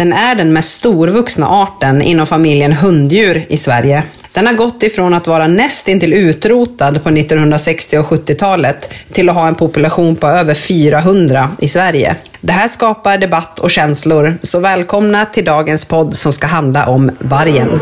Den 0.00 0.12
är 0.12 0.34
den 0.34 0.52
mest 0.52 0.72
storvuxna 0.72 1.48
arten 1.48 2.02
inom 2.02 2.26
familjen 2.26 2.72
hunddjur 2.72 3.44
i 3.48 3.56
Sverige. 3.56 4.02
Den 4.32 4.46
har 4.46 4.54
gått 4.54 4.82
ifrån 4.82 5.14
att 5.14 5.26
vara 5.26 5.46
nästintill 5.46 6.12
utrotad 6.12 7.02
på 7.02 7.08
1960 7.08 7.98
och 7.98 8.06
70-talet 8.06 8.90
till 9.12 9.28
att 9.28 9.34
ha 9.34 9.48
en 9.48 9.54
population 9.54 10.16
på 10.16 10.26
över 10.26 10.54
400 10.54 11.48
i 11.58 11.68
Sverige. 11.68 12.16
Det 12.40 12.52
här 12.52 12.68
skapar 12.68 13.18
debatt 13.18 13.58
och 13.58 13.70
känslor, 13.70 14.34
så 14.42 14.60
välkomna 14.60 15.24
till 15.24 15.44
dagens 15.44 15.84
podd 15.84 16.16
som 16.16 16.32
ska 16.32 16.46
handla 16.46 16.86
om 16.86 17.10
vargen. 17.18 17.80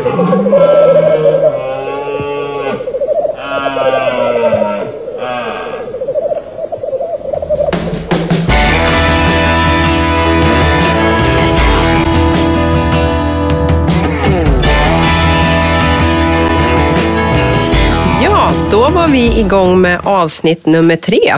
Vi 19.11 19.39
igång 19.39 19.81
med 19.81 19.99
avsnitt 20.03 20.65
nummer 20.65 20.95
tre 20.95 21.35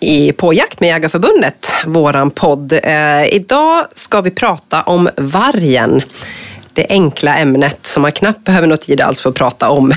i 0.00 0.32
På 0.32 0.52
jakt 0.52 0.80
med 0.80 0.88
Jägarförbundet, 0.88 1.74
våran 1.86 2.30
podd. 2.30 2.72
Eh, 2.72 3.34
idag 3.34 3.86
ska 3.94 4.20
vi 4.20 4.30
prata 4.30 4.82
om 4.82 5.08
vargen. 5.16 6.02
Det 6.78 6.86
enkla 6.88 7.38
ämnet 7.38 7.86
som 7.86 8.02
man 8.02 8.12
knappt 8.12 8.44
behöver 8.44 8.66
något 8.66 8.80
tid 8.80 9.00
alls 9.00 9.20
för 9.20 9.30
att 9.30 9.36
prata 9.36 9.70
om. 9.70 9.92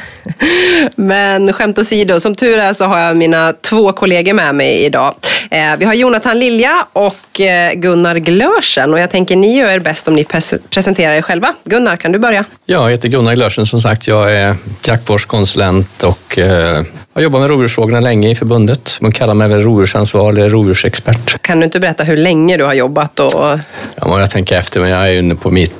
Men 0.95 1.53
skämt 1.53 1.79
åsido, 1.79 2.19
som 2.19 2.35
tur 2.35 2.57
är 2.57 2.73
så 2.73 2.85
har 2.85 2.99
jag 2.99 3.17
mina 3.17 3.53
två 3.53 3.91
kollegor 3.91 4.33
med 4.33 4.55
mig 4.55 4.85
idag. 4.85 5.15
Eh, 5.51 5.77
vi 5.77 5.85
har 5.85 5.93
Jonathan 5.93 6.39
Lilja 6.39 6.85
och 6.93 7.41
eh, 7.41 7.73
Gunnar 7.73 8.15
Glörsen 8.15 8.93
och 8.93 8.99
jag 8.99 9.09
tänker 9.09 9.35
ni 9.35 9.57
gör 9.57 9.69
er 9.69 9.79
bäst 9.79 10.07
om 10.07 10.15
ni 10.15 10.25
presenterar 10.69 11.13
er 11.13 11.21
själva. 11.21 11.53
Gunnar, 11.63 11.97
kan 11.97 12.11
du 12.11 12.19
börja? 12.19 12.45
Ja, 12.65 12.83
jag 12.83 12.91
heter 12.91 13.09
Gunnar 13.09 13.35
Glörsen 13.35 13.65
som 13.65 13.81
sagt. 13.81 14.07
Jag 14.07 14.31
är 14.31 14.55
jaktvårdskonsulent 14.85 16.03
och 16.03 16.39
eh, 16.39 16.83
har 17.13 17.21
jobbat 17.21 17.41
med 17.41 17.49
rovdjursfrågorna 17.49 17.99
länge 17.99 18.29
i 18.29 18.35
förbundet. 18.35 18.97
Man 19.01 19.11
kallar 19.11 19.33
mig 19.33 19.47
väl 19.47 19.61
rovdjursansvarig 19.63 20.39
eller 20.39 20.49
rovdjursexpert. 20.49 21.41
Kan 21.41 21.59
du 21.59 21.65
inte 21.65 21.79
berätta 21.79 22.03
hur 22.03 22.17
länge 22.17 22.57
du 22.57 22.63
har 22.63 22.73
jobbat? 22.73 23.19
Och... 23.19 23.59
Ja, 23.95 24.19
jag 24.19 24.29
tänker 24.29 24.57
efter, 24.57 24.79
men 24.79 24.89
jag 24.89 25.09
är 25.09 25.19
inne 25.19 25.35
på 25.35 25.51
mitt 25.51 25.73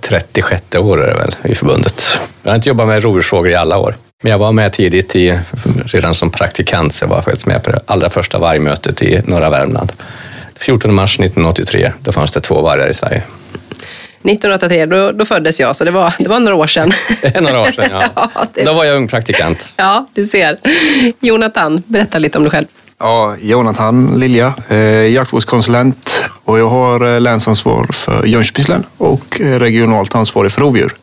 36 0.00 0.76
år 0.76 1.04
är 1.04 1.06
det 1.06 1.18
väl 1.18 1.52
i 1.52 1.54
förbundet. 1.54 2.18
Jag 2.42 2.50
har 2.50 2.56
inte 2.56 2.68
jobbat 2.68 2.88
med 2.88 3.02
rovdjursfrågor 3.02 3.50
i 3.50 3.54
alla 3.54 3.78
år. 3.78 3.94
Men 4.22 4.30
jag 4.32 4.38
var 4.38 4.52
med 4.52 4.72
tidigt, 4.72 5.16
i, 5.16 5.38
redan 5.84 6.14
som 6.14 6.30
praktikant, 6.30 6.94
så 6.94 7.04
jag 7.04 7.08
var 7.08 7.22
faktiskt 7.22 7.46
med 7.46 7.62
på 7.62 7.70
det 7.70 7.80
allra 7.86 8.10
första 8.10 8.38
vargmötet 8.38 9.02
i 9.02 9.20
norra 9.24 9.50
Värmland. 9.50 9.92
14 10.58 10.94
mars 10.94 11.14
1983, 11.14 11.92
då 12.00 12.12
fanns 12.12 12.32
det 12.32 12.40
två 12.40 12.60
vargar 12.60 12.88
i 12.88 12.94
Sverige. 12.94 13.22
1983, 14.22 14.86
då, 14.86 15.12
då 15.12 15.24
föddes 15.24 15.60
jag, 15.60 15.76
så 15.76 15.84
det 15.84 15.90
var, 15.90 16.14
det 16.18 16.28
var 16.28 16.40
några 16.40 16.54
år 16.54 16.66
sedan. 16.66 16.92
Det 17.22 17.36
är 17.36 17.40
några 17.40 17.60
år 17.60 17.72
sedan, 17.72 17.88
ja. 17.90 18.02
ja 18.34 18.46
det... 18.54 18.64
Då 18.64 18.72
var 18.72 18.84
jag 18.84 18.96
ung 18.96 19.08
praktikant. 19.08 19.72
Ja, 19.76 20.06
du 20.14 20.26
ser. 20.26 20.58
Jonathan, 21.20 21.82
berätta 21.86 22.18
lite 22.18 22.38
om 22.38 22.44
dig 22.44 22.50
själv. 22.50 22.66
Ja, 22.98 23.36
Jonathan 23.40 24.20
Lilja, 24.20 24.54
eh, 24.68 24.78
jaktvårdskonsulent 24.88 26.17
och 26.48 26.58
jag 26.58 26.68
har 26.68 27.14
eh, 27.14 27.20
länsansvar 27.20 27.86
för 27.92 28.26
Jönköpings 28.26 28.68
län 28.68 28.84
och 28.98 29.40
eh, 29.40 29.58
regionalt 29.58 30.14
ansvarig 30.14 30.52
för 30.52 30.60
rovdjur. 30.60 30.96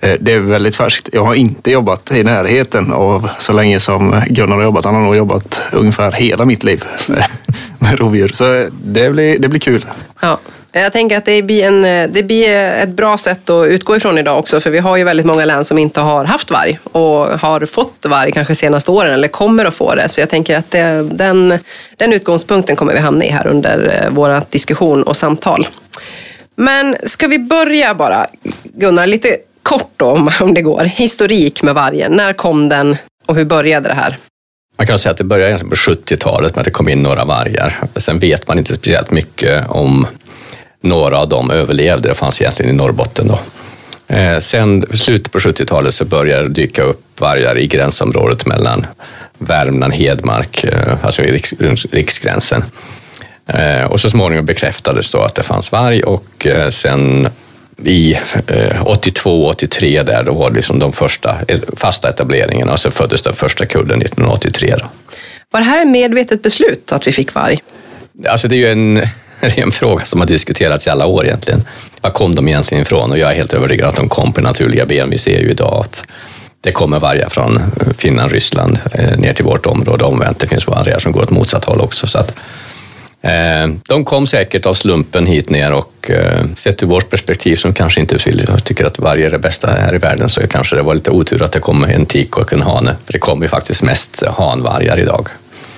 Eh, 0.00 0.16
det 0.20 0.32
är 0.32 0.40
väldigt 0.40 0.76
färskt. 0.76 1.08
Jag 1.12 1.24
har 1.24 1.34
inte 1.34 1.70
jobbat 1.70 2.12
i 2.12 2.24
närheten 2.24 2.92
av 2.92 3.28
så 3.38 3.52
länge 3.52 3.80
som 3.80 4.22
Gunnar 4.28 4.56
har 4.56 4.62
jobbat. 4.62 4.84
Han 4.84 4.94
har 4.94 5.02
nog 5.02 5.16
jobbat 5.16 5.62
ungefär 5.72 6.12
hela 6.12 6.44
mitt 6.44 6.64
liv 6.64 6.84
med 7.78 7.98
rovdjur. 7.98 8.30
Så 8.34 8.68
det 8.84 9.10
blir, 9.10 9.38
det 9.38 9.48
blir 9.48 9.60
kul. 9.60 9.86
Ja. 10.20 10.38
Jag 10.72 10.92
tänker 10.92 11.16
att 11.16 11.24
det 11.24 11.42
blir, 11.42 11.64
en, 11.64 11.84
eh, 11.84 12.08
det 12.10 12.22
blir 12.22 12.48
ett 12.58 12.88
bra 12.88 13.18
sätt 13.18 13.50
att 13.50 13.66
utgå 13.66 13.96
ifrån 13.96 14.18
idag 14.18 14.38
också, 14.38 14.60
för 14.60 14.70
vi 14.70 14.78
har 14.78 14.96
ju 14.96 15.04
väldigt 15.04 15.26
många 15.26 15.44
län 15.44 15.64
som 15.64 15.78
inte 15.78 16.00
har 16.00 16.24
haft 16.24 16.50
varg 16.50 16.78
och 16.84 17.38
har 17.40 17.66
fått 17.66 18.06
varg 18.06 18.32
kanske 18.32 18.54
senaste 18.54 18.90
åren 18.90 19.14
eller 19.14 19.28
kommer 19.28 19.64
att 19.64 19.74
få 19.74 19.94
det. 19.94 20.08
Så 20.08 20.20
jag 20.20 20.28
tänker 20.28 20.56
att 20.56 20.70
det, 20.70 21.08
den, 21.12 21.58
den 21.96 22.12
utgångspunkten 22.12 22.76
kommer 22.76 22.92
vi 22.92 22.98
hamna 22.98 23.24
i 23.24 23.28
här 23.28 23.46
under 23.46 24.08
vår 24.10 24.30
våra 24.30 24.42
diskussion 24.50 25.02
och 25.02 25.16
samtal. 25.16 25.68
Men 26.56 26.96
ska 27.04 27.26
vi 27.26 27.38
börja 27.38 27.94
bara, 27.94 28.26
Gunnar, 28.62 29.06
lite 29.06 29.36
kort 29.62 29.92
då, 29.96 30.28
om 30.40 30.54
det 30.54 30.62
går, 30.62 30.84
historik 30.84 31.62
med 31.62 31.74
vargen. 31.74 32.12
När 32.12 32.32
kom 32.32 32.68
den 32.68 32.96
och 33.26 33.36
hur 33.36 33.44
började 33.44 33.88
det 33.88 33.94
här? 33.94 34.18
Man 34.78 34.86
kan 34.86 34.98
säga 34.98 35.10
att 35.10 35.18
det 35.18 35.24
började 35.24 35.58
på 35.58 35.74
70-talet 35.74 36.54
med 36.54 36.60
att 36.60 36.64
det 36.64 36.70
kom 36.70 36.88
in 36.88 37.02
några 37.02 37.24
vargar. 37.24 37.76
Sen 37.96 38.18
vet 38.18 38.48
man 38.48 38.58
inte 38.58 38.74
speciellt 38.74 39.10
mycket 39.10 39.68
om 39.68 40.06
några 40.80 41.18
av 41.18 41.28
dem 41.28 41.50
överlevde. 41.50 42.08
Det 42.08 42.14
fanns 42.14 42.40
egentligen 42.40 42.74
i 42.74 42.76
Norrbotten 42.76 43.28
då. 43.28 43.38
Eh, 44.14 44.38
sen 44.38 44.86
slutet 44.94 45.32
på 45.32 45.38
70-talet 45.38 45.94
så 45.94 46.04
började 46.04 46.42
det 46.42 46.54
dyka 46.54 46.82
upp 46.82 47.20
vargar 47.20 47.58
i 47.58 47.66
gränsområdet 47.66 48.46
mellan 48.46 48.86
Värmland, 49.38 49.92
Hedmark, 49.92 50.64
eh, 50.64 50.94
alltså 51.02 51.22
i 51.22 51.32
riks, 51.32 51.54
riksgränsen. 51.90 52.64
Eh, 53.46 53.84
och 53.84 54.00
så 54.00 54.10
småningom 54.10 54.46
bekräftades 54.46 55.12
då 55.12 55.22
att 55.22 55.34
det 55.34 55.42
fanns 55.42 55.72
varg 55.72 56.02
och 56.02 56.46
sen 56.68 57.28
i 57.84 58.18
82, 58.84 59.46
83 59.48 60.02
där, 60.02 60.22
då 60.22 60.32
var 60.32 60.50
det 60.50 60.56
liksom 60.56 60.78
de 60.78 60.92
första 60.92 61.36
fasta 61.76 62.08
etableringarna 62.08 62.72
och 62.72 62.80
så 62.80 62.90
föddes 62.90 63.22
den 63.22 63.34
första 63.34 63.66
kullen 63.66 64.02
1983. 64.02 64.74
Då. 64.78 64.84
Var 65.50 65.60
det 65.60 65.66
här 65.66 65.82
ett 65.82 65.88
medvetet 65.88 66.42
beslut 66.42 66.92
att 66.92 67.06
vi 67.06 67.12
fick 67.12 67.34
varg? 67.34 67.58
Alltså 68.28 68.48
det 68.48 68.54
är 68.54 68.58
ju 68.58 68.72
en 68.72 69.08
det 69.54 69.58
är 69.58 69.62
en 69.62 69.72
fråga 69.72 70.04
som 70.04 70.20
har 70.20 70.26
diskuterats 70.26 70.86
i 70.86 70.90
alla 70.90 71.06
år 71.06 71.26
egentligen. 71.26 71.64
Var 72.00 72.10
kom 72.10 72.34
de 72.34 72.48
egentligen 72.48 72.82
ifrån? 72.82 73.10
Och 73.10 73.18
jag 73.18 73.30
är 73.30 73.34
helt 73.34 73.52
övertygad 73.52 73.88
att 73.88 73.96
de 73.96 74.08
kom 74.08 74.32
på 74.32 74.40
naturliga 74.40 74.84
ben. 74.84 75.10
Vi 75.10 75.18
ser 75.18 75.38
ju 75.38 75.50
idag 75.50 75.84
att 75.84 76.06
det 76.60 76.72
kommer 76.72 76.98
vargar 76.98 77.28
från 77.28 77.60
Finland, 77.98 78.32
Ryssland 78.32 78.78
eh, 78.92 79.18
ner 79.18 79.32
till 79.32 79.44
vårt 79.44 79.66
område 79.66 80.04
omvänt. 80.04 80.38
Det 80.38 80.46
finns 80.46 80.66
vargar 80.66 80.98
som 80.98 81.12
går 81.12 81.22
åt 81.22 81.30
motsatt 81.30 81.64
håll 81.64 81.80
också. 81.80 82.06
Så 82.06 82.18
att, 82.18 82.38
eh, 83.22 83.68
de 83.88 84.04
kom 84.04 84.26
säkert 84.26 84.66
av 84.66 84.74
slumpen 84.74 85.26
hit 85.26 85.50
ner 85.50 85.72
och 85.72 86.10
eh, 86.10 86.44
sett 86.54 86.82
ur 86.82 86.86
vårt 86.86 87.10
perspektiv 87.10 87.56
som 87.56 87.74
kanske 87.74 88.00
inte 88.00 88.18
tycker 88.64 88.84
att 88.84 88.98
varje 88.98 89.26
är 89.26 89.30
det 89.30 89.38
bästa 89.38 89.70
här 89.70 89.94
i 89.94 89.98
världen 89.98 90.28
så 90.28 90.46
kanske 90.46 90.76
det 90.76 90.82
var 90.82 90.94
lite 90.94 91.10
otur 91.10 91.42
att 91.42 91.52
det 91.52 91.60
kom 91.60 91.84
en 91.84 92.06
tik 92.06 92.36
och 92.36 92.52
en 92.52 92.62
hane. 92.62 92.96
För 93.04 93.12
det 93.12 93.18
kommer 93.18 93.42
ju 93.42 93.48
faktiskt 93.48 93.82
mest 93.82 94.22
hanvargar 94.26 95.00
idag. 95.00 95.28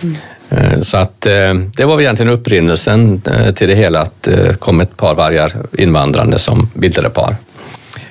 Mm. 0.02 0.16
Eh, 0.56 0.80
så 0.80 0.96
att 0.96 1.26
eh, 1.26 1.54
det 1.54 1.84
var 1.84 1.96
väl 1.96 2.04
egentligen 2.04 2.32
upprinnelsen 2.32 3.22
eh, 3.26 3.54
till 3.54 3.68
det 3.68 3.74
hela, 3.74 4.00
att 4.00 4.22
det 4.22 4.60
kom 4.60 4.80
ett 4.80 4.96
par 4.96 5.14
vargar 5.14 5.56
invandrande 5.78 6.38
som 6.38 6.70
bildade 6.74 7.10
par. 7.10 7.36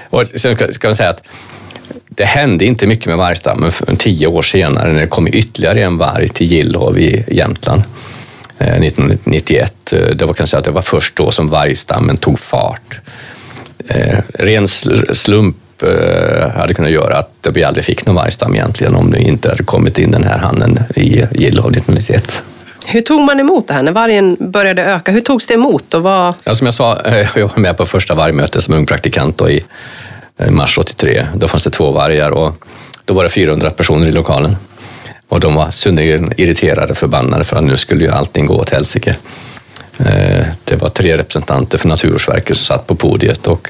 Och 0.10 0.24
sen 0.36 0.58
ska 0.72 0.88
man 0.88 0.96
säga 0.96 1.10
att 1.10 1.24
det 2.10 2.26
hände 2.26 2.66
inte 2.66 2.88
mycket 2.88 3.06
med 3.06 3.18
vargstammen 3.18 3.72
för 3.72 3.96
tio 3.96 4.28
år 4.28 4.42
senare 4.42 4.94
när 4.94 5.02
det 5.02 5.08
kom 5.08 5.28
ytterligare 5.28 5.84
en 5.84 5.98
varg 5.98 6.28
till 6.28 6.48
Gillhov 6.48 7.00
i 7.00 7.24
Jämtland 7.28 7.84
1991. 8.58 9.94
Det 10.16 10.26
var 10.26 10.34
kanske 10.34 10.58
att 10.58 10.64
det 10.64 10.72
var 10.72 10.82
först 10.82 11.16
då 11.16 11.32
som 11.32 11.48
vargstammen 11.48 12.18
tog 12.18 12.40
fart. 12.40 13.00
Ren 14.34 14.68
slump 14.68 15.58
hade 16.56 16.74
kunnat 16.74 16.92
göra 16.92 17.18
att 17.18 17.48
vi 17.54 17.64
aldrig 17.64 17.86
fick 17.86 18.06
någon 18.06 18.16
vargstam 18.16 18.56
egentligen 18.56 18.96
om 18.96 19.12
det 19.12 19.20
inte 19.20 19.50
hade 19.50 19.64
kommit 19.64 20.00
in 20.00 20.12
den 20.12 20.24
här 20.24 20.38
hannen 20.38 20.80
i 20.96 21.26
Gillhov 21.32 21.72
1991. 21.72 22.44
Hur 22.86 23.02
tog 23.02 23.22
man 23.22 23.40
emot 23.40 23.68
det 23.68 23.74
här 23.74 23.84
när 23.84 23.92
vargen 23.92 24.38
började 24.40 24.84
öka? 24.84 25.12
Hur 25.12 25.22
togs 25.22 25.46
det 25.46 25.54
emot? 25.54 25.94
Och 25.94 26.04
vad... 26.04 26.34
ja, 26.44 26.56
som 26.56 26.68
jag 26.68 26.74
sa, 26.74 27.02
jag 27.36 27.48
var 27.48 27.58
med 27.58 27.78
på 27.78 27.86
första 27.86 28.16
vargmötet 28.16 28.64
som 28.64 28.74
ung 28.74 28.86
praktikant 28.86 29.42
i 29.42 29.64
mars 30.50 30.78
83. 30.78 31.26
Då 31.36 31.48
fanns 31.48 31.64
det 31.64 31.70
två 31.70 31.92
vargar 31.92 32.32
och 32.32 32.66
då 33.06 33.14
var 33.14 33.24
det 33.24 33.30
400 33.30 33.70
personer 33.70 34.08
i 34.08 34.12
lokalen. 34.12 34.56
Och 35.28 35.40
de 35.40 35.56
var 35.56 35.72
synnerligen 35.72 36.34
irriterade, 36.38 36.96
förbannade 36.96 37.44
för 37.44 37.56
att 37.58 37.64
nu 37.64 37.78
skulle 37.78 38.04
ju 38.04 38.12
allting 38.12 38.46
gå 38.46 38.56
åt 38.56 38.70
helsike. 38.70 39.16
Eh, 39.98 40.46
det 40.64 40.76
var 40.76 40.90
tre 40.90 41.18
representanter 41.18 41.78
för 41.78 41.88
Naturvårdsverket 41.88 42.58
som 42.58 42.66
satt 42.66 42.88
på 42.88 42.96
podiet 42.96 43.48
och 43.48 43.70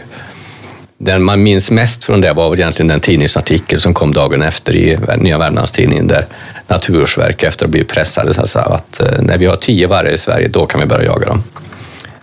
den 1.03 1.23
man 1.23 1.43
minns 1.43 1.71
mest 1.71 2.03
från 2.03 2.21
det 2.21 2.33
var 2.33 2.55
egentligen 2.55 2.87
den 2.87 2.99
tidningsartikel 2.99 3.79
som 3.79 3.93
kom 3.93 4.13
dagen 4.13 4.41
efter 4.41 4.75
i 4.75 4.97
Nya 5.17 5.37
Värmlandstidningen 5.37 6.07
där 6.07 6.25
Naturvårdsverket 6.67 7.43
efter 7.43 7.65
att 7.65 7.69
ha 7.69 7.71
blivit 7.71 7.89
pressade 7.89 8.47
sa 8.47 8.61
att 8.61 8.99
eh, 8.99 9.21
när 9.21 9.37
vi 9.37 9.45
har 9.45 9.55
tio 9.55 9.87
vargar 9.87 10.11
i 10.11 10.17
Sverige, 10.17 10.47
då 10.47 10.65
kan 10.65 10.79
vi 10.79 10.85
börja 10.85 11.05
jaga 11.05 11.25
dem. 11.25 11.43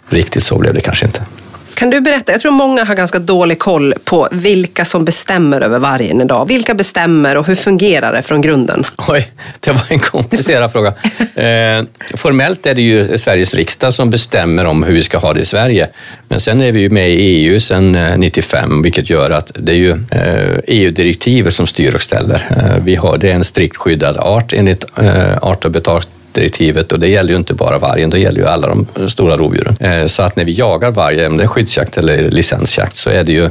Riktigt 0.08 0.42
så 0.42 0.58
blev 0.58 0.74
det 0.74 0.80
kanske 0.80 1.06
inte. 1.06 1.22
Kan 1.78 1.90
du 1.90 2.00
berätta, 2.00 2.32
jag 2.32 2.40
tror 2.40 2.52
många 2.52 2.84
har 2.84 2.94
ganska 2.94 3.18
dålig 3.18 3.58
koll 3.58 3.94
på 4.04 4.28
vilka 4.32 4.84
som 4.84 5.04
bestämmer 5.04 5.60
över 5.60 5.78
vargen 5.78 6.20
idag. 6.20 6.48
Vilka 6.48 6.74
bestämmer 6.74 7.36
och 7.36 7.46
hur 7.46 7.54
fungerar 7.54 8.12
det 8.12 8.22
från 8.22 8.40
grunden? 8.40 8.84
Oj, 9.08 9.30
det 9.60 9.72
var 9.72 9.82
en 9.88 9.98
komplicerad 9.98 10.72
fråga. 10.72 10.88
Eh, 11.18 11.84
formellt 12.14 12.66
är 12.66 12.74
det 12.74 12.82
ju 12.82 13.18
Sveriges 13.18 13.54
riksdag 13.54 13.94
som 13.94 14.10
bestämmer 14.10 14.64
om 14.64 14.82
hur 14.82 14.94
vi 14.94 15.02
ska 15.02 15.18
ha 15.18 15.32
det 15.32 15.40
i 15.40 15.44
Sverige. 15.44 15.88
Men 16.28 16.40
sen 16.40 16.62
är 16.62 16.72
vi 16.72 16.80
ju 16.80 16.90
med 16.90 17.10
i 17.10 17.14
EU 17.14 17.60
sedan 17.60 17.92
95, 18.16 18.72
eh, 18.72 18.82
vilket 18.82 19.10
gör 19.10 19.30
att 19.30 19.52
det 19.54 19.72
är 19.72 19.76
ju 19.76 19.90
eh, 19.90 20.58
EU-direktivet 20.66 21.54
som 21.54 21.66
styr 21.66 21.94
och 21.94 22.02
ställer. 22.02 22.46
Eh, 22.50 22.84
vi 22.84 22.96
har, 22.96 23.18
det 23.18 23.30
är 23.30 23.34
en 23.34 23.44
strikt 23.44 23.76
skyddad 23.76 24.16
art 24.16 24.52
enligt 24.52 24.84
eh, 24.96 25.38
art 25.42 25.64
och 25.64 25.70
jaktdirektivet 26.28 26.92
och 26.92 27.00
det 27.00 27.08
gäller 27.08 27.30
ju 27.30 27.36
inte 27.36 27.54
bara 27.54 27.78
vargen, 27.78 28.10
det 28.10 28.18
gäller 28.18 28.40
ju 28.40 28.46
alla 28.46 28.68
de 28.68 29.08
stora 29.08 29.36
rovdjuren. 29.36 29.76
Eh, 29.80 30.06
så 30.06 30.22
att 30.22 30.36
när 30.36 30.44
vi 30.44 30.52
jagar 30.52 30.90
varg, 30.90 31.26
om 31.26 31.36
det 31.36 31.44
är 31.44 31.48
skyddsjakt 31.48 31.96
eller 31.96 32.30
licensjakt, 32.30 32.96
så 32.96 33.10
är 33.10 33.24
det 33.24 33.32
ju 33.32 33.44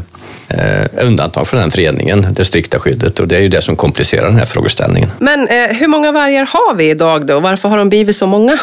eh, 0.47 0.85
undantag 1.01 1.47
från 1.47 1.59
den 1.59 1.71
fredningen, 1.71 2.27
det 2.31 2.45
strikta 2.45 2.79
skyddet 2.79 3.19
och 3.19 3.27
det 3.27 3.35
är 3.35 3.41
ju 3.41 3.49
det 3.49 3.61
som 3.61 3.75
komplicerar 3.75 4.25
den 4.25 4.37
här 4.37 4.45
frågeställningen. 4.45 5.09
Men 5.19 5.47
eh, 5.47 5.77
hur 5.77 5.87
många 5.87 6.11
vargar 6.11 6.45
har 6.45 6.75
vi 6.75 6.89
idag 6.89 7.25
då? 7.25 7.39
Varför 7.39 7.69
har 7.69 7.77
de 7.77 7.89
blivit 7.89 8.15
så 8.15 8.27
många? 8.27 8.59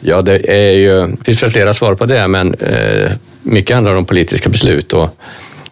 Ja, 0.00 0.22
det 0.22 0.50
är 0.50 0.72
ju, 0.72 1.16
finns 1.24 1.40
flera 1.40 1.74
svar 1.74 1.94
på 1.94 2.06
det, 2.06 2.28
men 2.28 2.54
eh, 2.54 3.10
mycket 3.42 3.74
handlar 3.74 3.94
om 3.94 4.04
politiska 4.04 4.48
beslut 4.48 4.92
och 4.92 5.18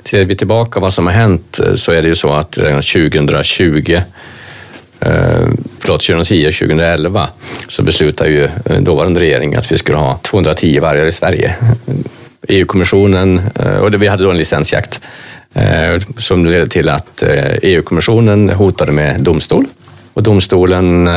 ser 0.05 0.25
vi 0.25 0.37
tillbaka 0.37 0.81
vad 0.81 0.93
som 0.93 1.07
har 1.07 1.15
hänt 1.15 1.61
så 1.75 1.93
är 1.93 2.03
det 2.03 2.09
ju 2.09 2.15
så 2.15 2.33
att 2.33 2.59
redan 2.59 2.83
2020 2.83 4.01
eh, 5.01 5.49
förlåt, 5.79 6.01
2010 6.01 6.49
och 6.49 6.55
2011 6.55 7.29
så 7.69 7.83
beslutade 7.83 8.31
ju 8.31 8.45
eh, 8.45 8.81
dåvarande 8.81 9.21
regering 9.21 9.55
att 9.55 9.73
vi 9.73 9.79
skulle 9.79 9.99
ha 9.99 10.19
210 10.23 10.81
vargar 10.81 11.07
i 11.07 11.13
Sverige. 11.13 11.55
EU-kommissionen, 12.49 13.41
eh, 13.55 13.77
och 13.77 14.03
vi 14.03 14.07
hade 14.07 14.25
då 14.25 14.31
en 14.31 14.37
licensjakt 14.37 15.01
eh, 15.55 16.03
som 16.19 16.47
ledde 16.47 16.67
till 16.67 16.89
att 16.89 17.23
e 17.23 17.59
EU-kommissionen 17.63 18.51
hotade 18.51 18.93
med 18.93 19.21
domstol. 19.21 19.65
Och 20.13 20.23
domstolen 20.23 21.09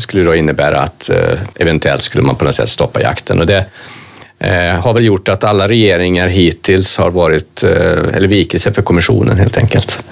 skulle 0.00 0.24
då 0.24 0.34
innebära 0.34 0.80
att 0.80 1.10
eventuellt 1.58 2.02
skulle 2.02 2.24
man 2.24 2.36
på 2.36 2.44
något 2.44 2.54
sätt 2.54 2.68
stoppa 2.68 3.00
jakten. 3.02 3.40
Och 3.40 3.46
det 3.46 3.64
har 4.80 4.94
väl 4.94 5.04
gjort 5.04 5.28
att 5.28 5.44
alla 5.44 5.68
regeringar 5.68 6.28
hittills 6.28 6.96
har 6.96 7.10
varit, 7.10 7.62
eller 7.62 8.28
vikit 8.28 8.62
sig 8.62 8.74
för 8.74 8.82
kommissionen 8.82 9.36
helt 9.36 9.56
enkelt. 9.56 10.04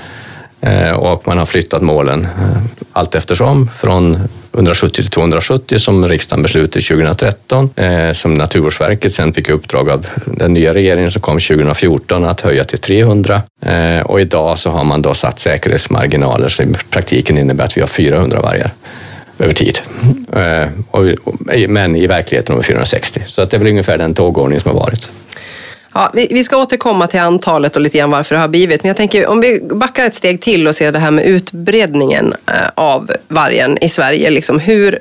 Eh, 0.66 0.90
och 0.90 1.26
man 1.26 1.38
har 1.38 1.46
flyttat 1.46 1.82
målen 1.82 2.24
eh, 2.24 2.62
allt 2.92 3.14
eftersom 3.14 3.70
från 3.78 4.28
170 4.54 4.94
till 4.94 5.10
270 5.10 5.78
som 5.78 6.08
riksdagen 6.08 6.42
beslutade 6.42 6.84
2013, 6.84 7.70
eh, 7.76 8.12
som 8.12 8.34
Naturvårdsverket 8.34 9.12
sen 9.12 9.32
fick 9.32 9.48
uppdrag 9.48 9.90
av 9.90 10.06
den 10.24 10.54
nya 10.54 10.74
regeringen 10.74 11.10
som 11.10 11.22
kom 11.22 11.38
2014 11.38 12.24
att 12.24 12.40
höja 12.40 12.64
till 12.64 12.78
300 12.78 13.42
och 14.04 14.20
idag 14.20 14.58
så 14.58 14.70
har 14.70 14.84
man 14.84 15.02
då 15.02 15.14
satt 15.14 15.38
säkerhetsmarginaler 15.38 16.48
som 16.48 16.70
i 16.70 16.74
praktiken 16.90 17.38
innebär 17.38 17.64
att 17.64 17.76
vi 17.76 17.80
har 17.80 17.88
400 17.88 18.40
vargar 18.40 18.70
över 19.38 19.54
tid. 19.54 19.78
Men 21.68 21.96
i 21.96 22.06
verkligheten 22.06 22.54
har 22.54 22.62
vi 22.62 22.66
460, 22.66 23.22
så 23.26 23.42
att 23.42 23.50
det 23.50 23.56
är 23.56 23.58
väl 23.58 23.68
ungefär 23.68 23.98
den 23.98 24.14
tågordning 24.14 24.60
som 24.60 24.70
har 24.70 24.80
varit. 24.80 25.10
Ja, 25.96 26.10
vi, 26.14 26.28
vi, 26.30 26.44
ska 26.44 26.56
återkomma 26.56 27.06
till 27.06 27.20
antalet 27.20 27.76
och 27.76 27.82
lite 27.82 27.98
grann 27.98 28.10
varför 28.10 28.34
det 28.34 28.40
har 28.40 28.48
blivit. 28.48 28.82
Men 28.82 28.88
jag 28.88 28.96
tänker 28.96 29.26
om 29.26 29.40
vi 29.40 29.60
backar 29.70 30.04
ett 30.04 30.14
steg 30.14 30.40
till 30.40 30.68
och 30.68 30.76
ser 30.76 30.92
det 30.92 30.98
här 30.98 31.10
med 31.10 31.24
utbredningen 31.24 32.34
eh, 32.46 32.54
av 32.74 33.10
vargen 33.28 33.78
i 33.80 33.88
Sverige. 33.88 34.30
Liksom 34.30 34.58
hur, 34.58 34.98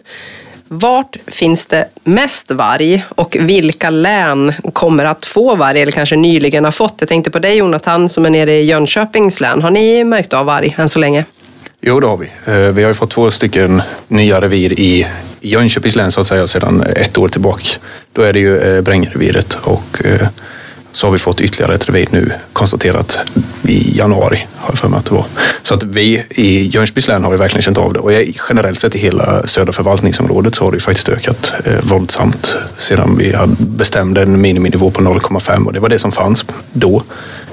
vart 0.68 1.18
finns 1.27 1.65
det 1.65 1.86
mest 2.03 2.51
varg 2.51 3.06
och 3.09 3.38
vilka 3.39 3.89
län 3.89 4.53
kommer 4.74 5.06
att 5.06 5.25
få 5.25 5.56
varg 5.56 5.81
eller 5.81 5.92
kanske 5.92 6.15
nyligen 6.15 6.63
har 6.63 6.71
fått? 6.71 6.95
Jag 7.00 7.09
tänkte 7.09 7.31
på 7.31 7.39
dig 7.39 7.57
Jonathan 7.57 8.09
som 8.09 8.25
är 8.25 8.30
nere 8.30 8.53
i 8.53 8.63
Jönköpings 8.63 9.42
län. 9.42 9.62
Har 9.62 9.71
ni 9.71 10.03
märkt 10.03 10.33
av 10.33 10.45
varg 10.45 10.75
än 10.77 10.89
så 10.89 11.00
länge? 11.00 11.25
Jo, 11.81 12.00
det 12.00 12.07
har 12.07 12.18
vi. 12.18 12.31
Eh, 12.45 12.74
vi 12.74 12.83
har 12.83 12.89
ju 12.89 12.94
fått 12.94 13.12
två 13.12 13.31
stycken 13.31 13.81
nya 14.07 14.42
revir 14.42 14.80
i 14.80 15.07
Jönköpings 15.42 15.95
län 15.95 16.12
så 16.12 16.21
att 16.21 16.27
säga 16.27 16.47
sedan 16.47 16.83
ett 16.95 17.18
år 17.18 17.27
tillbaka. 17.27 17.65
Då 18.13 18.21
är 18.21 18.33
det 18.33 18.39
ju 18.39 18.57
eh, 18.57 18.81
Brängereviret 18.81 19.57
och 19.62 20.01
så 20.95 21.07
har 21.07 21.12
vi 21.12 21.18
fått 21.18 21.42
ytterligare 21.42 21.75
ett 21.75 21.89
revir 21.89 22.07
nu 22.12 22.31
konstaterat 22.53 23.19
i 23.63 23.97
januari, 23.97 24.47
har 24.56 24.69
jag 24.69 24.80
för 24.80 24.88
mig 24.88 24.97
att 24.97 25.06
det 25.06 25.13
var. 25.13 25.25
Så 25.63 25.74
att 25.74 25.83
vi 25.83 26.24
i 26.30 26.63
Jönköpings 26.63 27.07
län 27.07 27.24
har 27.24 27.31
vi 27.31 27.38
verkligen 27.38 27.62
känt 27.62 27.77
av 27.77 27.94
det 27.94 28.00
och 28.00 28.12
generellt 28.50 28.80
sett 28.80 28.95
i 28.95 29.00
hela 29.00 29.47
södra 29.47 29.74
förvaltningsområdet 29.74 30.56
så 30.56 30.63
har 30.63 30.71
det 30.71 30.80
faktiskt 30.80 31.09
ökat 31.09 31.53
eh, 31.65 31.80
våldsamt 31.81 32.57
sedan 32.77 33.18
vi 33.18 33.36
bestämde 33.57 34.21
en 34.21 34.42
miniminivå 34.42 34.92
på 34.92 35.01
0,5 35.01 35.65
och 35.65 35.74
det 35.74 35.80
var 35.80 35.89
det 35.89 36.00
som 36.00 36.12
fanns 36.12 36.45
då. 36.74 37.01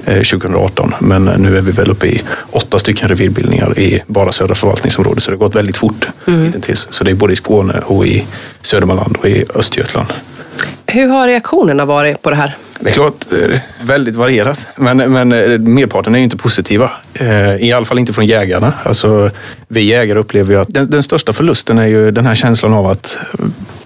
2018. 0.05 0.93
Eh, 0.93 1.01
Men 1.01 1.25
nu 1.25 1.57
är 1.57 1.61
vi 1.61 1.71
väl 1.71 1.91
uppe 1.91 2.07
i 2.07 2.21
åtta 2.51 2.79
stycken 2.79 3.09
revirbildningar 3.09 3.79
i 3.79 4.03
bara 4.07 4.31
södra 4.31 4.55
förvaltningsområdet. 4.55 5.23
Så 5.23 5.31
det 5.31 5.37
har 5.37 5.39
gått 5.39 5.55
väldigt 5.55 5.77
fort 5.77 6.07
mm. 6.27 6.53
Så 6.89 7.03
det 7.03 7.11
är 7.11 7.15
både 7.15 7.33
i 7.33 7.35
Skåne 7.35 7.79
och 7.85 8.05
i 8.05 8.25
Södermanland 8.61 9.17
och 9.17 9.25
i 9.25 9.45
Östergötland. 9.55 10.07
Hur 10.87 11.07
har 11.07 11.27
reaktionerna 11.27 11.85
varit 11.85 12.21
på 12.21 12.29
det 12.29 12.35
här? 12.35 12.57
Det 12.79 12.89
är 12.89 12.93
klart, 12.93 13.25
eh, 13.31 13.59
väldigt 13.81 14.15
varierat. 14.15 14.59
Men, 14.75 14.97
men 14.97 15.31
eh, 15.31 15.59
merparten 15.59 16.15
är 16.15 16.19
inte 16.19 16.37
positiva. 16.37 16.91
Eh, 17.13 17.55
I 17.55 17.73
alla 17.73 17.85
fall 17.85 17.99
inte 17.99 18.13
från 18.13 18.25
jägarna. 18.25 18.73
Alltså, 18.83 19.31
vi 19.67 19.81
jägare 19.81 20.19
upplever 20.19 20.53
ju 20.53 20.61
att 20.61 20.73
den, 20.73 20.89
den 20.89 21.03
största 21.03 21.33
förlusten 21.33 21.77
är 21.77 21.87
ju 21.87 22.11
den 22.11 22.25
här 22.25 22.35
känslan 22.35 22.73
av 22.73 22.87
att 22.87 23.17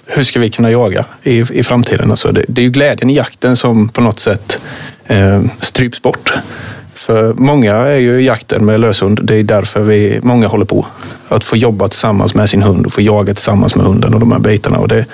hur 0.06 0.24
ska 0.24 0.40
vi 0.40 0.50
kunna 0.50 0.72
jaga 0.72 1.06
i, 1.24 1.40
i 1.60 1.64
framtiden? 1.64 2.12
Alltså, 2.12 2.31
det, 2.31 2.46
det 2.48 2.62
är 2.62 2.64
ju 2.64 2.69
glädjen 2.72 3.10
i 3.10 3.16
jakten 3.16 3.56
som 3.56 3.90
på 3.90 4.02
något 4.02 4.19
sätt 4.19 4.60
eh, 5.06 5.42
stryps 5.62 6.02
bort. 6.02 6.34
För 6.98 7.34
många 7.34 7.75
är 7.75 7.98
ju 7.98 8.22
jakten 8.22 8.66
med 8.66 8.80
löshund, 8.80 9.19
det 9.24 9.36
är 9.36 9.44
därför 9.44 9.81
vi, 9.81 10.19
många 10.24 10.48
håller 10.48 10.66
på. 10.66 10.86
Att 11.28 11.44
få 11.44 11.58
jobba 11.58 11.88
tillsammans 11.88 12.36
med 12.36 12.50
sin 12.50 12.64
hund 12.64 12.86
och 12.86 12.94
få 12.94 13.02
jaga 13.02 13.34
tillsammans 13.34 13.75
med 13.75 13.86
hunden 13.86 14.14
och 14.14 14.19
de 14.19 14.31
här 14.31 14.40
bitarna. 14.40 14.78
Och 14.78 14.88
det, 14.88 15.06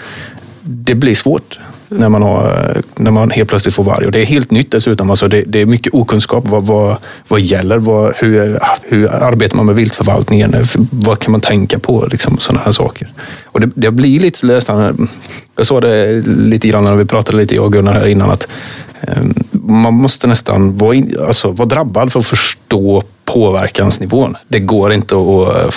det 0.63 0.95
blir 0.95 1.15
svårt 1.15 1.59
när 1.89 2.09
man, 2.09 2.21
har, 2.21 2.81
när 2.95 3.11
man 3.11 3.31
helt 3.31 3.49
plötsligt 3.49 3.73
får 3.73 3.83
varg. 3.83 4.05
Och 4.05 4.11
det 4.11 4.21
är 4.21 4.25
helt 4.25 4.51
nytt 4.51 4.71
dessutom. 4.71 5.09
Alltså 5.09 5.27
det, 5.27 5.43
det 5.47 5.61
är 5.61 5.65
mycket 5.65 5.93
okunskap. 5.93 6.47
Vad, 6.47 6.63
vad, 6.63 6.97
vad 7.27 7.39
gäller? 7.39 7.77
Vad, 7.77 8.13
hur, 8.15 8.59
hur 8.81 9.11
arbetar 9.11 9.57
man 9.57 9.65
med 9.65 9.75
viltförvaltningen? 9.75 10.55
Vad 10.91 11.19
kan 11.19 11.31
man 11.31 11.41
tänka 11.41 11.79
på? 11.79 12.07
Liksom, 12.11 12.37
sådana 12.37 12.63
här 12.65 12.71
saker. 12.71 13.11
Och 13.45 13.61
det, 13.61 13.69
det 13.75 13.91
blir 13.91 14.19
lite 14.19 14.45
nästan... 14.45 15.07
Jag 15.55 15.65
sa 15.65 15.81
det 15.81 16.21
lite 16.27 16.67
grann 16.67 16.83
när 16.83 16.95
vi 16.95 17.05
pratade 17.05 17.37
lite, 17.37 17.55
jag 17.55 17.65
och 17.65 17.73
Gunnar 17.73 17.93
här 17.93 18.07
innan, 18.07 18.29
att 18.29 18.47
ehm, 19.01 19.33
man 19.51 19.93
måste 19.93 20.27
nästan 20.27 20.77
vara, 20.77 20.95
in, 20.95 21.17
alltså, 21.27 21.51
vara 21.51 21.67
drabbad 21.67 22.11
för 22.11 22.19
att 22.19 22.25
förstå 22.25 23.03
påverkansnivån. 23.25 24.37
Det 24.47 24.59
går 24.59 24.93
inte 24.93 25.15
att 25.15 25.55
eh, 25.55 25.69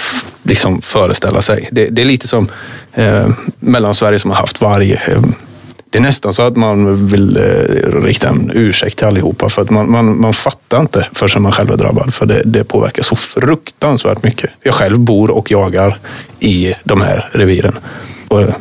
liksom, 0.43 0.83
föreställa 0.83 1.43
sig. 1.43 1.69
Det, 1.73 1.87
det 1.87 2.03
är 2.03 2.07
lite 2.07 2.29
som 2.29 2.49
eh, 2.95 3.29
Mellansverige 3.59 4.19
som 4.19 4.31
har 4.31 4.39
haft 4.39 4.61
varg. 4.61 4.93
Eh, 4.93 5.23
det 5.91 5.99
är 5.99 6.03
nästan 6.03 6.33
så 6.33 6.43
att 6.43 6.57
man 6.57 7.07
vill 7.07 7.37
eh, 7.37 8.03
rikta 8.03 8.29
en 8.29 8.51
ursäkt 8.55 8.99
till 8.99 9.07
allihopa 9.07 9.49
för 9.49 9.63
att 9.63 9.71
man, 9.71 9.91
man, 9.91 10.21
man 10.21 10.33
fattar 10.33 10.81
inte 10.81 11.09
förrän 11.13 11.43
man 11.43 11.53
själv 11.53 11.71
är 11.71 11.77
drabbad. 11.77 12.15
För 12.15 12.27
det, 12.27 12.43
det 12.45 12.65
påverkar 12.65 13.03
så 13.03 13.17
fruktansvärt 13.17 14.23
mycket. 14.23 14.51
Jag 14.63 14.75
själv 14.75 14.99
bor 14.99 15.31
och 15.31 15.51
jagar 15.51 15.99
i 16.41 16.75
de 16.85 17.01
här 17.01 17.29
reviren. 17.33 17.79
Och 18.29 18.43
eh, 18.43 18.55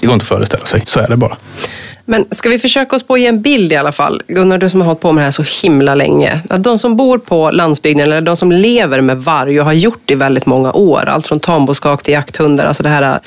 det 0.00 0.06
går 0.06 0.14
inte 0.14 0.24
att 0.24 0.28
föreställa 0.28 0.66
sig. 0.66 0.82
Så 0.86 1.00
är 1.00 1.08
det 1.08 1.16
bara. 1.16 1.36
Men 2.10 2.26
ska 2.30 2.48
vi 2.48 2.58
försöka 2.58 2.96
oss 2.96 3.02
på 3.02 3.14
att 3.14 3.20
ge 3.20 3.26
en 3.26 3.42
bild 3.42 3.72
i 3.72 3.76
alla 3.76 3.92
fall? 3.92 4.22
Gunnar, 4.28 4.58
du 4.58 4.70
som 4.70 4.80
har 4.80 4.86
hållit 4.86 5.00
på 5.00 5.12
med 5.12 5.22
det 5.22 5.24
här 5.24 5.30
så 5.30 5.66
himla 5.66 5.94
länge. 5.94 6.40
Att 6.48 6.62
de 6.62 6.78
som 6.78 6.96
bor 6.96 7.18
på 7.18 7.50
landsbygden, 7.50 8.04
eller 8.04 8.20
de 8.20 8.36
som 8.36 8.52
lever 8.52 9.00
med 9.00 9.16
varg 9.16 9.60
och 9.60 9.66
har 9.66 9.72
gjort 9.72 10.02
det 10.04 10.14
i 10.14 10.16
väldigt 10.16 10.46
många 10.46 10.72
år, 10.72 11.04
allt 11.08 11.26
från 11.26 11.40
tamboskak 11.40 12.02
till 12.02 12.14
jakthundar, 12.14 12.66
alltså 12.66 12.82
det 12.82 12.88
här 12.88 13.20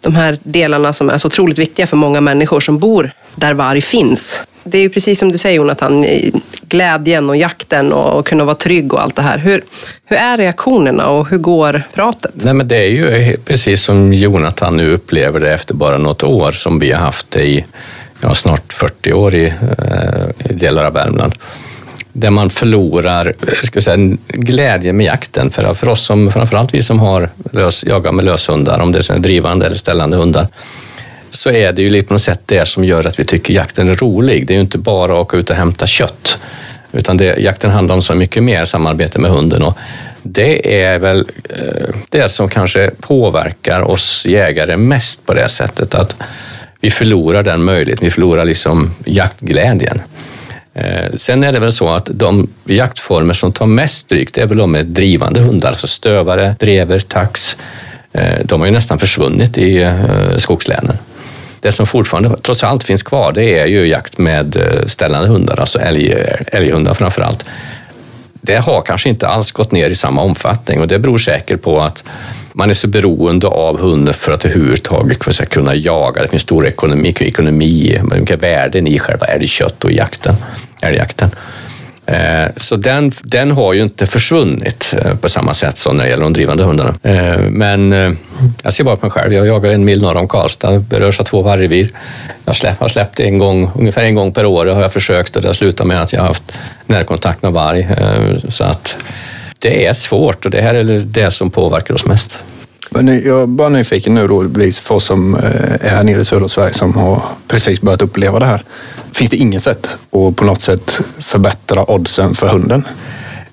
de 0.00 0.14
här 0.14 0.38
delarna 0.42 0.92
som 0.92 1.10
är 1.10 1.18
så 1.18 1.28
otroligt 1.28 1.58
viktiga 1.58 1.86
för 1.86 1.96
många 1.96 2.20
människor 2.20 2.60
som 2.60 2.78
bor 2.78 3.10
där 3.34 3.54
varg 3.54 3.80
finns. 3.80 4.42
Det 4.64 4.78
är 4.78 4.82
ju 4.82 4.88
precis 4.88 5.18
som 5.18 5.32
du 5.32 5.38
säger 5.38 5.56
Jonathan, 5.56 6.06
glädjen 6.68 7.30
och 7.30 7.36
jakten 7.36 7.92
och 7.92 8.26
kunna 8.26 8.44
vara 8.44 8.54
trygg 8.54 8.94
och 8.94 9.02
allt 9.02 9.16
det 9.16 9.22
här. 9.22 9.38
Hur, 9.38 9.64
hur 10.06 10.16
är 10.16 10.36
reaktionerna 10.36 11.08
och 11.08 11.28
hur 11.28 11.38
går 11.38 11.82
pratet? 11.94 12.32
Nej, 12.34 12.54
men 12.54 12.68
det 12.68 12.76
är 12.76 12.88
ju 12.88 13.36
precis 13.36 13.82
som 13.82 14.12
Jonathan 14.12 14.76
nu 14.76 14.92
upplever 14.94 15.40
det 15.40 15.52
efter 15.52 15.74
bara 15.74 15.98
något 15.98 16.22
år 16.22 16.52
som 16.52 16.78
vi 16.78 16.92
har 16.92 17.00
haft 17.00 17.30
det 17.30 17.44
i 17.44 17.64
ja, 18.24 18.34
snart 18.34 18.72
40 18.72 19.12
år 19.12 19.34
i, 19.34 19.46
eh, 19.78 20.50
i 20.50 20.52
delar 20.52 20.84
av 20.84 20.92
Värmland 20.92 21.34
där 22.12 22.30
man 22.30 22.50
förlorar 22.50 23.26
eh, 23.26 23.54
ska 23.62 23.80
säga, 23.80 24.16
glädje 24.28 24.92
med 24.92 25.06
jakten. 25.06 25.50
För, 25.50 25.74
för 25.74 25.88
oss, 25.88 26.04
som, 26.04 26.30
framförallt 26.32 26.74
vi 26.74 26.82
som 26.82 27.00
har 27.00 27.28
lös, 27.52 27.84
jagar 27.84 28.12
med 28.12 28.24
löshundar, 28.24 28.80
om 28.80 28.92
det 28.92 29.10
är 29.10 29.18
drivande 29.18 29.66
eller 29.66 29.76
ställande 29.76 30.16
hundar, 30.16 30.48
så 31.30 31.50
är 31.50 31.72
det 31.72 31.82
ju 31.82 31.90
lite 31.90 32.06
på 32.08 32.14
något 32.14 32.22
sätt 32.22 32.40
det 32.46 32.68
som 32.68 32.84
gör 32.84 33.06
att 33.06 33.18
vi 33.18 33.24
tycker 33.24 33.54
jakten 33.54 33.88
är 33.88 33.94
rolig. 33.94 34.46
Det 34.46 34.52
är 34.52 34.54
ju 34.54 34.60
inte 34.60 34.78
bara 34.78 35.12
att 35.12 35.24
åka 35.24 35.36
ut 35.36 35.50
och 35.50 35.56
hämta 35.56 35.86
kött, 35.86 36.38
utan 36.92 37.16
det, 37.16 37.36
jakten 37.36 37.70
handlar 37.70 37.94
om 37.94 38.02
så 38.02 38.14
mycket 38.14 38.42
mer 38.42 38.64
samarbete 38.64 39.18
med 39.18 39.30
hunden. 39.30 39.62
Och 39.62 39.78
det 40.22 40.82
är 40.82 40.98
väl 40.98 41.28
eh, 41.50 41.94
det 42.08 42.28
som 42.28 42.48
kanske 42.48 42.90
påverkar 43.00 43.80
oss 43.80 44.26
jägare 44.26 44.76
mest 44.76 45.26
på 45.26 45.34
det 45.34 45.48
sättet 45.48 45.94
att 45.94 46.16
vi 46.84 46.90
förlorar 46.90 47.42
den 47.42 47.64
möjligheten, 47.64 48.04
vi 48.04 48.10
förlorar 48.10 48.44
liksom 48.44 48.94
jaktglädjen. 49.04 50.02
Eh, 50.74 51.12
sen 51.14 51.44
är 51.44 51.52
det 51.52 51.58
väl 51.58 51.72
så 51.72 51.88
att 51.88 52.10
de 52.12 52.48
jaktformer 52.64 53.34
som 53.34 53.52
tar 53.52 53.66
mest 53.66 53.98
stryk, 53.98 54.34
det 54.34 54.40
är 54.40 54.46
väl 54.46 54.58
de 54.58 54.72
med 54.72 54.86
drivande 54.86 55.40
hundar, 55.40 55.68
alltså 55.68 55.86
stövare, 55.86 56.56
drever, 56.58 56.98
tax. 56.98 57.56
Eh, 58.12 58.38
de 58.44 58.60
har 58.60 58.66
ju 58.66 58.72
nästan 58.72 58.98
försvunnit 58.98 59.58
i 59.58 59.82
eh, 59.82 60.36
skogslänen. 60.36 60.96
Det 61.60 61.72
som 61.72 61.86
fortfarande 61.86 62.36
trots 62.36 62.64
allt 62.64 62.84
finns 62.84 63.02
kvar, 63.02 63.32
det 63.32 63.58
är 63.58 63.66
ju 63.66 63.86
jakt 63.86 64.18
med 64.18 64.56
ställande 64.86 65.28
hundar, 65.28 65.60
alltså 65.60 65.78
älg, 65.78 66.14
älghundar 66.46 66.94
framför 66.94 67.22
allt 67.22 67.44
det 68.44 68.56
har 68.56 68.82
kanske 68.82 69.08
inte 69.08 69.28
alls 69.28 69.52
gått 69.52 69.72
ner 69.72 69.90
i 69.90 69.94
samma 69.94 70.22
omfattning 70.22 70.80
och 70.80 70.88
det 70.88 70.98
beror 70.98 71.18
säkert 71.18 71.62
på 71.62 71.80
att 71.80 72.04
man 72.52 72.70
är 72.70 72.74
så 72.74 72.88
beroende 72.88 73.46
av 73.46 73.80
hunden 73.80 74.14
för 74.14 74.32
att 74.32 74.44
överhuvudtaget 74.44 75.50
kunna 75.50 75.74
jaga. 75.74 76.22
Det 76.22 76.28
finns 76.28 76.42
stor 76.42 76.66
ekonomi, 76.66 77.14
ekonomi 77.20 77.98
mycket 78.02 78.42
värden 78.42 78.86
i 78.86 78.98
själva 78.98 79.26
älgkött 79.26 79.84
och 79.84 79.92
jakten, 79.92 80.34
älgjakten. 80.80 81.30
Eh, 82.06 82.46
så 82.56 82.76
den, 82.76 83.12
den 83.22 83.50
har 83.50 83.72
ju 83.72 83.82
inte 83.82 84.06
försvunnit 84.06 84.94
eh, 84.98 85.14
på 85.14 85.28
samma 85.28 85.54
sätt 85.54 85.78
som 85.78 85.96
när 85.96 86.04
det 86.04 86.10
gäller 86.10 86.22
de 86.22 86.32
drivande 86.32 86.64
hundarna. 86.64 86.94
Eh, 87.02 87.38
men 87.38 87.92
jag 88.62 88.72
ser 88.72 88.84
bara 88.84 88.96
på 88.96 89.06
mig 89.06 89.10
själv. 89.10 89.32
Jag 89.32 89.46
jagar 89.46 89.70
en 89.70 89.84
mil 89.84 90.02
norr 90.02 90.16
om 90.16 90.28
Karlstad, 90.28 90.78
berörs 90.78 91.20
av 91.20 91.24
två 91.24 91.42
vargrevir. 91.42 91.90
Jag 92.44 92.56
släpp, 92.56 92.80
har 92.80 92.88
släppt 92.88 93.20
en 93.20 93.38
gång, 93.38 93.70
ungefär 93.74 94.04
en 94.04 94.14
gång 94.14 94.32
per 94.32 94.46
år 94.46 94.66
har 94.66 94.82
jag 94.82 94.92
försökt 94.92 95.36
och 95.36 95.42
det 95.42 95.48
har 95.48 95.54
slutat 95.54 95.86
med 95.86 96.02
att 96.02 96.12
jag 96.12 96.20
har 96.20 96.28
haft 96.28 96.52
närkontakt 96.86 97.42
med 97.42 97.52
varg. 97.52 97.88
Så 98.48 98.64
att 98.64 98.96
det 99.58 99.86
är 99.86 99.92
svårt 99.92 100.44
och 100.44 100.50
det 100.50 100.60
här 100.60 100.74
är 100.74 100.84
det 100.98 101.30
som 101.30 101.50
påverkar 101.50 101.94
oss 101.94 102.06
mest. 102.06 102.40
Jag 102.90 103.08
är 103.08 103.46
bara 103.46 103.68
nyfiken 103.68 104.14
nu 104.14 104.28
då, 104.28 104.48
för 104.82 104.94
oss 104.94 105.04
som 105.04 105.34
är 105.34 105.88
här 105.88 106.04
nere 106.04 106.20
i 106.20 106.24
södra 106.24 106.48
Sverige 106.48 106.74
som 106.74 106.94
har 106.94 107.22
precis 107.48 107.80
börjat 107.80 108.02
uppleva 108.02 108.38
det 108.38 108.46
här. 108.46 108.62
Finns 109.14 109.30
det 109.30 109.36
inget 109.36 109.62
sätt 109.62 109.86
att 110.10 110.36
på 110.36 110.44
något 110.44 110.60
sätt 110.60 111.00
förbättra 111.18 111.90
oddsen 111.90 112.34
för 112.34 112.48
hunden? 112.48 112.84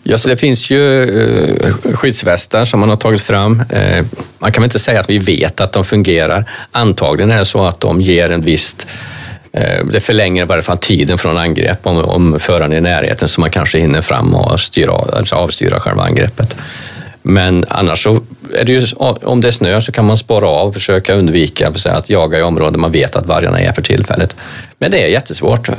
Ja, 0.04 0.18
så 0.18 0.30
det 0.30 0.38
finns 0.38 0.70
ju 0.70 1.04
eh, 1.22 1.74
skyddsvästar 1.94 2.66
som 2.66 2.80
man 2.80 2.90
har 2.90 2.96
tagit 2.96 3.22
fram. 3.22 3.64
Eh, 3.70 4.06
man 4.40 4.52
kan 4.52 4.62
väl 4.62 4.68
inte 4.68 4.80
säga 4.80 5.00
att 5.00 5.10
vi 5.10 5.18
vet 5.18 5.62
att 5.62 5.72
de 5.72 5.86
fungerar. 5.86 6.46
Antagligen 6.72 7.32
är 7.32 7.40
det 7.40 7.46
så 7.46 7.66
att 7.66 7.80
de 7.80 8.02
ger 8.02 8.32
en 8.32 8.42
visst 8.42 8.88
eh, 9.54 9.86
det 9.86 10.00
förlänger 10.00 10.44
i 10.44 10.46
varje 10.46 10.64
fall 10.64 10.78
tiden 10.78 11.18
från 11.18 11.38
angrepp 11.38 11.88
om, 11.88 11.98
om 11.98 12.40
föraren 12.40 12.74
är 12.74 12.78
i 12.78 12.82
närheten 12.82 13.28
så 13.28 13.42
man 13.42 13.50
kanske 13.50 13.80
hinner 13.80 14.02
fram 14.02 14.36
och 14.36 14.60
styra, 14.60 14.94
alltså 14.94 15.36
avstyra 15.36 15.80
själva 15.80 16.04
angreppet. 16.04 16.58
Men 17.22 17.66
annars 17.70 18.04
så 18.04 18.22
är 18.54 18.64
det 18.64 18.74
ju, 18.74 18.82
om 18.98 19.42
det 19.42 19.48
är 19.48 19.52
snö 19.52 19.82
så 19.82 19.92
kan 19.92 20.06
man 20.06 20.18
spara 20.18 20.48
av 20.48 20.68
och 20.68 20.74
försöka 20.74 21.14
undvika 21.14 21.72
att 21.86 22.10
jaga 22.10 22.40
i 22.40 22.42
områden 22.42 22.82
man 22.82 22.92
vet 22.92 23.16
att 23.16 23.26
vargarna 23.26 23.60
är 23.60 23.72
för 23.72 23.82
tillfället. 23.82 24.36
Men 24.78 24.92
det 24.92 25.04
är 25.04 25.08
jättesvårt. 25.08 25.70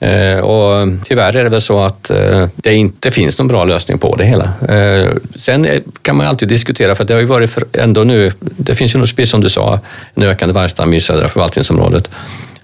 Eh, 0.00 0.38
och 0.38 0.88
tyvärr 1.04 1.36
är 1.36 1.44
det 1.44 1.50
väl 1.50 1.60
så 1.60 1.80
att 1.80 2.10
eh, 2.10 2.46
det 2.56 2.74
inte 2.74 3.10
finns 3.10 3.38
någon 3.38 3.48
bra 3.48 3.64
lösning 3.64 3.98
på 3.98 4.16
det 4.16 4.24
hela. 4.24 4.44
Eh, 4.68 5.08
sen 5.34 5.82
kan 6.02 6.16
man 6.16 6.26
alltid 6.26 6.48
diskutera, 6.48 6.94
för 6.94 7.04
det 7.04 7.14
har 7.14 7.20
ju 7.20 7.26
varit 7.26 7.58
ändå 7.72 8.04
nu, 8.04 8.32
det 8.40 8.74
finns 8.74 8.94
ju 8.94 8.98
nog, 8.98 9.08
precis 9.08 9.30
som 9.30 9.40
du 9.40 9.48
sa, 9.48 9.80
en 10.14 10.22
ökande 10.22 10.52
vargstam 10.52 10.94
i 10.94 11.00
södra 11.00 11.28
förvaltningsområdet. 11.28 12.10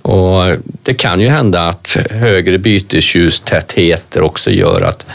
Och 0.02 0.56
det 0.82 0.94
kan 0.94 1.20
ju 1.20 1.28
hända 1.28 1.68
att 1.68 1.96
högre 2.10 2.58
bytesljustätheter 2.58 4.22
också 4.22 4.50
gör 4.50 4.82
att 4.82 5.06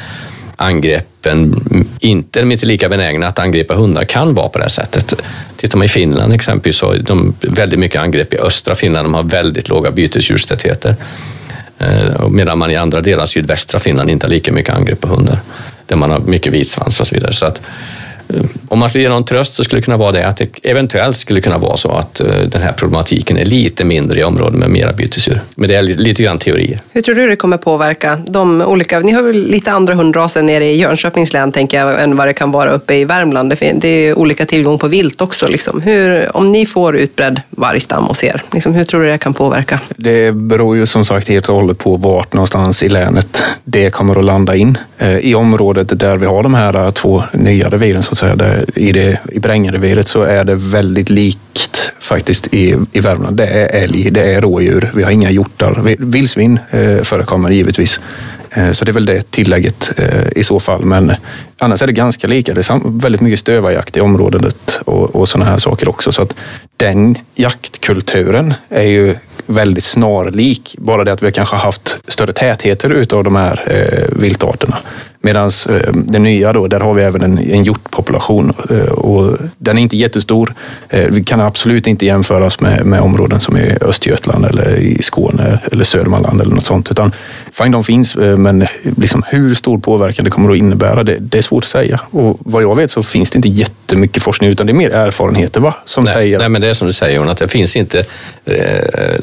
angreppen 0.61 1.63
inte, 1.99 2.39
de 2.39 2.47
är 2.47 2.51
inte 2.51 2.65
lika 2.65 2.89
benägna 2.89 3.27
att 3.27 3.39
angripa 3.39 3.75
hundar 3.75 4.03
kan 4.03 4.33
vara 4.33 4.49
på 4.49 4.57
det 4.57 4.63
här 4.63 4.69
sättet. 4.69 5.13
Tittar 5.55 5.77
man 5.77 5.85
i 5.85 5.89
Finland 5.89 6.33
exempelvis 6.33 6.75
så 6.75 6.91
är 6.91 6.99
de 6.99 7.33
väldigt 7.41 7.79
mycket 7.79 8.01
angrepp 8.01 8.33
i 8.33 8.37
östra 8.37 8.75
Finland. 8.75 9.05
De 9.05 9.13
har 9.13 9.23
väldigt 9.23 9.69
låga 9.69 9.91
bytesdjurstätheter. 9.91 10.95
Eh, 11.77 12.29
medan 12.29 12.57
man 12.57 12.71
i 12.71 12.75
andra 12.75 13.01
delar 13.01 13.23
av 13.23 13.27
sydvästra 13.27 13.79
Finland 13.79 14.09
inte 14.09 14.25
har 14.25 14.31
lika 14.31 14.51
mycket 14.51 14.75
angrepp 14.75 15.01
på 15.01 15.07
hundar. 15.07 15.39
Där 15.87 15.95
man 15.95 16.11
har 16.11 16.19
mycket 16.19 16.53
vitsvans 16.53 16.99
och 16.99 17.07
så 17.07 17.15
vidare. 17.15 17.33
Så 17.33 17.45
att 17.45 17.61
om 18.67 18.79
man 18.79 18.89
skulle 18.89 19.03
ge 19.03 19.09
någon 19.09 19.25
tröst 19.25 19.53
så 19.53 19.63
skulle 19.63 19.81
det 19.81 19.85
kunna 19.85 19.97
vara 19.97 20.11
det 20.11 20.27
att 20.27 20.37
det 20.37 20.49
eventuellt 20.63 21.17
skulle 21.17 21.41
kunna 21.41 21.57
vara 21.57 21.77
så 21.77 21.91
att 21.91 22.19
eh, 22.19 22.27
den 22.27 22.61
här 22.61 22.71
problematiken 22.71 23.37
är 23.37 23.45
lite 23.45 23.83
mindre 23.83 24.19
i 24.19 24.23
områden 24.23 24.59
med 24.59 24.69
mera 24.69 24.93
bytesdjur. 24.93 25.39
Men 25.55 25.69
det 25.69 25.75
är 25.75 25.81
lite 25.81 26.23
grann 26.23 26.37
teorier. 26.37 26.79
Hur 26.91 27.01
tror 27.01 27.15
du 27.15 27.27
det 27.27 27.35
kommer 27.35 27.57
påverka 27.57 28.19
de 28.27 28.61
olika, 28.61 28.99
ni 28.99 29.11
har 29.11 29.21
väl 29.21 29.47
lite 29.47 29.71
andra 29.71 29.93
hundraser 29.93 30.41
nere 30.41 30.65
i 30.65 30.79
Jönköpings 30.79 31.33
län 31.33 31.51
tänker 31.51 31.79
jag 31.79 32.03
än 32.03 32.17
vad 32.17 32.27
det 32.27 32.33
kan 32.33 32.51
vara 32.51 32.71
uppe 32.71 32.95
i 32.95 33.05
Värmland. 33.05 33.53
Det 33.59 33.87
är 33.87 34.17
olika 34.17 34.45
tillgång 34.45 34.77
på 34.77 34.87
vilt 34.87 35.21
också. 35.21 35.47
Liksom. 35.47 35.81
Hur, 35.81 36.37
om 36.37 36.51
ni 36.51 36.65
får 36.65 36.97
utbredd 36.97 37.41
vargstam 37.49 38.03
hos 38.03 38.23
er, 38.23 38.41
liksom, 38.53 38.73
hur 38.73 38.83
tror 38.83 39.01
du 39.01 39.07
det 39.07 39.17
kan 39.17 39.33
påverka? 39.33 39.79
Det 39.95 40.35
beror 40.35 40.77
ju 40.77 40.85
som 40.85 41.05
sagt 41.05 41.27
helt 41.27 41.49
och 41.49 41.55
hållet 41.55 41.77
på 41.77 41.95
vart 41.95 42.33
någonstans 42.33 42.83
i 42.83 42.89
länet 42.89 43.43
det 43.63 43.89
kommer 43.89 44.19
att 44.19 44.25
landa 44.25 44.55
in. 44.55 44.77
Eh, 44.97 45.17
I 45.17 45.35
området 45.35 45.99
där 45.99 46.17
vi 46.17 46.25
har 46.25 46.43
de 46.43 46.53
här 46.53 46.91
två 46.91 47.23
nya 47.33 47.69
reviren 47.69 48.03
så 48.03 48.11
att 48.11 48.17
säga, 48.21 48.35
Det, 48.35 48.65
i, 48.75 48.91
det, 48.91 49.19
i 49.31 49.39
Brängereviret 49.39 50.07
så 50.07 50.21
är 50.21 50.43
det 50.43 50.55
väldigt 50.55 51.09
likt 51.09 51.91
faktiskt 51.99 52.53
i, 52.53 52.75
i 52.91 52.99
Värmland. 52.99 53.37
Det 53.37 53.45
är 53.45 53.83
älg, 53.83 54.11
det 54.11 54.33
är 54.33 54.41
rådjur, 54.41 54.91
vi 54.95 55.03
har 55.03 55.11
inga 55.11 55.31
hjortar. 55.31 55.95
Vildsvin 55.99 56.59
eh, 56.71 57.01
förekommer 57.03 57.49
givetvis. 57.49 57.99
Eh, 58.51 58.71
så 58.71 58.85
det 58.85 58.91
är 58.91 58.93
väl 58.93 59.05
det 59.05 59.31
tillägget 59.31 59.91
eh, 59.97 60.27
i 60.35 60.43
så 60.43 60.59
fall. 60.59 60.85
Men 60.85 61.13
annars 61.57 61.81
är 61.81 61.87
det 61.87 61.93
ganska 61.93 62.27
lika. 62.27 62.53
Det 62.53 62.69
är 62.69 62.99
väldigt 63.01 63.21
mycket 63.21 63.39
stövarjakt 63.39 63.97
i 63.97 64.01
området 64.01 64.79
och, 64.85 65.15
och 65.15 65.29
sådana 65.29 65.51
här 65.51 65.57
saker 65.57 65.89
också. 65.89 66.11
Så 66.11 66.21
att 66.21 66.35
den 66.77 67.17
jaktkulturen 67.35 68.53
är 68.69 68.87
ju 68.87 69.15
väldigt 69.45 69.83
snarlik. 69.83 70.75
Bara 70.77 71.03
det 71.03 71.11
att 71.11 71.23
vi 71.23 71.31
kanske 71.31 71.55
haft 71.55 71.97
större 72.07 72.33
tätheter 72.33 72.89
utav 72.89 73.23
de 73.23 73.35
här 73.35 73.63
eh, 73.67 74.21
viltarterna. 74.21 74.77
Medan 75.21 75.51
eh, 75.69 75.93
det 75.93 76.19
nya 76.19 76.53
då, 76.53 76.67
där 76.67 76.79
har 76.79 76.93
vi 76.93 77.03
även 77.03 77.21
en, 77.21 77.37
en 77.37 77.63
hjortpopulation 77.63 78.53
eh, 78.69 78.91
och 78.91 79.37
den 79.57 79.77
är 79.77 79.81
inte 79.81 79.97
jättestor. 79.97 80.53
Eh, 80.89 81.07
vi 81.09 81.23
kan 81.23 81.41
absolut 81.41 81.87
inte 81.87 82.05
jämföras 82.05 82.59
med, 82.59 82.85
med 82.85 83.01
områden 83.01 83.39
som 83.39 83.57
i 83.57 83.77
Östergötland 83.81 84.45
eller 84.45 84.75
i 84.75 85.01
Skåne 85.01 85.59
eller 85.71 85.83
Södermanland 85.83 86.41
eller 86.41 86.55
något 86.55 86.65
sånt. 86.65 86.91
Utan 86.91 87.11
fine, 87.51 87.71
de 87.71 87.83
finns, 87.83 88.15
men 88.15 88.67
liksom 88.97 89.23
hur 89.27 89.55
stor 89.55 89.77
påverkan 89.77 90.25
det 90.25 90.31
kommer 90.31 90.51
att 90.51 90.57
innebära, 90.57 91.03
det, 91.03 91.17
det, 91.19 91.37
är 91.37 91.41
svårt 91.41 91.63
att 91.63 91.69
säga. 91.69 91.99
Och 92.11 92.37
vad 92.39 92.63
jag 92.63 92.75
vet 92.75 92.91
så 92.91 93.03
finns 93.03 93.31
det 93.31 93.35
inte 93.35 93.47
jättemycket 93.47 94.23
forskning, 94.23 94.49
utan 94.49 94.67
det 94.67 94.71
är 94.71 94.75
mer 94.75 94.91
erfarenheter 94.91 95.59
va? 95.59 95.75
som 95.85 96.03
nej, 96.03 96.13
säger... 96.13 96.39
Nej, 96.39 96.49
men 96.49 96.61
det 96.61 96.67
är 96.67 96.73
som 96.73 96.87
du 96.87 96.93
säger, 96.93 97.31
att 97.31 97.37
det 97.37 97.47
finns 97.47 97.75
inte 97.75 98.03
eh, 98.45 98.55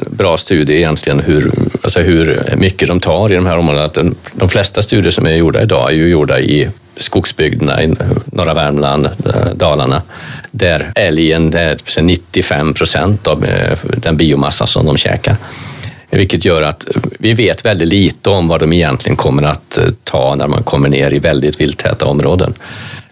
bra 0.09 0.37
studier 0.37 0.77
egentligen 0.77 1.19
hur, 1.19 1.51
alltså 1.89 2.01
hur 2.01 2.55
mycket 2.57 2.87
de 2.87 2.99
tar 2.99 3.31
i 3.31 3.35
de 3.35 3.45
här 3.45 3.57
områdena. 3.57 3.87
De, 3.87 4.15
de 4.33 4.49
flesta 4.49 4.81
studier 4.81 5.11
som 5.11 5.25
är 5.25 5.33
gjorda 5.33 5.61
idag 5.61 5.89
är 5.89 5.95
ju 5.95 6.09
gjorda 6.09 6.39
i 6.39 6.69
skogsbygderna 6.97 7.83
i 7.83 7.95
norra 8.25 8.53
Värmland, 8.53 9.05
eh, 9.05 9.53
Dalarna, 9.55 10.01
där 10.51 10.91
älgen 10.95 11.53
är 11.55 12.01
95 12.01 12.73
procent 12.73 13.27
av 13.27 13.45
eh, 13.45 13.77
den 13.83 14.17
biomassa 14.17 14.67
som 14.67 14.85
de 14.85 14.97
käkar. 14.97 15.35
Vilket 16.09 16.45
gör 16.45 16.61
att 16.61 16.87
vi 17.19 17.33
vet 17.33 17.65
väldigt 17.65 17.87
lite 17.87 18.29
om 18.29 18.47
vad 18.47 18.59
de 18.59 18.73
egentligen 18.73 19.15
kommer 19.15 19.43
att 19.43 19.77
eh, 19.77 19.85
ta 20.03 20.35
när 20.35 20.47
man 20.47 20.63
kommer 20.63 20.89
ner 20.89 21.13
i 21.13 21.19
väldigt 21.19 21.61
vilttäta 21.61 22.05
områden. 22.05 22.53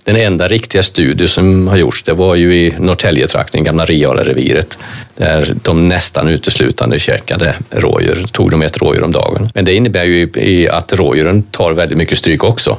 Den 0.08 0.16
enda 0.16 0.48
riktiga 0.48 0.84
studie 0.84 1.28
som 1.28 1.68
har 1.68 1.78
gjorts 1.78 2.04
det 2.04 2.14
var 2.14 2.36
ju 2.36 2.56
i 2.56 2.76
Norrtäljetrakten, 2.80 3.64
gamla 3.64 3.86
Riala-reviret, 3.86 4.78
där 5.18 5.54
de 5.64 5.88
nästan 5.88 6.28
uteslutande 6.28 7.00
käkade 7.00 7.56
rådjur, 7.70 8.26
tog 8.32 8.52
de 8.52 8.62
ett 8.62 8.78
rådjur 8.78 9.04
om 9.04 9.12
dagen. 9.12 9.50
Men 9.54 9.66
det 9.66 9.74
innebär 9.74 10.04
ju 10.04 10.70
att 10.72 10.94
rådjuren 10.94 11.44
tar 11.44 11.72
väldigt 11.72 11.98
mycket 11.98 12.18
stryk 12.18 12.44
också. 12.44 12.78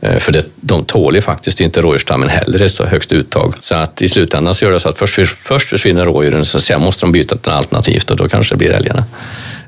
Eh, 0.00 0.18
för 0.18 0.32
det, 0.32 0.44
de 0.56 0.84
tål 0.84 1.14
ju 1.14 1.20
faktiskt 1.20 1.60
inte 1.60 1.80
rådjursstammen 1.80 2.28
heller 2.28 2.62
ett 2.62 2.72
så 2.72 2.86
högt 2.86 3.12
uttag. 3.12 3.54
Så 3.60 3.74
att 3.74 4.02
i 4.02 4.08
slutändan 4.08 4.54
så 4.54 4.64
gör 4.64 4.72
det 4.72 4.80
så 4.80 4.88
att 4.88 4.98
först, 4.98 5.28
först 5.28 5.68
försvinner 5.68 6.04
rådjuren, 6.04 6.44
så 6.44 6.60
sen 6.60 6.80
måste 6.80 7.06
de 7.06 7.12
byta 7.12 7.36
till 7.36 7.52
alternativt 7.52 8.10
och 8.10 8.16
då 8.16 8.28
kanske 8.28 8.54
det 8.54 8.58
blir 8.58 8.70
älgarna. 8.70 9.04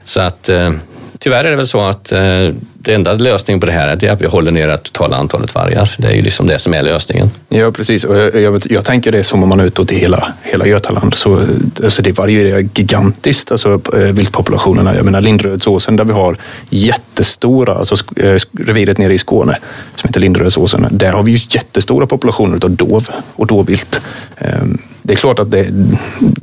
Så 0.04 0.21
att 0.21 0.49
eh, 0.49 0.73
tyvärr 1.20 1.44
är 1.44 1.50
det 1.50 1.56
väl 1.56 1.66
så 1.66 1.80
att 1.80 2.12
eh, 2.12 2.48
det 2.74 2.94
enda 2.94 3.12
lösningen 3.12 3.60
på 3.60 3.66
det 3.66 3.72
här 3.72 3.88
är 3.88 4.10
att 4.10 4.20
vi 4.20 4.26
håller 4.26 4.50
ner 4.50 4.68
det 4.68 4.76
totala 4.76 5.16
antalet 5.16 5.54
vargar. 5.54 5.94
Det 5.98 6.08
är 6.08 6.12
ju 6.12 6.22
liksom 6.22 6.46
det 6.46 6.58
som 6.58 6.74
är 6.74 6.82
lösningen. 6.82 7.30
Ja, 7.48 7.70
precis. 7.70 8.04
Och 8.04 8.16
jag, 8.16 8.40
jag, 8.40 8.62
jag 8.70 8.84
tänker 8.84 9.12
det 9.12 9.24
som 9.24 9.42
om 9.42 9.48
man 9.48 9.60
är 9.60 9.64
utåt 9.64 9.92
i 9.92 9.98
hela, 9.98 10.32
hela 10.42 10.66
Götaland. 10.66 11.14
Så, 11.14 11.40
alltså 11.84 12.02
det 12.02 12.12
varierar 12.12 12.58
gigantiskt, 12.74 13.52
alltså 13.52 13.80
eh, 13.94 13.98
viltpopulationerna. 13.98 14.96
Jag 14.96 15.04
menar 15.04 15.20
Lindrödsåsen 15.20 15.96
där 15.96 16.04
vi 16.04 16.12
har 16.12 16.36
jättestora, 16.70 17.74
alltså 17.74 17.94
eh, 18.16 18.36
reviret 18.58 18.98
nere 18.98 19.14
i 19.14 19.18
Skåne 19.18 19.56
som 19.94 20.08
heter 20.08 20.20
Lindrödsåsen. 20.20 20.86
Där 20.90 21.12
har 21.12 21.22
vi 21.22 21.32
ju 21.32 21.38
jättestora 21.50 22.06
populationer 22.06 22.64
av 22.64 22.70
dov 22.70 23.08
och 23.36 23.46
dovvilt. 23.46 24.02
Ehm, 24.38 24.78
det 25.02 25.12
är 25.12 25.16
klart 25.16 25.38
att 25.38 25.50
det, 25.50 25.66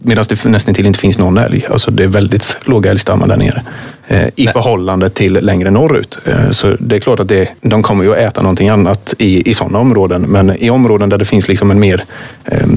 medan 0.04 0.26
det 0.30 0.46
nästan 0.46 0.74
till 0.74 0.86
inte 0.86 1.00
finns 1.00 1.20
någon 1.20 1.38
älg, 1.38 1.68
alltså 1.72 1.92
det 1.92 2.04
är 2.04 2.08
väldigt 2.08 2.58
låga 2.66 2.92
älgstammar 2.92 3.28
där 3.28 3.38
nere 3.38 3.64
i 4.10 4.46
Nej. 4.46 4.54
förhållande 4.54 5.10
till 5.10 5.34
längre 5.34 5.72
norrut. 5.72 6.18
Eh, 6.26 6.52
så 6.52 6.76
det 6.80 6.96
är 6.96 7.00
klart 7.00 7.20
att 7.20 7.28
det, 7.28 7.50
de 7.62 7.84
kommer 7.84 8.04
ju 8.04 8.12
att 8.12 8.18
äta 8.18 8.42
någonting 8.42 8.70
annat 8.70 9.14
i, 9.18 9.50
i 9.50 9.54
sådana 9.54 9.80
områden. 9.80 10.22
Men 10.22 10.56
i 10.58 10.70
områden 10.70 11.10
där 11.10 11.18
det 11.18 11.26
finns 11.26 11.48
liksom 11.48 11.72
en 11.72 11.80
mer 11.80 12.04
eh, 12.46 12.68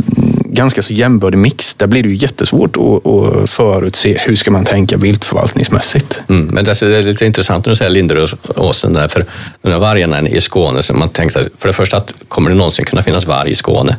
ganska 0.45 0.83
så 0.83 0.93
jämbördig 0.93 1.39
mix, 1.39 1.75
där 1.75 1.87
blir 1.87 2.03
det 2.03 2.09
ju 2.09 2.15
jättesvårt 2.15 2.77
att, 2.77 3.07
att 3.07 3.51
förutse 3.51 4.19
hur 4.19 4.37
ska 4.37 4.51
man 4.51 4.65
tänka 4.65 4.97
viltförvaltningsmässigt. 4.97 6.23
Mm, 6.29 6.47
men 6.47 6.65
det 6.65 6.83
är 6.83 7.03
lite 7.03 7.27
intressant 7.27 7.67
när 7.67 7.71
du 7.71 7.77
säger 7.77 7.91
Linderödsåsen 7.91 8.93
där, 8.93 9.09
för 9.09 9.25
de 9.63 9.73
här 9.73 9.79
vargarna 9.79 10.29
i 10.29 10.41
Skåne, 10.41 10.83
så 10.83 10.95
man 10.95 11.09
tänkte 11.09 11.45
för 11.59 11.69
det 11.69 11.73
första 11.73 11.97
att 11.97 12.15
kommer 12.29 12.51
det 12.51 12.57
någonsin 12.57 12.85
kunna 12.85 13.03
finnas 13.03 13.27
varg 13.27 13.51
i 13.51 13.55
Skåne? 13.55 13.97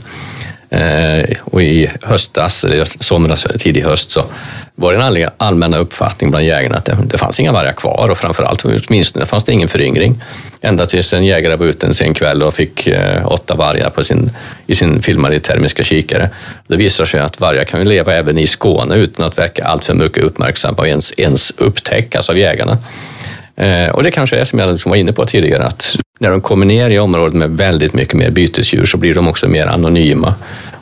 Eh, 0.72 1.38
och 1.42 1.62
i 1.62 1.90
höstas, 2.02 2.64
eller 2.64 2.84
somras, 3.04 3.48
tidig 3.60 3.84
höst, 3.84 4.12
så 4.12 4.26
var 4.76 4.94
det 4.94 5.00
en 5.00 5.30
allmänna 5.38 5.78
uppfattning 5.78 6.32
bland 6.32 6.46
jägarna 6.46 6.78
att 6.78 6.86
det, 6.86 6.98
det 7.06 7.18
fanns 7.18 7.40
inga 7.40 7.52
vargar 7.52 7.74
kvar 7.74 8.10
och 8.12 8.18
framförallt 8.18 8.66
åtminstone 8.66 9.26
fanns 9.26 9.44
det 9.44 9.52
ingen 9.52 9.68
föryngring. 9.68 10.24
Ända 10.62 10.86
tills 10.86 11.14
en 11.14 11.26
jägare 11.26 11.56
var 11.56 11.66
ute 11.66 11.88
en 11.88 11.94
sen 11.94 12.14
kväll 12.14 12.44
och 12.44 12.54
fick 12.54 12.88
eh, 12.88 13.32
åtta 13.32 13.56
vargar 13.56 13.90
på 13.90 14.04
sin, 14.04 14.32
i 14.68 14.76
sin 14.76 15.02
filmade 15.02 15.40
termiska 15.40 15.84
kikare. 15.84 16.30
Det 16.68 16.78
visar 16.78 17.06
sig 17.06 17.20
att 17.20 17.40
vargar 17.40 17.64
kan 17.64 17.84
leva 17.84 18.14
även 18.14 18.38
i 18.38 18.48
Skåne 18.48 18.96
utan 18.96 19.26
att 19.26 19.38
verka 19.38 19.64
alltför 19.64 19.94
mycket 19.94 20.24
uppmärksamma 20.24 20.78
och 20.78 20.88
ens, 20.88 21.14
ens 21.18 21.52
upptäckas 21.58 22.30
av 22.30 22.38
jägarna. 22.38 22.78
Eh, 23.56 23.90
och 23.90 24.04
det 24.04 24.12
kanske 24.12 24.38
är 24.38 24.46
som 24.46 24.60
jag 24.60 24.72
liksom 24.72 24.90
var 24.90 24.98
inne 24.98 25.14
på 25.14 25.26
tidigare, 25.26 25.64
att 25.64 25.96
när 26.20 26.30
de 26.30 26.42
kommer 26.42 26.66
ner 26.66 26.90
i 26.90 27.00
området 27.00 27.34
med 27.36 27.50
väldigt 27.50 27.94
mycket 27.94 28.14
mer 28.14 28.30
bytesdjur 28.30 28.86
så 28.86 28.98
blir 28.98 29.14
de 29.14 29.28
också 29.28 29.48
mer 29.48 29.66
anonyma. 29.66 30.36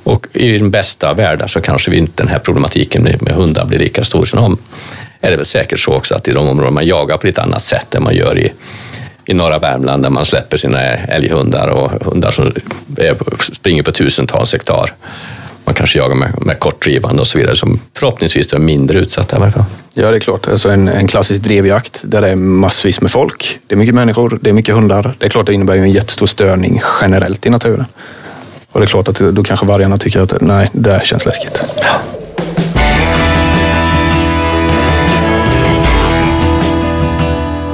Och 0.04 0.28
i 0.34 0.58
den 0.58 0.72
bästa 0.72 1.10
av 1.10 1.16
världar 1.16 1.48
så 1.48 1.62
kanske 1.62 1.96
inte 1.96 2.24
den 2.24 2.28
här 2.28 2.40
problematiken 2.40 3.04
med, 3.04 3.22
med 3.22 3.34
hundar 3.34 3.66
blir 3.66 3.80
lika 3.80 4.04
stor. 4.04 4.26
Sen 4.26 4.58
är 5.22 5.30
det 5.30 5.36
väl 5.36 5.46
säkert 5.46 5.80
så 5.80 5.94
också 5.94 6.16
att 6.16 6.28
i 6.28 6.32
de 6.32 6.48
områden 6.48 6.74
man 6.74 6.86
jagar 6.86 7.18
på 7.18 7.28
ett 7.28 7.40
annat 7.40 7.62
sätt 7.62 7.96
än 7.96 8.04
man 8.04 8.16
gör 8.16 8.38
i, 8.38 8.54
i 9.26 9.34
norra 9.34 9.60
Värmland 9.60 10.04
där 10.04 10.10
man 10.10 10.26
släpper 10.26 10.58
sina 10.58 10.82
älghundar 10.82 11.68
och 11.68 11.92
hundar 12.06 12.32
som 12.32 12.54
är, 12.98 13.18
springer 13.54 13.84
på 13.84 13.92
tusentals 13.92 14.54
hektar 14.54 14.94
man 15.70 15.76
kanske 15.76 16.00
jagar 16.00 16.16
med, 16.16 16.46
med 16.46 16.60
kortdrivande 16.60 17.22
och 17.22 17.28
så 17.28 17.38
vidare 17.38 17.56
som 17.56 17.80
förhoppningsvis 17.94 18.54
är 18.54 18.60
mindre 18.60 19.00
utsatta 19.00 19.36
i 19.36 19.40
alla 19.40 19.52
fall. 19.52 19.64
Ja, 19.94 20.12
det 20.12 20.16
är 20.18 20.20
klart. 20.20 20.48
Alltså 20.48 20.70
en, 20.70 20.88
en 20.88 21.08
klassisk 21.08 21.42
drevjakt 21.42 22.02
där 22.04 22.22
det 22.22 22.30
är 22.30 22.36
massvis 22.36 23.02
med 23.02 23.12
folk. 23.12 23.60
Det 23.68 23.76
är 23.76 23.78
mycket 23.78 23.96
människor, 23.96 24.40
det 24.42 24.50
är 24.50 24.54
mycket 24.54 24.76
hundar. 24.76 25.14
Det 25.18 25.26
är 25.26 25.30
klart 25.30 25.46
det 25.46 25.54
innebär 25.54 25.76
ju 25.76 25.82
en 25.82 25.92
jättestor 25.92 26.26
störning 26.26 26.82
generellt 27.02 27.46
i 27.46 27.50
naturen. 27.50 27.86
Och 28.72 28.80
det 28.80 28.84
är 28.84 28.88
klart 28.88 29.08
att 29.08 29.20
då 29.20 29.44
kanske 29.44 29.66
vargarna 29.66 29.98
tycker 29.98 30.22
att 30.22 30.42
nej, 30.42 30.70
det 30.74 30.90
där 30.90 31.00
känns 31.00 31.26
läskigt. 31.26 31.64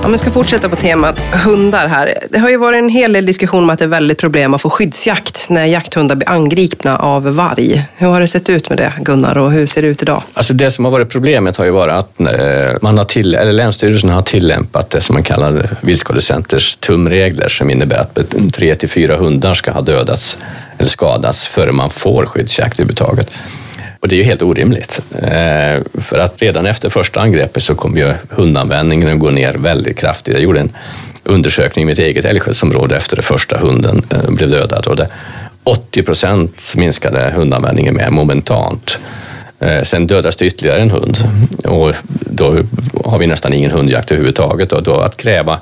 Om 0.06 0.12
vi 0.12 0.18
ska 0.18 0.32
fortsätta 0.32 0.70
på 0.70 0.76
temat 0.76 1.20
hundar 1.20 1.88
här. 1.88 2.14
Det 2.30 2.40
har 2.40 2.50
ju 2.50 2.58
varit 2.58 2.78
en 2.78 2.90
hel 2.90 3.14
del 3.14 3.26
diskussion 3.26 3.64
om 3.64 3.70
att 3.70 3.80
det 3.80 3.86
är 3.86 3.90
väldigt 3.90 4.18
problem 4.18 4.54
att 4.54 4.62
få 4.62 4.70
skyddsjakt 4.70 5.50
när 5.50 5.66
jakthundar 5.66 6.16
blir 6.16 6.30
angripna 6.30 6.98
av 6.98 7.36
varg. 7.36 7.86
Hur 7.96 8.08
har 8.08 8.22
det 8.22 8.28
sett 8.28 8.50
ut 8.50 8.70
med 8.70 8.78
det 8.78 8.94
Gunnar 9.02 9.38
och 9.38 9.52
hur 9.52 9.68
ser 9.68 9.82
det 9.82 9.88
ut 9.88 10.02
idag? 10.02 10.24
Alltså 10.34 10.54
det 10.54 10.72
som 10.72 10.86
har 10.86 10.92
varit 10.92 11.10
problemet 11.10 11.58
har 11.58 11.66
ju 11.66 11.72
varit 11.72 11.94
att 11.94 12.20
eh, 12.20 12.28
man 12.82 12.98
har 12.98 13.06
till, 13.06 13.36
eller 13.36 13.54
Länsstyrelsen 13.54 14.10
har 14.10 14.22
tillämpat 14.22 14.90
det 14.90 15.02
som 15.02 15.14
man 15.14 15.24
kallar 15.24 15.70
Viltskadecenters 15.82 16.76
tumregler 16.76 17.48
som 17.48 17.70
innebär 17.70 17.98
att 17.98 18.36
tre 18.54 18.76
till 18.76 18.90
fyra 18.90 19.16
hundar 19.16 19.54
ska 19.54 19.72
ha 19.72 19.82
dödats 19.82 20.38
eller 20.78 20.90
skadas 20.90 21.48
före 21.48 21.72
man 21.72 21.90
får 21.90 22.26
skyddsjakt 22.26 22.80
överhuvudtaget. 22.80 23.34
Och 24.00 24.08
det 24.08 24.16
är 24.16 24.18
ju 24.18 24.24
helt 24.24 24.42
orimligt. 24.42 25.02
Eh, 25.22 26.02
för 26.02 26.20
att 26.20 26.42
redan 26.42 26.66
efter 26.66 26.90
första 26.90 27.22
angreppet 27.22 27.64
så 27.64 27.76
kommer 27.76 27.98
ju 27.98 28.14
hundanvändningen 28.30 29.10
att 29.10 29.20
gå 29.20 29.30
ner 29.30 29.54
väldigt 29.54 29.98
kraftigt. 29.98 30.34
Jag 30.34 30.44
gjorde 30.44 30.60
en 30.60 30.72
undersökning 31.24 31.84
i 31.84 31.86
mitt 31.86 32.00
eget 32.00 32.26
älgskötselområde 32.26 32.96
efter 32.96 33.16
det 33.16 33.22
första 33.22 33.58
hunden 33.58 34.04
eh, 34.10 34.30
blev 34.30 34.50
dödad 34.50 34.88
och 34.88 34.96
det 34.96 35.08
80 35.64 36.04
procent 36.04 36.74
minskade 36.76 37.32
hundanvändningen 37.36 37.96
med 37.96 38.12
momentant. 38.12 39.00
Eh, 39.60 39.82
sen 39.82 40.08
dödas 40.08 40.36
det 40.36 40.46
ytterligare 40.46 40.82
en 40.82 40.92
hund 40.92 41.18
och 41.64 41.96
då 42.20 42.58
har 43.06 43.18
vi 43.18 43.28
nästan 43.28 43.54
ingen 43.54 43.72
hundjakt 43.72 44.12
överhuvudtaget. 44.12 44.74
Och 44.74 44.84
då 44.84 44.96
att 44.96 45.18
kräva 45.18 45.60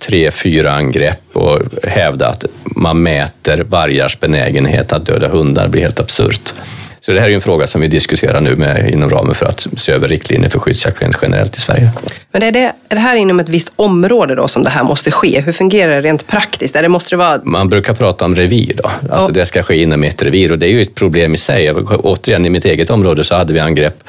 tre, 0.00 0.30
fyra 0.30 0.72
angrepp 0.72 1.22
och 1.32 1.60
hävda 1.82 2.28
att 2.28 2.44
man 2.64 3.02
mäter 3.02 3.64
vargars 3.68 4.20
benägenhet 4.20 4.92
att 4.92 5.06
döda 5.06 5.28
hundar 5.28 5.68
blir 5.68 5.82
helt 5.82 6.00
absurt. 6.00 6.52
Så 7.00 7.12
det 7.12 7.20
här 7.20 7.28
är 7.28 7.34
en 7.34 7.40
fråga 7.40 7.66
som 7.66 7.80
vi 7.80 7.86
diskuterar 7.86 8.40
nu 8.40 8.56
med, 8.56 8.90
inom 8.90 9.10
ramen 9.10 9.34
för 9.34 9.46
att 9.46 9.66
se 9.76 9.92
över 9.92 10.08
riktlinjer 10.08 10.50
för 10.50 10.58
skyddsjakt 10.58 11.02
generellt 11.22 11.56
i 11.56 11.60
Sverige. 11.60 11.90
Men 12.32 12.42
är 12.42 12.52
det, 12.52 12.72
är 12.88 12.94
det 12.94 13.00
här 13.00 13.16
inom 13.16 13.40
ett 13.40 13.48
visst 13.48 13.72
område 13.76 14.34
då 14.34 14.48
som 14.48 14.62
det 14.62 14.70
här 14.70 14.84
måste 14.84 15.10
ske? 15.10 15.40
Hur 15.40 15.52
fungerar 15.52 15.92
det 15.92 16.00
rent 16.00 16.26
praktiskt? 16.26 16.76
Är 16.76 16.82
det, 16.82 16.88
måste 16.88 17.10
det 17.10 17.16
vara... 17.16 17.40
Man 17.44 17.68
brukar 17.68 17.94
prata 17.94 18.24
om 18.24 18.34
revir 18.34 18.74
då. 18.76 18.90
Alltså 19.10 19.28
ja. 19.28 19.32
Det 19.32 19.46
ska 19.46 19.62
ske 19.62 19.82
inom 19.82 20.04
ett 20.04 20.22
revir 20.22 20.52
och 20.52 20.58
det 20.58 20.66
är 20.66 20.70
ju 20.70 20.80
ett 20.80 20.94
problem 20.94 21.34
i 21.34 21.36
sig. 21.36 21.72
Återigen, 21.72 22.46
i 22.46 22.50
mitt 22.50 22.64
eget 22.64 22.90
område 22.90 23.24
så 23.24 23.34
hade 23.34 23.52
vi 23.52 23.60
angrepp 23.60 24.02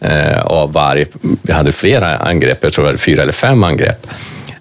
eh, 0.00 0.42
av 0.42 0.72
varg. 0.72 1.04
Vi 1.42 1.52
hade 1.52 1.72
flera 1.72 2.16
angrepp, 2.16 2.58
jag 2.60 2.72
tror 2.72 2.84
det 2.84 2.90
var 2.90 2.98
fyra 2.98 3.22
eller 3.22 3.32
fem 3.32 3.64
angrepp. 3.64 4.06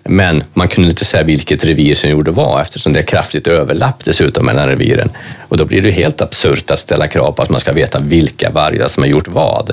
Men 0.03 0.43
man 0.53 0.67
kunde 0.67 0.89
inte 0.89 1.05
säga 1.05 1.23
vilket 1.23 1.65
revir 1.65 1.95
som 1.95 2.09
gjorde 2.09 2.31
vad 2.31 2.61
eftersom 2.61 2.93
det 2.93 2.99
är 2.99 3.03
kraftigt 3.03 3.47
överlapp 3.47 4.05
dessutom 4.05 4.45
mellan 4.45 4.67
reviren. 4.67 5.09
Och 5.39 5.57
då 5.57 5.65
blir 5.65 5.81
det 5.81 5.91
helt 5.91 6.21
absurt 6.21 6.71
att 6.71 6.79
ställa 6.79 7.07
krav 7.07 7.31
på 7.31 7.41
att 7.41 7.49
man 7.49 7.59
ska 7.59 7.73
veta 7.73 7.99
vilka 7.99 8.49
vargar 8.49 8.87
som 8.87 9.03
har 9.03 9.07
gjort 9.07 9.27
vad 9.27 9.69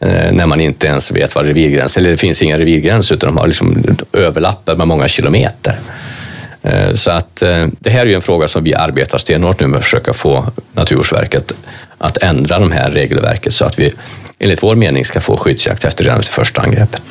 eh, 0.00 0.32
när 0.32 0.46
man 0.46 0.60
inte 0.60 0.86
ens 0.86 1.10
vet 1.10 1.34
vad 1.34 1.46
revirgränsen, 1.46 2.00
eller 2.00 2.10
det 2.10 2.16
finns 2.16 2.42
inga 2.42 2.58
revirgränser 2.58 3.14
utan 3.14 3.26
de 3.26 3.36
har 3.36 3.46
liksom 3.46 3.84
överlappar 4.12 4.76
med 4.76 4.88
många 4.88 5.08
kilometer. 5.08 5.78
Eh, 6.62 6.94
så 6.94 7.10
att 7.10 7.42
eh, 7.42 7.66
det 7.80 7.90
här 7.90 8.00
är 8.00 8.06
ju 8.06 8.14
en 8.14 8.22
fråga 8.22 8.48
som 8.48 8.64
vi 8.64 8.74
arbetar 8.74 9.18
stenhårt 9.18 9.60
nu 9.60 9.66
med 9.66 9.78
att 9.78 9.84
försöka 9.84 10.12
få 10.12 10.46
Naturvårdsverket 10.72 11.52
att 11.98 12.16
ändra 12.16 12.58
de 12.58 12.72
här 12.72 12.90
regelverket 12.90 13.52
så 13.52 13.64
att 13.64 13.78
vi 13.78 13.92
enligt 14.38 14.62
vår 14.62 14.74
mening 14.74 15.04
ska 15.04 15.20
få 15.20 15.36
skyddsjakt 15.36 15.84
efter 15.84 16.04
redan 16.04 16.20
efter 16.20 16.32
första 16.32 16.62
angreppet. 16.62 17.02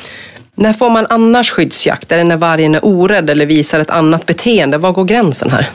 När 0.58 0.72
får 0.72 0.90
man 0.90 1.06
annars 1.08 1.50
skyddsjakt? 1.50 2.12
Är 2.12 2.18
det 2.18 2.24
när 2.24 2.36
vargen 2.36 2.74
är 2.74 2.84
orädd 2.84 3.30
eller 3.30 3.46
visar 3.46 3.80
ett 3.80 3.90
annat 3.90 4.26
beteende? 4.26 4.78
Var 4.78 4.92
går 4.92 5.04
gränsen 5.04 5.50
här? 5.50 5.66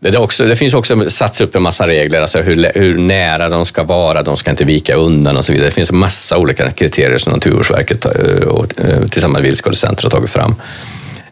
Det, 0.00 0.18
också, 0.18 0.44
det, 0.44 0.56
finns 0.56 0.74
också 0.74 1.08
satts 1.08 1.40
upp 1.40 1.56
en 1.56 1.62
massa 1.62 1.86
regler, 1.86 2.20
alltså 2.20 2.40
hur, 2.40 2.72
hur, 2.74 2.98
nära 2.98 3.48
de 3.48 3.64
ska 3.64 3.82
vara, 3.82 4.22
de 4.22 4.36
ska 4.36 4.50
inte 4.50 4.64
vika 4.64 4.94
undan 4.94 5.36
och 5.36 5.44
så 5.44 5.52
vidare. 5.52 5.68
Det 5.68 5.74
finns 5.74 5.90
en 5.90 5.96
massa 5.96 6.38
olika 6.38 6.70
kriterier 6.70 7.18
som 7.18 7.32
Naturvårdsverket 7.32 8.04
eh, 8.04 8.12
och, 8.48 8.58
och, 8.58 9.10
tillsammans 9.10 9.32
med 9.32 9.42
Viltskadecenter 9.42 10.02
har 10.02 10.10
tagit 10.10 10.30
fram. 10.30 10.54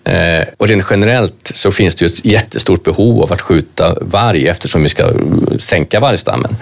Eh, 0.07 0.45
och 0.57 0.69
rent 0.69 0.85
generellt 0.91 1.51
så 1.55 1.73
finns 1.73 1.97
det 1.97 2.05
ju 2.05 2.07
ett 2.07 2.25
jättestort 2.25 2.85
behov 2.85 3.23
av 3.23 3.33
att 3.33 3.41
skjuta 3.41 3.97
varg 4.01 4.49
eftersom 4.49 4.83
vi 4.83 4.89
ska 4.89 5.11
sänka 5.59 6.01
vargstammen. 6.01 6.57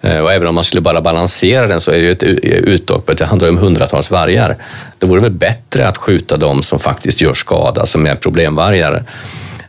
Eh, 0.00 0.18
och 0.18 0.32
även 0.32 0.48
om 0.48 0.54
man 0.54 0.64
skulle 0.64 0.80
bara 0.80 1.00
balansera 1.00 1.66
den 1.66 1.80
så 1.80 1.90
är 1.90 1.94
det 1.94 2.02
ju 2.02 2.12
ett 2.12 2.22
utlopp, 2.22 3.10
det 3.16 3.24
handlar 3.24 3.48
om 3.48 3.58
hundratals 3.58 4.10
vargar. 4.10 4.56
Det 4.98 5.06
vore 5.06 5.20
väl 5.20 5.30
bättre 5.30 5.88
att 5.88 5.96
skjuta 5.96 6.36
de 6.36 6.62
som 6.62 6.78
faktiskt 6.78 7.20
gör 7.20 7.34
skada, 7.34 7.86
som 7.86 8.06
är 8.06 8.14
problemvargar. 8.14 9.02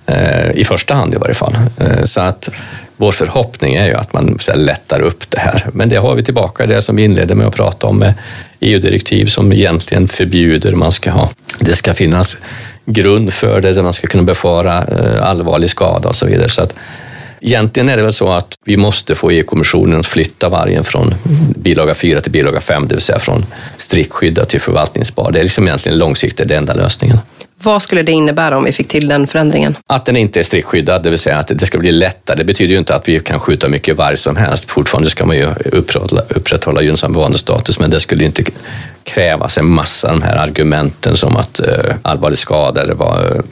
Eh, 0.06 0.52
I 0.56 0.64
första 0.64 0.94
hand 0.94 1.14
i 1.14 1.18
varje 1.18 1.34
fall. 1.34 1.56
Eh, 1.78 2.04
så 2.04 2.22
att 2.22 2.50
vår 2.98 3.12
förhoppning 3.12 3.76
är 3.76 3.88
ju 3.88 3.94
att 3.94 4.14
man 4.14 4.40
lättar 4.56 5.00
upp 5.02 5.30
det 5.30 5.40
här. 5.40 5.64
Men 5.74 5.90
det 5.90 5.96
har 5.96 6.16
vi 6.16 6.24
tillbaka 6.24 6.66
det 6.66 6.82
som 6.82 6.96
vi 6.96 7.04
inledde 7.04 7.36
med 7.36 7.48
att 7.48 7.56
prata 7.56 7.88
om 7.88 8.00
med 8.00 8.14
EU-direktiv 8.60 9.26
som 9.26 9.54
egentligen 9.54 10.08
förbjuder 10.08 10.74
man 10.74 10.92
ska 10.92 11.12
ha. 11.12 11.30
Det 11.60 11.76
ska 11.76 11.94
finnas 11.94 12.38
grund 12.86 13.34
för 13.34 13.62
det, 13.62 13.74
där 13.74 13.84
man 13.84 13.94
ska 13.94 14.08
kunna 14.08 14.24
befara 14.24 14.84
eh, 14.84 15.26
allvarlig 15.26 15.70
skada 15.70 16.10
och 16.10 16.16
så 16.16 16.26
vidare. 16.26 16.50
Så 16.50 16.62
att, 16.62 16.76
egentligen 17.42 17.90
är 17.90 17.98
det 17.98 18.04
väl 18.04 18.14
så 18.14 18.32
att 18.32 18.58
vi 18.66 18.78
måste 18.78 19.16
få 19.16 19.32
EU-kommissionen 19.32 20.00
att 20.00 20.06
flytta 20.06 20.50
vargen 20.50 20.84
från 20.84 21.14
bilaga 21.56 21.94
4 21.94 22.22
till 22.22 22.32
bilaga 22.32 22.62
5, 22.62 22.88
det 22.88 22.96
vill 22.96 23.02
säga 23.02 23.20
från 23.20 23.46
strikt 23.78 24.12
skyddad 24.12 24.48
till 24.48 24.62
förvaltningsbar. 24.62 25.32
Det 25.32 25.40
är 25.40 25.44
liksom 25.44 25.68
egentligen 25.68 25.98
långsiktigt 25.98 26.48
den 26.48 26.58
enda 26.58 26.74
lösningen. 26.74 27.18
Vad 27.64 27.82
skulle 27.84 28.02
det 28.02 28.12
innebära 28.12 28.58
om 28.58 28.64
vi 28.64 28.72
fick 28.72 28.88
till 28.88 29.08
den 29.08 29.28
förändringen? 29.28 29.76
Att 29.88 30.06
den 30.06 30.18
inte 30.18 30.40
är 30.40 30.44
strikt 30.44 30.68
skyddad, 30.68 31.04
det 31.04 31.10
vill 31.10 31.20
säga 31.20 31.38
att 31.38 31.48
det 31.48 31.66
ska 31.66 31.78
bli 31.78 31.92
lättare. 31.92 32.38
Det 32.38 32.44
betyder 32.44 32.74
ju 32.74 32.80
inte 32.80 32.96
att 32.96 33.10
vi 33.10 33.20
kan 33.20 33.40
skjuta 33.40 33.68
mycket 33.68 33.98
varg 33.98 34.18
som 34.18 34.36
helst. 34.36 34.72
Fortfarande 34.72 35.10
ska 35.10 35.26
man 35.26 35.38
ju 35.38 35.48
upprätthålla, 35.72 36.22
upprätthålla 36.30 36.82
gynnsam 36.82 37.14
bevarandestatus, 37.14 37.80
men 37.80 37.90
det 37.90 38.00
skulle 38.00 38.24
inte 38.24 38.44
krävas 39.04 39.58
en 39.58 39.66
massa 39.66 40.12
av 40.12 40.20
de 40.20 40.26
här 40.26 40.36
argumenten 40.36 41.18
som 41.18 41.38
att 41.38 41.60
eh, 41.60 41.96
allvarlig 42.02 42.38
skada 42.38 42.82
eller 42.82 42.94
var 42.94 43.44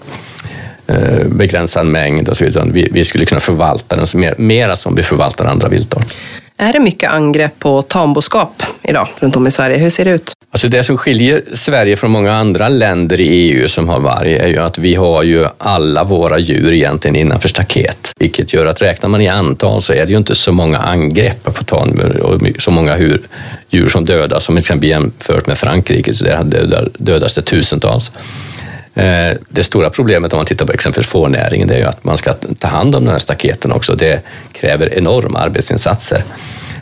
eh, 0.87 0.95
eh, 0.95 1.27
begränsad 1.27 1.85
mängd 1.85 2.29
och 2.29 2.37
så 2.37 2.45
vidare. 2.45 2.69
Vi, 2.71 2.89
vi 2.91 3.03
skulle 3.03 3.25
kunna 3.25 3.41
förvalta 3.41 3.95
den 3.95 4.07
mer, 4.13 4.35
mera 4.37 4.75
som 4.75 4.95
vi 4.95 5.03
förvaltar 5.03 5.45
andra 5.45 5.67
viltarter. 5.67 6.15
Är 6.59 6.73
det 6.73 6.79
mycket 6.79 7.11
angrepp 7.11 7.59
på 7.59 7.81
tamboskap 7.81 8.63
idag 8.83 9.07
runt 9.19 9.35
om 9.35 9.47
i 9.47 9.51
Sverige? 9.51 9.77
Hur 9.77 9.89
ser 9.89 10.05
det 10.05 10.11
ut? 10.11 10.33
Alltså 10.51 10.67
det 10.67 10.83
som 10.83 10.97
skiljer 10.97 11.43
Sverige 11.51 11.95
från 11.95 12.11
många 12.11 12.33
andra 12.33 12.69
länder 12.69 13.19
i 13.19 13.27
EU 13.27 13.67
som 13.67 13.89
har 13.89 13.99
varg 13.99 14.35
är 14.35 14.47
ju 14.47 14.57
att 14.57 14.77
vi 14.77 14.95
har 14.95 15.23
ju 15.23 15.47
alla 15.57 16.03
våra 16.03 16.39
djur 16.39 16.73
egentligen 16.73 17.15
innanför 17.15 17.47
staket, 17.47 18.13
vilket 18.19 18.53
gör 18.53 18.65
att 18.65 18.81
räknar 18.81 19.09
man 19.09 19.21
i 19.21 19.27
antal 19.27 19.81
så 19.81 19.93
är 19.93 20.05
det 20.05 20.11
ju 20.11 20.17
inte 20.17 20.35
så 20.35 20.51
många 20.51 20.77
angrepp 20.77 21.43
på 21.43 21.63
tamdjur 21.63 22.21
och 22.21 22.41
så 22.59 22.71
många 22.71 22.97
djur 23.69 23.89
som 23.89 24.05
dödas 24.05 24.43
som 24.43 24.57
exempel 24.57 24.89
jämfört 24.89 25.47
med 25.47 25.57
Frankrike, 25.57 26.13
så 26.13 26.23
där 26.23 26.89
dödas 26.97 27.35
det 27.35 27.41
tusentals. 27.41 28.11
Eh, 28.97 29.37
det 29.49 29.63
stora 29.63 29.89
problemet 29.89 30.33
om 30.33 30.37
man 30.37 30.45
tittar 30.45 30.65
på 30.65 30.73
exempelvis 30.73 31.09
fårnäringen 31.09 31.67
det 31.67 31.75
är 31.75 31.79
ju 31.79 31.85
att 31.85 32.03
man 32.03 32.17
ska 32.17 32.33
ta 32.33 32.67
hand 32.67 32.95
om 32.95 33.05
de 33.05 33.11
här 33.11 33.19
staketen 33.19 33.71
också. 33.71 33.95
Det 33.95 34.21
kräver 34.51 34.93
enorma 34.93 35.39
arbetsinsatser. 35.39 36.23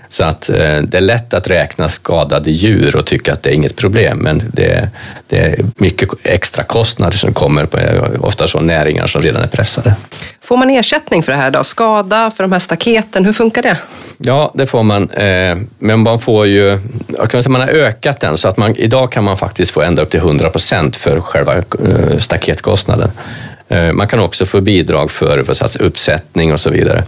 Så 0.09 0.23
att 0.23 0.49
eh, 0.49 0.55
det 0.81 0.93
är 0.97 1.01
lätt 1.01 1.33
att 1.33 1.47
räkna 1.47 1.89
skadade 1.89 2.51
djur 2.51 2.95
och 2.95 3.05
tycka 3.05 3.33
att 3.33 3.43
det 3.43 3.49
är 3.49 3.53
inget 3.53 3.75
problem, 3.75 4.17
men 4.17 4.43
det, 4.53 4.89
det 5.27 5.37
är 5.37 5.55
mycket 5.75 6.09
extra 6.23 6.63
kostnader 6.63 7.17
som 7.17 7.33
kommer 7.33 7.65
på 7.65 7.77
eh, 7.77 8.03
ofta 8.21 8.47
så 8.47 8.59
näringar 8.59 9.07
som 9.07 9.21
redan 9.21 9.41
är 9.41 9.47
pressade. 9.47 9.95
Får 10.41 10.57
man 10.57 10.69
ersättning 10.69 11.23
för 11.23 11.31
det 11.31 11.37
här 11.37 11.51
då? 11.51 11.63
Skada 11.63 12.31
för 12.31 12.43
de 12.43 12.51
här 12.51 12.59
staketen, 12.59 13.25
hur 13.25 13.33
funkar 13.33 13.61
det? 13.61 13.77
Ja, 14.17 14.51
det 14.53 14.65
får 14.65 14.83
man. 14.83 15.09
Eh, 15.09 15.57
men 15.79 15.99
man 15.99 16.19
får 16.19 16.47
ju, 16.47 16.79
jag 17.17 17.31
kan 17.31 17.43
säga, 17.43 17.51
man 17.51 17.61
har 17.61 17.67
ökat 17.67 18.19
den 18.19 18.37
så 18.37 18.47
att 18.47 18.57
man, 18.57 18.75
idag 18.75 19.11
kan 19.11 19.23
man 19.23 19.37
faktiskt 19.37 19.71
få 19.71 19.81
ända 19.81 20.01
upp 20.01 20.09
till 20.09 20.19
100 20.19 20.49
procent 20.49 20.95
för 20.95 21.21
själva 21.21 21.53
staketkostnaden. 22.17 23.11
Man 23.93 24.07
kan 24.07 24.19
också 24.19 24.45
få 24.45 24.61
bidrag 24.61 25.11
för, 25.11 25.43
för 25.43 25.81
uppsättning 25.81 26.53
och 26.53 26.59
så 26.59 26.69
vidare. 26.69 27.03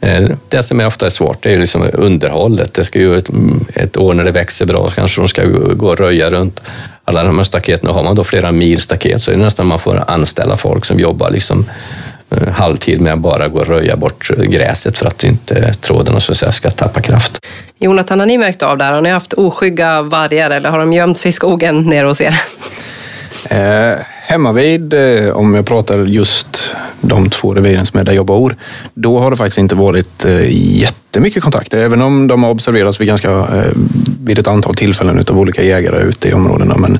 Eh, 0.00 0.30
det 0.48 0.62
som 0.62 0.80
är 0.80 0.86
ofta 0.86 1.06
är 1.06 1.10
svårt 1.10 1.42
det 1.42 1.54
är 1.54 1.58
liksom 1.58 1.90
underhållet. 1.92 2.74
Det 2.74 2.84
ska 2.84 2.98
ju 2.98 3.16
ett, 3.16 3.30
ett 3.74 3.96
år 3.96 4.14
när 4.14 4.24
det 4.24 4.30
växer 4.30 4.66
bra 4.66 4.90
kanske 4.90 5.20
de 5.20 5.28
ska 5.28 5.44
gå 5.74 5.88
och 5.88 5.98
röja 5.98 6.30
runt 6.30 6.62
alla 7.04 7.24
de 7.24 7.36
här 7.36 7.44
staketen. 7.44 7.90
Har 7.90 8.02
man 8.02 8.14
då 8.14 8.24
flera 8.24 8.52
mil 8.52 8.80
staket 8.80 9.22
så 9.22 9.30
är 9.30 9.36
det 9.36 9.42
nästan 9.42 9.66
man 9.66 9.78
får 9.78 10.04
anställa 10.06 10.56
folk 10.56 10.84
som 10.84 11.00
jobbar 11.00 11.30
liksom 11.30 11.70
eh, 12.30 12.48
halvtid 12.48 13.00
med 13.00 13.12
att 13.12 13.18
bara 13.18 13.48
gå 13.48 13.58
och 13.58 13.66
röja 13.66 13.96
bort 13.96 14.28
gräset 14.28 14.98
för 14.98 15.06
att 15.06 15.24
inte 15.24 15.74
tråden 15.74 16.20
så 16.20 16.32
att 16.32 16.38
säga, 16.38 16.52
ska 16.52 16.70
tappa 16.70 17.00
kraft. 17.00 17.38
Jonathan, 17.78 18.20
har 18.20 18.26
ni 18.26 18.38
märkt 18.38 18.62
av 18.62 18.78
det 18.78 18.84
här? 18.84 18.92
Har 18.92 19.00
ni 19.00 19.10
haft 19.10 19.32
oskygga 19.32 20.02
vargar 20.02 20.50
eller 20.50 20.70
har 20.70 20.78
de 20.78 20.92
gömt 20.92 21.18
sig 21.18 21.28
i 21.28 21.32
skogen 21.32 21.82
nere 21.82 22.06
hos 22.06 22.20
er? 22.20 22.40
Eh, 23.50 23.98
hemmavid, 24.26 24.94
eh, 24.94 25.28
om 25.36 25.54
jag 25.54 25.66
pratar 25.66 25.98
just 25.98 26.72
de 27.00 27.30
två 27.30 27.54
reviren 27.54 27.86
som 27.86 28.00
är 28.00 28.04
där 28.04 28.12
jag 28.12 28.26
bor, 28.26 28.56
då 28.94 29.18
har 29.18 29.30
det 29.30 29.36
faktiskt 29.36 29.58
inte 29.58 29.74
varit 29.74 30.24
eh, 30.24 30.46
jättemycket 30.80 31.42
kontakter. 31.42 31.78
Även 31.78 32.02
om 32.02 32.26
de 32.26 32.42
har 32.42 32.50
observerats 32.50 33.00
vid, 33.00 33.08
ganska, 33.08 33.30
eh, 33.30 33.72
vid 34.24 34.38
ett 34.38 34.46
antal 34.46 34.74
tillfällen 34.74 35.24
av 35.28 35.38
olika 35.38 35.62
jägare 35.62 36.02
ute 36.02 36.28
i 36.28 36.32
områdena. 36.32 36.76
Men 36.76 36.98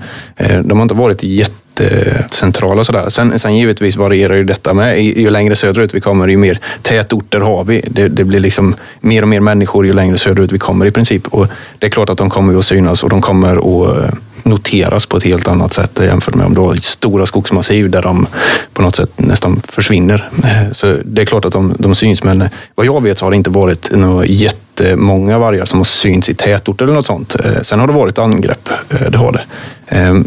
de 0.68 0.78
har 0.78 0.82
inte 0.82 0.94
varit 0.94 1.22
jättecentrala 1.22 2.84
sådär. 2.84 3.08
Sen, 3.08 3.38
sen 3.38 3.56
givetvis 3.56 3.96
varierar 3.96 4.36
ju 4.36 4.44
detta 4.44 4.74
med. 4.74 5.04
Ju 5.04 5.30
längre 5.30 5.56
söderut 5.56 5.94
vi 5.94 6.00
kommer, 6.00 6.28
ju 6.28 6.36
mer 6.36 6.60
tätorter 6.82 7.40
har 7.40 7.64
vi. 7.64 7.84
Det, 7.90 8.08
det, 8.08 8.24
blir 8.24 8.40
liksom 8.40 8.74
mer 9.00 9.22
och 9.22 9.28
mer 9.28 9.40
människor 9.40 9.86
ju 9.86 9.92
längre 9.92 10.18
söderut 10.18 10.52
vi 10.52 10.58
kommer 10.58 10.86
i 10.86 10.90
princip. 10.90 11.28
Och 11.28 11.46
det 11.78 11.86
är 11.86 11.90
klart 11.90 12.10
att 12.10 12.18
de 12.18 12.30
kommer 12.30 12.58
att 12.58 12.64
synas 12.64 13.04
och 13.04 13.10
de 13.10 13.20
kommer 13.20 13.56
att 13.56 14.20
noteras 14.46 15.06
på 15.06 15.16
ett 15.16 15.22
helt 15.22 15.48
annat 15.48 15.72
sätt 15.72 16.00
jämfört 16.02 16.34
med 16.34 16.46
om 16.46 16.54
du 16.54 16.60
har 16.60 16.74
stora 16.74 17.26
skogsmassiv 17.26 17.90
där 17.90 18.02
de 18.02 18.26
på 18.72 18.82
något 18.82 18.96
sätt 18.96 19.10
nästan 19.16 19.62
försvinner. 19.68 20.28
Eh, 20.44 20.72
så 20.72 20.96
det 21.04 21.22
är 21.22 21.26
klart 21.26 21.44
att 21.44 21.52
de, 21.52 21.74
de 21.78 21.94
syns, 21.94 22.22
men 22.24 22.48
vad 22.74 22.86
jag 22.86 23.02
vet 23.02 23.18
så 23.18 23.26
har 23.26 23.30
det 23.30 23.36
inte 23.36 23.50
varit 23.50 23.90
några 23.90 24.26
jättemånga 24.26 25.38
vargar 25.38 25.64
som 25.64 25.78
har 25.78 25.84
synts 25.84 26.28
i 26.28 26.34
tätort 26.34 26.80
eller 26.80 26.92
något 26.92 27.06
sånt. 27.06 27.36
Eh, 27.44 27.62
sen 27.62 27.80
har 27.80 27.86
det 27.86 27.92
varit 27.92 28.18
angrepp, 28.18 28.68
eh, 28.90 29.10
det 29.10 29.18
har 29.18 29.32
det. 29.32 29.42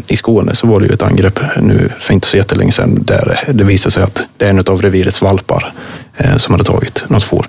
I 0.06 0.16
Skåne 0.16 0.54
så 0.54 0.66
var 0.66 0.80
det 0.80 0.86
ju 0.86 0.92
ett 0.92 1.02
angrepp 1.02 1.40
nu 1.56 1.90
för 1.98 2.14
inte 2.14 2.26
så 2.26 2.36
jättelänge 2.36 2.72
sedan 2.72 3.02
där 3.02 3.40
det 3.52 3.64
visade 3.64 3.92
sig 3.92 4.02
att 4.02 4.22
det 4.36 4.44
är 4.44 4.50
en 4.50 4.58
av 4.58 4.82
revirets 4.82 5.22
valpar 5.22 5.72
som 6.36 6.54
hade 6.54 6.64
tagit 6.64 7.04
något 7.08 7.24
får. 7.24 7.46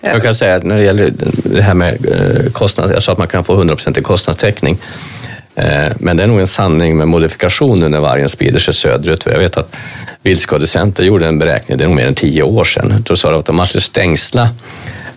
Jag 0.00 0.22
kan 0.22 0.34
säga 0.34 0.56
att 0.56 0.62
när 0.62 0.76
det 0.76 0.84
gäller 0.84 1.12
det 1.44 1.62
här 1.62 1.74
med 1.74 1.98
kostnad, 2.52 2.92
jag 2.94 3.02
sa 3.02 3.12
att 3.12 3.18
man 3.18 3.28
kan 3.28 3.44
få 3.44 3.64
100% 3.64 4.02
kostnadstäckning. 4.02 4.78
Eh, 5.54 5.92
men 5.98 6.16
det 6.16 6.22
är 6.22 6.26
nog 6.26 6.40
en 6.40 6.46
sanning 6.46 6.96
med 6.96 7.08
modifikation 7.08 7.80
nu 7.80 7.88
när 7.88 8.00
vargen 8.00 8.28
sprider 8.28 8.58
sig 8.58 8.74
söderut. 8.74 9.26
Jag 9.26 9.38
vet 9.38 9.56
att 9.56 9.76
Viltskadecenter 10.22 11.04
gjorde 11.04 11.26
en 11.26 11.38
beräkning, 11.38 11.78
det 11.78 11.84
är 11.84 11.88
nog 11.88 11.96
mer 11.96 12.06
än 12.06 12.14
tio 12.14 12.42
år 12.42 12.64
sedan. 12.64 13.04
Då 13.06 13.16
sa 13.16 13.30
de 13.30 13.40
att 13.40 13.48
om 13.48 13.56
man 13.56 13.66
skulle 13.66 13.82
stängsla 13.82 14.48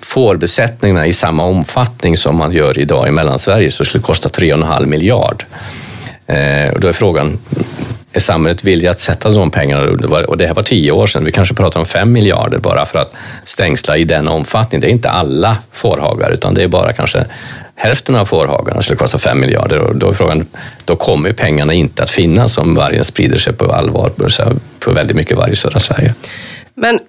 fårbesättningarna 0.02 1.08
i 1.08 1.14
samma 1.14 1.44
omfattning 1.44 2.18
som 2.18 2.36
man 2.36 2.52
gör 2.52 2.80
idag 2.80 3.08
i 3.08 3.12
Mellansverige 3.12 3.72
så 3.72 3.86
skulle 3.86 4.02
det 4.02 4.06
kosta 4.06 4.30
3,5 4.30 4.86
miljard. 4.86 5.46
Eh, 6.28 6.74
och 6.74 6.80
då 6.80 6.88
är 6.88 6.94
frågan, 6.94 7.40
är 8.14 8.20
samhället 8.20 8.64
villiga 8.64 8.92
att 8.92 9.00
sätta 9.00 9.30
de 9.30 9.52
pengarna? 9.52 9.82
Och 10.28 10.38
det 10.38 10.48
här 10.48 10.54
var 10.54 10.64
tio 10.64 10.92
år 10.92 11.08
sedan. 11.08 11.26
Vi 11.26 11.32
kanske 11.32 11.56
pratar 11.56 11.80
om 11.80 11.86
fem 11.86 12.12
miljarder 12.12 12.58
bara 12.58 12.86
för 12.86 13.00
att 13.00 13.14
stängsla 13.44 13.98
i 13.98 14.04
den 14.04 14.28
omfattningen. 14.28 14.82
Det 14.82 14.88
är 14.88 14.92
inte 14.92 15.10
alla 15.10 15.58
fårhagar, 15.72 16.32
utan 16.32 16.54
det 16.54 16.64
är 16.64 16.68
bara 16.68 16.94
kanske 16.94 17.26
hälften 17.76 18.16
av 18.16 18.26
fårhagarna 18.26 18.82
skulle 18.82 18.98
kosta 18.98 19.18
fem 19.18 19.40
miljarder 19.40 19.80
och 19.80 19.96
då 19.96 20.10
är 20.10 20.14
frågan, 20.14 20.46
då 20.86 20.96
kommer 20.96 21.34
pengarna 21.34 21.74
inte 21.74 22.04
att 22.04 22.10
finnas 22.10 22.58
om 22.58 22.76
vargen 22.76 23.04
sprider 23.04 23.38
sig 23.38 23.54
på 23.54 23.72
allvar 23.72 24.12
på 24.80 24.92
väldigt 24.92 25.18
mycket 25.18 25.38
varg 25.38 25.52
i 25.52 25.56
södra 25.56 25.80
Sverige. 25.80 26.14
Men 26.76 27.00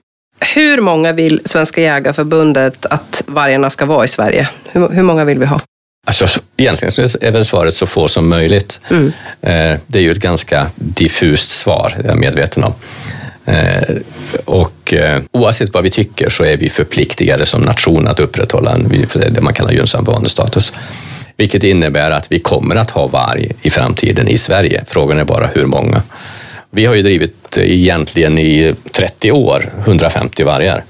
hur 0.55 0.81
många 0.81 1.13
vill 1.13 1.41
Svenska 1.45 1.81
Jägarförbundet 1.81 2.87
att 2.87 3.23
vargarna 3.27 3.71
ska 3.71 3.87
vara 3.87 4.05
i 4.05 4.09
Sverige? 4.09 4.49
Hur, 4.73 4.89
hur 4.89 5.03
många 5.03 5.25
vill 5.25 5.39
vi 5.39 5.47
ha? 5.47 5.61
Alltså, 6.07 6.41
egentligen 6.57 7.09
är 7.21 7.31
väl 7.31 7.45
svaret 7.45 7.75
så 7.75 7.87
få 7.87 8.09
som 8.09 8.29
möjligt. 8.29 8.81
Mm. 8.91 9.13
Eh, 9.41 9.81
det 9.87 9.99
är 9.99 10.03
ju 10.03 10.11
ett 10.11 10.19
ganska 10.19 10.67
diffust 10.75 11.51
svar, 11.51 11.95
jag 11.97 12.13
är 12.13 12.15
medveten 12.15 12.65
om. 12.65 12.75
Eh, 13.45 13.97
och 14.45 14.95
eh, 14.95 15.23
oavsett 15.33 15.75
vad 15.75 15.85
vi 15.85 15.91
tycker 15.91 16.29
så 16.29 16.45
är 16.45 16.57
vi 16.57 16.69
förpliktigade 16.69 17.47
som 17.47 17.63
nation 17.63 18.07
att 18.07 18.21
upprätthålla 18.21 18.71
en, 18.71 19.07
det 19.31 19.41
man 19.41 19.55
kallar 19.55 19.73
gynnsam 19.73 20.05
bevarandestatus. 20.05 20.73
Vilket 21.37 21.65
innebär 21.65 22.11
att 22.11 22.33
vi 22.33 22.41
kommer 22.41 22.77
att 22.77 22.91
ha 22.91 23.07
varg 23.07 23.53
i 23.63 23.71
framtiden 23.71 24.29
i 24.29 24.39
Sverige. 24.39 24.85
Frågan 24.87 25.19
är 25.19 25.25
bara 25.25 25.47
hur 25.47 25.67
många. 25.67 26.03
Vi 26.71 26.87
har 26.87 26.95
ju 26.95 27.03
drivit 27.03 27.57
eh, 27.57 27.73
egentligen 27.73 28.39
i 28.39 28.75
30 28.93 29.33
år 29.33 29.73
150 29.85 30.45
vargar. 30.45 30.85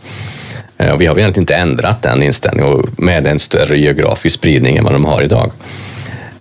Och 0.76 1.00
vi 1.00 1.06
har 1.06 1.18
egentligen 1.18 1.42
inte 1.42 1.54
ändrat 1.54 2.02
den 2.02 2.22
inställningen 2.22 2.82
med 2.96 3.26
en 3.26 3.38
större 3.38 3.78
geografisk 3.78 4.34
spridning 4.38 4.76
än 4.76 4.84
vad 4.84 4.92
de 4.92 5.04
har 5.04 5.22
idag. 5.22 5.52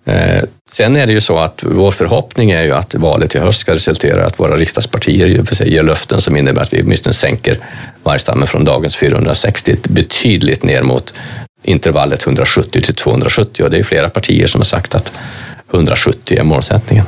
Eh, 0.06 0.44
sen 0.70 0.96
är 0.96 1.08
det 1.08 1.14
ju 1.14 1.22
så 1.22 1.40
att 1.40 1.64
vår 1.64 1.92
förhoppning 1.92 2.52
är 2.52 2.64
ju 2.64 2.72
att 2.72 2.96
valet 2.96 3.36
i 3.36 3.40
höst 3.40 3.60
ska 3.60 3.74
resultera 3.74 4.22
i 4.22 4.24
att 4.24 4.40
våra 4.40 4.58
riksdagspartier 4.58 5.28
ger 5.66 5.84
löften 5.84 6.22
som 6.22 6.38
innebär 6.38 6.62
att 6.62 6.74
vi 6.74 6.84
åtminstone 6.84 7.14
sänker 7.14 7.58
vargstammen 8.04 8.48
från 8.48 8.66
dagens 8.66 8.96
460 8.96 9.76
betydligt 9.90 10.64
ner 10.64 10.82
mot 10.82 11.14
intervallet 11.64 12.26
170 12.28 12.82
till 12.82 12.96
270 12.96 13.64
och 13.64 13.72
det 13.72 13.78
är 13.78 13.84
flera 13.84 14.10
partier 14.10 14.48
som 14.48 14.60
har 14.60 14.66
sagt 14.66 14.96
att 14.96 15.14
170 15.72 16.40
är 16.40 16.44
målsättningen. 16.44 17.06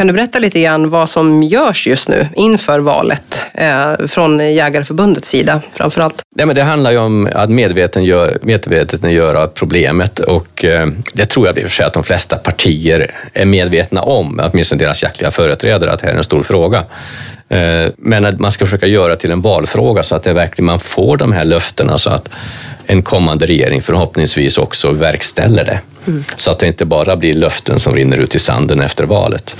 Kan 0.00 0.06
du 0.06 0.12
berätta 0.12 0.38
lite 0.38 0.60
grann 0.60 0.90
vad 0.90 1.10
som 1.10 1.42
görs 1.42 1.86
just 1.86 2.08
nu 2.08 2.28
inför 2.36 2.78
valet 2.78 3.46
eh, 3.54 4.06
från 4.06 4.54
Jägareförbundets 4.54 5.28
sida 5.28 5.62
framför 5.72 6.00
allt? 6.00 6.22
Nej, 6.34 6.46
men 6.46 6.56
det 6.56 6.62
handlar 6.62 6.90
ju 6.90 6.98
om 6.98 7.28
att 7.34 7.50
medvetengöra 7.50 8.30
medvetengöra 8.42 9.46
problemet 9.46 10.18
och 10.18 10.64
eh, 10.64 10.86
det 11.12 11.24
tror 11.24 11.46
jag 11.46 11.58
i 11.58 11.60
och 11.60 11.68
för 11.68 11.70
sig 11.74 11.86
att 11.86 11.92
de 11.92 12.04
flesta 12.04 12.36
partier 12.36 13.10
är 13.32 13.44
medvetna 13.44 14.02
om, 14.02 14.40
åtminstone 14.52 14.82
deras 14.82 15.02
jaktliga 15.02 15.30
företrädare, 15.30 15.92
att 15.92 16.00
det 16.00 16.06
här 16.06 16.12
är 16.12 16.18
en 16.18 16.24
stor 16.24 16.42
fråga. 16.42 16.84
Eh, 17.48 17.86
men 17.96 18.24
att 18.24 18.38
man 18.38 18.52
ska 18.52 18.64
försöka 18.64 18.86
göra 18.86 19.16
till 19.16 19.30
en 19.30 19.40
valfråga 19.40 20.02
så 20.02 20.16
att 20.16 20.22
det 20.22 20.32
verkligen 20.32 20.66
man 20.66 20.80
får 20.80 21.16
de 21.16 21.32
här 21.32 21.44
löftena 21.44 21.98
så 21.98 22.10
att 22.10 22.28
en 22.86 23.02
kommande 23.02 23.46
regering 23.46 23.82
förhoppningsvis 23.82 24.58
också 24.58 24.90
verkställer 24.90 25.64
det. 25.64 25.80
Mm. 26.06 26.24
Så 26.36 26.50
att 26.50 26.58
det 26.58 26.66
inte 26.66 26.84
bara 26.84 27.16
blir 27.16 27.34
löften 27.34 27.80
som 27.80 27.94
rinner 27.94 28.16
ut 28.16 28.34
i 28.34 28.38
sanden 28.38 28.80
efter 28.80 29.04
valet. 29.04 29.56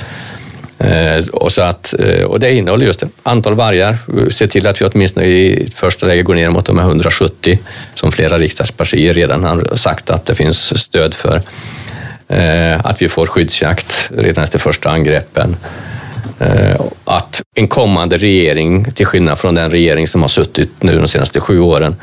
Eh, 0.85 1.27
och, 1.33 1.53
så 1.53 1.63
att, 1.63 1.95
eh, 1.99 2.25
och 2.25 2.41
det 2.41 2.55
innehåller 2.55 2.87
just 2.87 3.01
det, 3.01 3.09
antal 3.23 3.55
vargar, 3.55 3.99
se 4.31 4.47
till 4.47 4.67
att 4.67 4.83
vi 4.83 4.87
åtminstone 4.87 5.27
i 5.27 5.71
första 5.75 6.07
läget 6.07 6.25
går 6.25 6.35
ner 6.35 6.51
mot 6.51 6.67
de 6.67 6.79
här 6.79 6.87
170 6.87 7.59
som 7.95 8.13
flera 8.13 8.39
riksdagspartier 8.39 9.15
redan 9.15 9.45
har 9.45 9.77
sagt 9.77 10.11
att 10.11 10.27
det 10.27 10.35
finns 10.35 10.81
stöd 10.81 11.15
för. 11.15 11.41
Eh, 12.29 12.87
att 12.87 13.03
vi 13.03 13.09
får 13.09 13.27
skyddsjakt 13.27 14.11
redan 14.17 14.45
efter 14.45 14.59
första 14.59 14.91
angreppen. 14.91 15.57
Att 17.05 17.43
en 17.57 17.69
kommande 17.69 18.17
regering, 18.17 18.93
till 18.93 19.07
skillnad 19.07 19.39
från 19.39 19.55
den 19.55 19.71
regering 19.71 20.09
som 20.09 20.23
har 20.23 20.29
suttit 20.29 20.83
nu 20.83 20.99
de 20.99 21.09
senaste 21.09 21.41
sju 21.41 21.61
åren, 21.61 21.97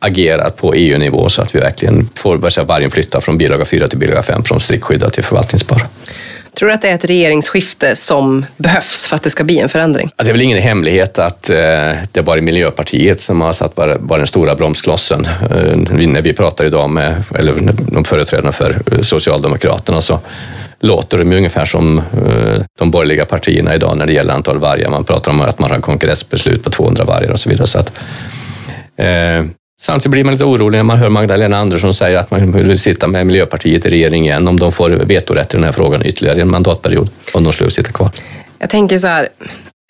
agerar 0.00 0.50
på 0.50 0.74
EU-nivå 0.74 1.28
så 1.28 1.42
att 1.42 1.54
vi 1.54 1.60
verkligen 1.60 2.08
får 2.14 2.64
vargen 2.64 2.90
flytta 2.90 3.20
från 3.20 3.38
bilaga 3.38 3.64
4 3.64 3.88
till 3.88 3.98
bilaga 3.98 4.22
5, 4.22 4.44
från 4.44 4.60
strikt 4.60 4.84
skyddad 4.84 5.12
till 5.12 5.24
förvaltningsbar. 5.24 5.82
Tror 6.54 6.68
du 6.68 6.74
att 6.74 6.82
det 6.82 6.88
är 6.88 6.94
ett 6.94 7.04
regeringsskifte 7.04 7.96
som 7.96 8.46
behövs 8.56 9.06
för 9.06 9.16
att 9.16 9.22
det 9.22 9.30
ska 9.30 9.44
bli 9.44 9.58
en 9.58 9.68
förändring? 9.68 10.10
Alltså, 10.16 10.24
det 10.24 10.30
är 10.30 10.32
väl 10.32 10.42
ingen 10.42 10.58
hemlighet 10.58 11.18
att 11.18 11.50
eh, 11.50 11.56
det 12.12 12.20
var 12.20 12.40
Miljöpartiet 12.40 13.20
som 13.20 13.40
har 13.40 13.52
satt 13.52 13.74
bara, 13.74 13.98
bara 13.98 14.18
den 14.18 14.26
stora 14.26 14.54
bromsklossen. 14.54 15.26
Eh, 15.50 16.06
när 16.06 16.22
vi 16.22 16.32
pratar 16.32 16.64
idag 16.64 16.90
med 16.90 17.22
eller 17.34 17.54
de 17.92 18.04
företrädarna 18.04 18.52
för 18.52 18.82
eh, 18.92 19.00
Socialdemokraterna 19.00 20.00
så 20.00 20.20
låter 20.80 21.18
de 21.18 21.32
ungefär 21.32 21.64
som 21.64 21.98
eh, 21.98 22.62
de 22.78 22.90
borgerliga 22.90 23.24
partierna 23.24 23.74
idag 23.74 23.98
när 23.98 24.06
det 24.06 24.12
gäller 24.12 24.34
antal 24.34 24.58
vargar. 24.58 24.90
Man 24.90 25.04
pratar 25.04 25.32
om 25.32 25.40
att 25.40 25.58
man 25.58 25.70
har 25.70 25.80
kongressbeslut 25.80 26.64
på 26.64 26.70
200 26.70 27.04
vargar 27.04 27.30
och 27.30 27.40
så 27.40 27.48
vidare. 27.48 27.66
Så 27.66 27.78
att, 27.78 27.98
eh, 28.96 29.44
Samtidigt 29.80 30.10
blir 30.10 30.24
man 30.24 30.34
lite 30.34 30.44
orolig 30.44 30.78
när 30.78 30.82
man 30.82 30.98
hör 30.98 31.08
Magdalena 31.08 31.56
Andersson 31.56 31.94
säga 31.94 32.20
att 32.20 32.30
man 32.30 32.52
vill 32.52 32.78
sitta 32.78 33.08
med 33.08 33.26
Miljöpartiet 33.26 33.86
i 33.86 33.88
regeringen 33.88 34.24
igen 34.24 34.48
om 34.48 34.60
de 34.60 34.72
får 34.72 34.90
vetorätt 34.90 35.54
i 35.54 35.56
den 35.56 35.64
här 35.64 35.72
frågan 35.72 36.06
ytterligare 36.06 36.40
en 36.40 36.50
mandatperiod, 36.50 37.08
om 37.32 37.44
de 37.44 37.52
skulle 37.52 37.70
sitta 37.70 37.92
kvar. 37.92 38.10
Jag 38.58 38.70
tänker 38.70 38.98
så 38.98 39.06
här, 39.08 39.28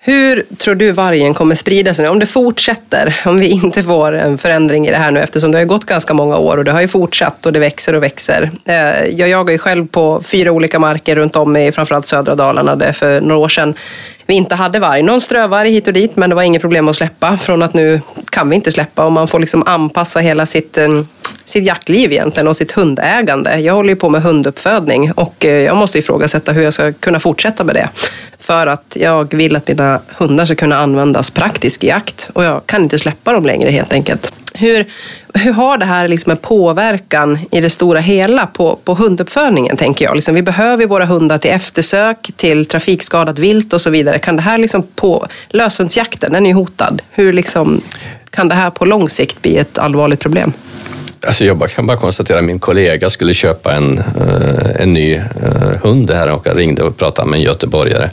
hur 0.07 0.45
tror 0.57 0.75
du 0.75 0.93
vargen 0.93 1.35
kommer 1.35 1.55
sprida 1.55 1.95
sig? 1.95 2.09
Om 2.09 2.19
det 2.19 2.27
fortsätter, 2.27 3.21
om 3.25 3.39
vi 3.39 3.49
inte 3.49 3.83
får 3.83 4.13
en 4.13 4.39
förändring 4.39 4.87
i 4.87 4.91
det 4.91 4.97
här 4.97 5.11
nu 5.11 5.21
eftersom 5.21 5.53
det 5.53 5.59
har 5.59 5.65
gått 5.65 5.85
ganska 5.85 6.15
många 6.15 6.37
år 6.37 6.57
och 6.57 6.65
det 6.65 6.73
har 6.73 6.81
ju 6.81 6.89
fortsatt 6.89 7.47
och 7.47 7.53
det 7.53 7.59
växer 7.59 7.95
och 7.95 8.03
växer. 8.03 8.51
Eh, 8.65 9.05
jag 9.05 9.29
jagar 9.29 9.53
ju 9.53 9.59
själv 9.59 9.87
på 9.87 10.23
fyra 10.25 10.53
olika 10.53 10.79
marker 10.79 11.17
runt 11.17 11.37
om 11.37 11.57
i 11.57 11.73
framförallt 11.73 12.07
södra 12.07 12.35
Dalarna 12.35 12.77
där 12.77 12.93
för 12.93 13.21
några 13.21 13.41
år 13.41 13.49
sedan 13.49 13.75
vi 14.27 14.35
inte 14.35 14.55
hade 14.55 14.79
varg. 14.79 15.03
Någon 15.03 15.21
strövarg 15.21 15.71
hit 15.71 15.87
och 15.87 15.93
dit, 15.93 16.17
men 16.17 16.31
det 16.31 16.37
var 16.37 16.43
inget 16.43 16.63
problem 16.63 16.89
att 16.89 16.97
släppa. 16.97 17.37
Från 17.37 17.63
att 17.63 17.75
nu 17.75 18.01
kan 18.31 18.49
vi 18.51 18.57
inte 18.57 18.73
släppa 18.73 19.05
och 19.05 19.13
man 19.13 19.29
får 19.29 19.39
liksom 19.39 19.63
anpassa 19.67 20.21
hela 20.21 20.47
sitt, 20.47 20.79
eh, 20.79 20.89
sitt 21.45 21.65
jaktliv 21.65 22.13
egentligen 22.13 22.49
och 22.49 22.57
sitt 22.57 22.73
hundägande. 22.73 23.59
Jag 23.61 23.75
håller 23.75 23.89
ju 23.89 23.97
på 23.97 24.09
med 24.09 24.23
hunduppfödning 24.23 25.13
och 25.13 25.45
eh, 25.45 25.63
jag 25.63 25.77
måste 25.77 25.99
ifrågasätta 25.99 26.53
hur 26.53 26.63
jag 26.63 26.75
ska 26.75 26.93
kunna 26.93 27.21
fortsätta 27.21 27.65
med 27.65 27.75
det. 27.75 27.89
För 28.45 28.67
att 28.67 28.97
jag 29.01 29.35
vill 29.35 29.57
att 29.57 29.69
mina 29.69 30.01
hundar 30.19 30.45
ska 30.45 30.55
kunna 30.55 30.77
användas 30.77 31.31
praktiskt 31.31 31.85
i 31.85 31.87
jakt 31.87 32.31
och 32.33 32.45
jag 32.45 32.67
kan 32.67 32.83
inte 32.83 32.99
släppa 32.99 33.33
dem 33.33 33.47
längre 33.47 33.71
helt 33.71 33.93
enkelt. 33.93 34.33
Hur, 34.55 34.87
hur 35.35 35.53
har 35.53 35.79
det 35.79 35.85
här 35.85 36.09
liksom 36.09 36.31
en 36.31 36.37
påverkan 36.37 37.39
i 37.51 37.61
det 37.61 37.71
stora 37.71 38.01
hela 38.01 38.47
på, 38.47 38.79
på 38.85 38.95
hunduppfödningen, 38.95 39.77
tänker 39.77 40.05
jag? 40.05 40.15
Liksom, 40.15 40.35
vi 40.35 40.43
behöver 40.43 40.87
våra 40.87 41.05
hundar 41.05 41.39
till 41.39 41.51
eftersök, 41.51 42.31
till 42.37 42.67
trafikskadat 42.67 43.39
vilt 43.39 43.73
och 43.73 43.81
så 43.81 43.91
vidare. 43.91 44.19
Kan 44.19 44.37
det 44.37 44.43
här 44.43 44.59
liksom 44.59 44.83
på... 44.95 45.27
Löshundsjakten, 45.49 46.33
den 46.33 46.47
är 46.47 46.51
ju 46.51 46.57
hotad. 46.57 47.03
Hur 47.11 47.33
liksom, 47.33 47.81
kan 48.31 48.49
det 48.49 48.55
här 48.55 48.71
på 48.71 48.85
lång 48.85 49.09
sikt 49.09 49.43
bli 49.43 49.57
ett 49.57 49.79
allvarligt 49.79 50.21
problem? 50.21 50.53
Alltså 51.27 51.45
jag 51.45 51.71
kan 51.71 51.87
bara 51.87 51.97
konstatera 51.97 52.39
att 52.39 52.45
min 52.45 52.59
kollega 52.59 53.11
skulle 53.11 53.35
köpa 53.35 53.75
en, 53.75 53.99
eh, 53.99 54.83
en 54.83 54.93
ny 54.93 55.15
eh, 55.15 55.23
hund 55.83 56.11
här 56.11 56.31
och 56.31 56.47
jag 56.47 56.59
ringde 56.59 56.83
och 56.83 56.97
pratade 56.97 57.31
med 57.31 57.37
en 57.37 57.43
göteborgare 57.43 58.11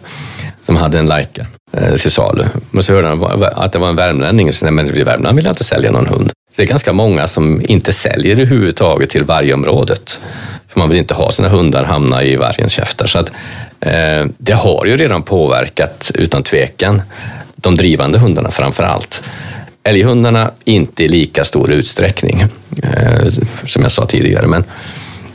som 0.61 0.75
hade 0.75 0.99
en 0.99 1.07
Laika 1.07 1.45
eh, 1.73 1.95
till 1.95 2.11
salu. 2.11 2.43
Men 2.71 2.83
så 2.83 2.93
hörde 2.93 3.07
han 3.07 3.43
att 3.43 3.71
det 3.71 3.79
var 3.79 3.89
en 3.89 3.95
värmlänning. 3.95 4.53
Så 4.53 4.65
nej, 4.65 4.71
men 4.71 4.95
i 4.95 5.03
Värmland 5.03 5.35
vill 5.35 5.45
jag 5.45 5.51
inte 5.51 5.63
sälja 5.63 5.91
någon 5.91 6.07
hund. 6.07 6.29
Så 6.29 6.55
det 6.55 6.63
är 6.63 6.67
ganska 6.67 6.93
många 6.93 7.27
som 7.27 7.61
inte 7.65 7.91
säljer 7.91 8.31
överhuvudtaget 8.31 9.09
till 9.09 9.23
vargområdet. 9.23 10.19
För 10.67 10.79
man 10.79 10.89
vill 10.89 10.97
inte 10.97 11.13
ha 11.13 11.31
sina 11.31 11.49
hundar 11.49 11.83
hamna 11.83 12.23
i 12.23 12.35
vargens 12.35 12.71
käftar. 12.71 13.07
Så 13.07 13.19
att, 13.19 13.31
eh, 13.79 14.25
det 14.37 14.53
har 14.53 14.85
ju 14.85 14.97
redan 14.97 15.23
påverkat, 15.23 16.11
utan 16.15 16.43
tvekan, 16.43 17.01
de 17.55 17.75
drivande 17.75 18.19
hundarna 18.19 18.51
framför 18.51 18.83
allt. 18.83 19.23
Älghundarna 19.83 20.51
inte 20.63 21.03
i 21.03 21.07
lika 21.07 21.43
stor 21.43 21.71
utsträckning, 21.71 22.43
eh, 22.83 23.27
som 23.65 23.81
jag 23.81 23.91
sa 23.91 24.05
tidigare. 24.05 24.47
Men 24.47 24.63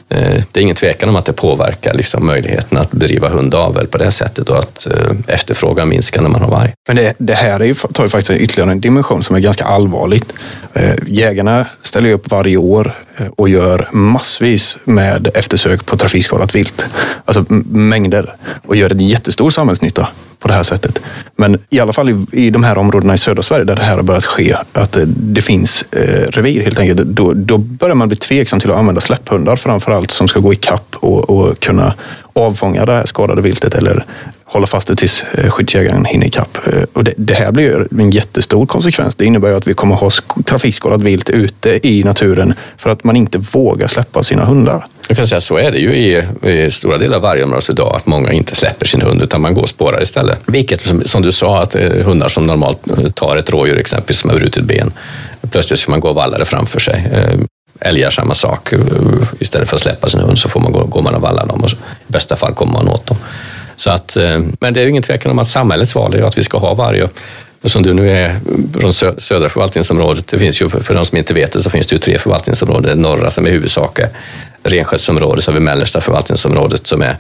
Eh, 0.09 0.43
det 0.53 0.61
är 0.61 0.63
ingen 0.63 0.77
tvekan 0.77 1.09
om 1.09 1.17
att 1.17 1.25
det 1.25 1.33
påverkar 1.33 1.95
liksom 1.95 2.27
möjligheten 2.27 2.79
att 2.79 2.91
bedriva 2.91 3.29
hundavel 3.29 3.87
på 3.87 3.99
det 3.99 4.11
sättet 4.11 4.49
och 4.49 4.59
att 4.59 4.87
eh, 4.87 5.11
efterfrågan 5.27 5.89
minskar 5.89 6.23
när 6.23 6.29
man 6.29 6.41
har 6.41 6.51
varg. 6.51 6.73
Men 6.89 6.97
det, 6.97 7.15
det 7.19 7.35
här 7.35 7.61
är 7.61 7.65
ju, 7.65 7.75
tar 7.75 8.05
ju 8.05 8.09
faktiskt 8.09 8.41
ytterligare 8.41 8.73
en 8.73 8.81
dimension 8.81 9.23
som 9.23 9.37
är 9.37 9.41
ganska 9.41 9.65
allvarligt. 9.65 10.35
Eh, 10.73 10.95
jägarna 11.07 11.67
ställer 11.83 12.13
upp 12.13 12.31
varje 12.31 12.57
år 12.57 12.95
Eh, 13.17 13.27
och 13.37 13.49
gör 13.49 13.89
massvis 13.93 14.79
med 14.85 15.29
eftersök 15.35 15.87
på 15.87 15.97
trafikskadat 15.97 16.55
vilt. 16.55 16.87
Alltså 17.25 17.45
mängder. 17.69 18.35
Och 18.67 18.77
gör 18.77 18.91
en 18.91 19.01
jättestor 19.01 19.51
samhällsnytta 19.51 20.09
på 20.39 20.49
det 20.49 20.55
här 20.55 20.63
sättet. 20.63 21.01
Men 21.37 21.59
i 21.71 21.81
alla 21.81 21.93
fall 21.93 22.11
i, 22.11 22.27
i 22.33 22.51
de 22.51 22.65
här 22.65 22.79
områdena 22.79 23.15
i 23.15 23.19
södra 23.19 23.43
Sverige 23.43 23.65
där 23.65 23.77
det 23.77 23.83
här 23.83 23.97
har 23.97 24.03
börjat 24.03 24.25
ske, 24.25 24.57
att 24.73 24.97
eh, 24.97 25.03
det 25.07 25.43
finns 25.43 25.83
eh, 25.93 26.23
revir 26.29 26.63
helt 26.63 26.79
enkelt, 26.79 27.01
då, 27.01 27.33
då 27.35 27.59
börjar 27.59 27.95
man 27.95 28.09
bli 28.09 28.17
tveksam 28.17 28.61
till 28.61 28.71
att 28.71 28.77
använda 28.77 29.01
släpphundar 29.01 29.57
framför 29.57 29.93
allt 29.93 30.11
som 30.11 30.29
ska 30.29 30.41
gå 30.41 30.53
i 30.53 30.57
kapp 30.57 30.97
och, 30.97 31.31
och 31.31 31.61
kunna 31.61 31.95
avfånga 32.37 32.85
det 32.85 32.93
här 32.93 33.07
skadade 33.07 33.43
viltet 33.43 33.75
eller 33.75 34.05
hålla 34.45 34.67
fast 34.67 34.89
det 34.89 34.97
tills 34.97 35.25
eh, 35.35 35.51
skyddsjägaren 35.51 36.05
hinner 36.05 36.27
ikapp. 36.27 36.59
Eh, 36.67 36.83
och 36.93 37.05
det, 37.05 37.13
det, 37.17 37.35
här 37.35 37.53
blir 37.53 37.65
ju 37.65 38.03
en 38.03 38.11
jättestor 38.11 38.67
konsekvens. 38.67 39.15
Det 39.15 39.25
innebär 39.25 39.49
ju 39.49 39.57
att 39.57 39.67
vi 39.67 39.75
kommer 39.75 39.95
ha 39.95 40.11
trafikskadat 40.45 41.03
vilt 41.03 41.31
ute 41.31 41.89
i 41.89 42.05
naturen 42.05 42.55
för 42.79 42.91
att 42.91 43.05
man 43.05 43.17
inte 43.17 43.39
vågar 43.39 43.87
släppa 43.87 44.23
sina 44.23 44.45
hundar. 44.45 44.87
Jag 45.09 45.17
kan 45.17 45.27
säga 45.27 45.41
så 45.41 45.57
är 45.57 45.71
det 45.71 45.79
ju 45.79 45.95
i, 45.95 46.25
i 46.43 46.71
stora 46.71 46.99
delar 46.99 47.17
av 47.17 47.23
vargområdet 47.23 47.71
idag, 47.71 47.97
att 47.97 48.07
många 48.07 48.33
inte 48.33 48.55
släpper 48.55 48.87
sin 48.87 49.03
hund 49.03 49.23
utan 49.23 49.41
man 49.41 49.55
går 49.55 49.63
och 49.63 49.69
spårar 49.69 50.03
istället. 50.03 50.39
Vilket, 50.47 50.81
som, 50.81 51.03
som 51.05 51.23
du 51.23 51.33
sa, 51.33 51.63
att 51.63 51.75
eh, 51.75 51.91
hundar 51.91 52.29
som 52.29 52.47
normalt 52.47 53.15
tar 53.15 53.37
ett 53.37 53.51
rådjur 53.51 53.79
exempelvis 53.79 54.19
som 54.19 54.31
har 54.31 54.37
brutit 54.37 54.65
ben, 54.65 54.93
plötsligt 55.51 55.81
ska 55.81 55.91
man 55.91 56.01
gå 56.01 56.09
och 56.09 56.15
valla 56.15 56.39
det 56.39 56.45
framför 56.45 56.81
sig. 56.81 57.09
Älgar 57.87 58.11
samma 58.11 58.35
sak. 58.35 58.73
Eh, 58.73 58.81
istället 59.39 59.69
för 59.69 59.77
att 59.77 59.83
släppa 59.83 60.09
sin 60.09 60.21
hund 60.21 60.39
så 60.39 60.49
får 60.49 60.61
man 60.61 60.73
gå, 60.73 60.85
går 60.85 61.03
man 61.03 61.15
och 61.15 61.23
vallar 61.23 61.47
dem 61.47 61.61
och 61.61 61.71
så, 61.71 61.77
i 61.77 62.13
bästa 62.13 62.37
fall 62.37 62.55
kommer 62.55 62.73
man 62.73 62.89
åt 62.89 63.07
dem. 63.07 63.17
Så 63.77 63.91
att, 63.91 64.17
eh, 64.17 64.41
men 64.61 64.75
det 64.75 64.81
är 64.81 64.85
ju 64.85 64.91
ingen 64.91 65.03
tvekan 65.03 65.33
om 65.33 65.39
att 65.39 65.47
samhällets 65.47 65.95
val 65.95 66.15
är 66.15 66.23
att 66.23 66.39
vi 66.39 66.43
ska 66.43 66.59
ha 66.59 66.75
varg. 66.75 67.03
Och 67.63 67.71
som 67.71 67.83
du 67.83 67.95
nu 67.95 68.11
är 68.11 68.41
från 68.81 68.93
södra 69.21 69.49
förvaltningsområdet, 69.49 70.29
det 70.29 70.39
finns 70.39 70.63
ju, 70.63 70.69
för 70.69 70.95
de 70.95 71.07
som 71.07 71.19
inte 71.19 71.35
vet 71.35 71.53
det, 71.53 71.63
så 71.63 71.71
finns 71.71 71.87
det 71.87 71.95
ju 71.95 71.99
tre 71.99 72.19
förvaltningsområden. 72.19 72.99
Norra 72.99 73.31
som 73.31 73.47
är 73.47 73.51
huvudsak 73.51 73.99
är 73.99 74.09
renskötselområdet, 74.63 75.45
så 75.45 75.51
har 75.51 75.55
vi 75.59 75.65
mellersta 75.65 76.01
förvaltningsområdet 76.01 76.87
som 76.87 77.03
är 77.03 77.17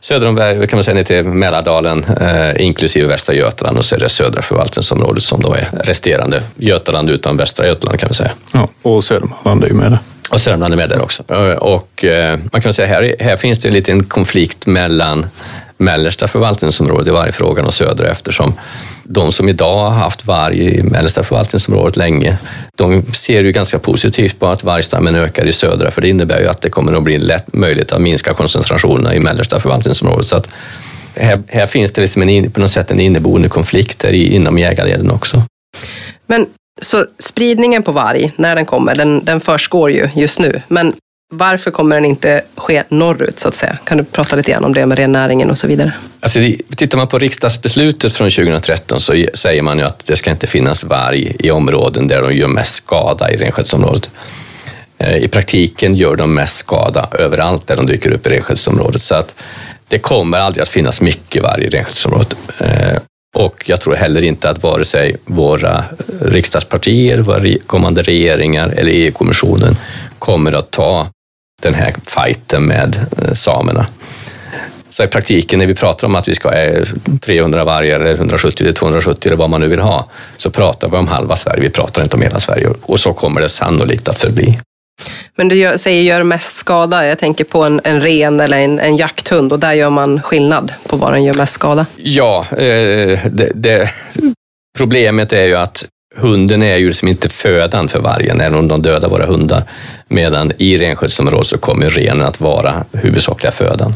söder 0.00 0.28
om 0.28 0.36
kan 0.36 0.76
man 0.76 0.84
säga 0.84 0.94
ner 0.94 1.02
till 1.02 1.24
Mälardalen, 1.24 2.04
eh, 2.20 2.64
inklusive 2.64 3.06
Västra 3.06 3.34
Götaland 3.34 3.78
och 3.78 3.84
så 3.84 3.94
är 3.94 3.98
det 4.00 4.08
södra 4.08 4.42
förvaltningsområdet 4.42 5.22
som 5.22 5.42
då 5.42 5.54
är 5.54 5.68
resterande 5.72 6.42
Götaland 6.56 7.10
utan 7.10 7.36
Västra 7.36 7.66
Götaland 7.66 8.00
kan 8.00 8.08
vi 8.08 8.14
säga. 8.14 8.30
Ja, 8.52 8.68
och 8.82 9.04
Södermanland 9.04 9.64
är 9.64 9.68
ju 9.68 9.74
med 9.74 9.90
där. 9.90 9.98
Och 10.30 10.40
Sörmland 10.40 10.74
är 10.74 10.76
med 10.76 10.88
där 10.88 11.02
också. 11.02 11.22
Och 11.58 12.04
eh, 12.04 12.38
man 12.52 12.62
kan 12.62 12.72
säga 12.72 12.88
här, 12.88 13.16
här 13.20 13.36
finns 13.36 13.58
det 13.58 13.68
en 13.68 13.74
liten 13.74 14.04
konflikt 14.04 14.66
mellan 14.66 15.26
mellersta 15.80 16.28
förvaltningsområdet 16.28 17.06
i 17.06 17.10
vargfrågan 17.10 17.66
och 17.66 17.74
södra 17.74 18.10
eftersom 18.10 18.54
de 19.02 19.32
som 19.32 19.48
idag 19.48 19.76
har 19.76 19.90
haft 19.90 20.26
varg 20.26 20.78
i 20.78 20.82
mellersta 20.82 21.22
förvaltningsområdet 21.22 21.96
länge, 21.96 22.38
de 22.76 23.02
ser 23.12 23.42
ju 23.42 23.52
ganska 23.52 23.78
positivt 23.78 24.38
på 24.38 24.46
att 24.46 24.64
vargstammen 24.64 25.14
ökar 25.14 25.44
i 25.44 25.52
södra, 25.52 25.90
för 25.90 26.00
det 26.00 26.08
innebär 26.08 26.40
ju 26.40 26.48
att 26.48 26.60
det 26.60 26.70
kommer 26.70 26.92
att 26.92 27.02
bli 27.02 27.18
lätt 27.18 27.54
möjligt 27.54 27.92
att 27.92 28.00
minska 28.00 28.34
koncentrationerna 28.34 29.14
i 29.14 29.20
mellersta 29.20 29.60
förvaltningsområdet. 29.60 30.26
Så 30.26 30.36
att 30.36 30.48
här, 31.14 31.42
här 31.48 31.66
finns 31.66 31.92
det 31.92 32.00
liksom 32.00 32.22
en, 32.22 32.50
på 32.50 32.60
något 32.60 32.70
sätt 32.70 32.90
en 32.90 33.00
inneboende 33.00 33.48
konflikt 33.48 34.04
inom 34.04 34.58
jägarleden 34.58 35.10
också. 35.10 35.42
Men 36.26 36.46
så 36.82 37.06
spridningen 37.18 37.82
på 37.82 37.92
varg, 37.92 38.32
när 38.36 38.54
den 38.56 38.66
kommer, 38.66 38.94
den, 38.94 39.24
den 39.24 39.40
försiggår 39.40 39.90
ju 39.90 40.08
just 40.14 40.40
nu. 40.40 40.62
Men 40.68 40.92
varför 41.30 41.70
kommer 41.70 41.96
den 41.96 42.04
inte 42.04 42.42
ske 42.56 42.82
norrut 42.88 43.40
så 43.40 43.48
att 43.48 43.54
säga? 43.54 43.78
Kan 43.84 43.98
du 43.98 44.04
prata 44.04 44.36
lite 44.36 44.50
grann 44.50 44.64
om 44.64 44.74
det 44.74 44.86
med 44.86 44.98
rennäringen 44.98 45.50
och 45.50 45.58
så 45.58 45.66
vidare? 45.66 45.92
Alltså, 46.20 46.38
tittar 46.76 46.98
man 46.98 47.08
på 47.08 47.18
riksdagsbeslutet 47.18 48.12
från 48.12 48.30
2013 48.30 49.00
så 49.00 49.24
säger 49.34 49.62
man 49.62 49.78
ju 49.78 49.84
att 49.84 50.06
det 50.06 50.16
ska 50.16 50.30
inte 50.30 50.46
finnas 50.46 50.84
varg 50.84 51.36
i 51.38 51.50
områden 51.50 52.08
där 52.08 52.22
de 52.22 52.34
gör 52.34 52.48
mest 52.48 52.74
skada 52.74 53.30
i 53.30 53.36
renskötselområdet. 53.36 54.10
Eh, 54.98 55.16
I 55.16 55.28
praktiken 55.28 55.94
gör 55.94 56.16
de 56.16 56.34
mest 56.34 56.56
skada 56.56 57.08
överallt 57.18 57.66
där 57.66 57.76
de 57.76 57.86
dyker 57.86 58.10
upp 58.10 58.26
i 58.26 58.30
renskötselområdet. 58.30 59.02
Så 59.02 59.14
att 59.14 59.34
det 59.88 59.98
kommer 59.98 60.38
aldrig 60.38 60.62
att 60.62 60.68
finnas 60.68 61.00
mycket 61.00 61.42
varg 61.42 61.64
i 61.64 61.68
renskötselområdet. 61.68 62.36
Eh, 62.58 62.98
och 63.36 63.62
jag 63.66 63.80
tror 63.80 63.94
heller 63.94 64.24
inte 64.24 64.50
att 64.50 64.62
vare 64.62 64.84
sig 64.84 65.16
våra 65.24 65.84
riksdagspartier, 66.20 67.18
våra 67.18 67.58
kommande 67.66 68.02
regeringar 68.02 68.68
eller 68.68 68.92
EU-kommissionen 68.92 69.76
kommer 70.18 70.52
att 70.52 70.70
ta 70.70 71.06
den 71.60 71.74
här 71.74 71.94
fighten 72.06 72.62
med 72.62 73.06
eh, 73.22 73.34
samerna. 73.34 73.86
Så 74.90 75.04
i 75.04 75.06
praktiken 75.06 75.58
när 75.58 75.66
vi 75.66 75.74
pratar 75.74 76.06
om 76.06 76.16
att 76.16 76.28
vi 76.28 76.34
ska 76.34 76.48
ha 76.48 76.84
300 77.20 77.64
vargar 77.64 78.00
eller 78.00 78.14
170 78.14 78.64
eller 78.64 78.72
270 78.72 79.28
eller 79.28 79.36
vad 79.36 79.50
man 79.50 79.60
nu 79.60 79.68
vill 79.68 79.80
ha, 79.80 80.06
så 80.36 80.50
pratar 80.50 80.88
vi 80.88 80.96
om 80.96 81.08
halva 81.08 81.36
Sverige, 81.36 81.60
vi 81.60 81.70
pratar 81.70 82.02
inte 82.02 82.16
om 82.16 82.22
hela 82.22 82.38
Sverige 82.38 82.68
och 82.82 83.00
så 83.00 83.12
kommer 83.12 83.40
det 83.40 83.48
sannolikt 83.48 84.08
att 84.08 84.18
förbli. 84.18 84.58
Men 85.34 85.48
du 85.48 85.56
gör, 85.56 85.76
säger 85.76 86.02
gör 86.02 86.22
mest 86.22 86.56
skada. 86.56 87.06
Jag 87.06 87.18
tänker 87.18 87.44
på 87.44 87.64
en, 87.64 87.80
en 87.84 88.00
ren 88.00 88.40
eller 88.40 88.58
en, 88.58 88.78
en 88.78 88.96
jakthund 88.96 89.52
och 89.52 89.58
där 89.58 89.72
gör 89.72 89.90
man 89.90 90.22
skillnad 90.22 90.72
på 90.88 90.96
var 90.96 91.12
den 91.12 91.24
gör 91.24 91.34
mest 91.34 91.52
skada. 91.52 91.86
Ja, 91.96 92.46
eh, 92.50 93.18
det, 93.30 93.50
det, 93.54 93.90
problemet 94.78 95.32
är 95.32 95.44
ju 95.44 95.54
att 95.54 95.84
hunden 96.20 96.62
är 96.62 96.76
ju 96.76 96.86
liksom 96.86 97.08
inte 97.08 97.28
födan 97.28 97.88
för 97.88 97.98
vargen, 97.98 98.40
även 98.40 98.58
om 98.58 98.68
de 98.68 98.82
dödar 98.82 99.08
våra 99.08 99.26
hundar. 99.26 99.62
Medan 100.08 100.52
i 100.58 100.76
renskötselområdet 100.76 101.46
så 101.46 101.58
kommer 101.58 101.90
renen 101.90 102.26
att 102.26 102.40
vara 102.40 102.84
huvudsakliga 102.92 103.52
födan. 103.52 103.94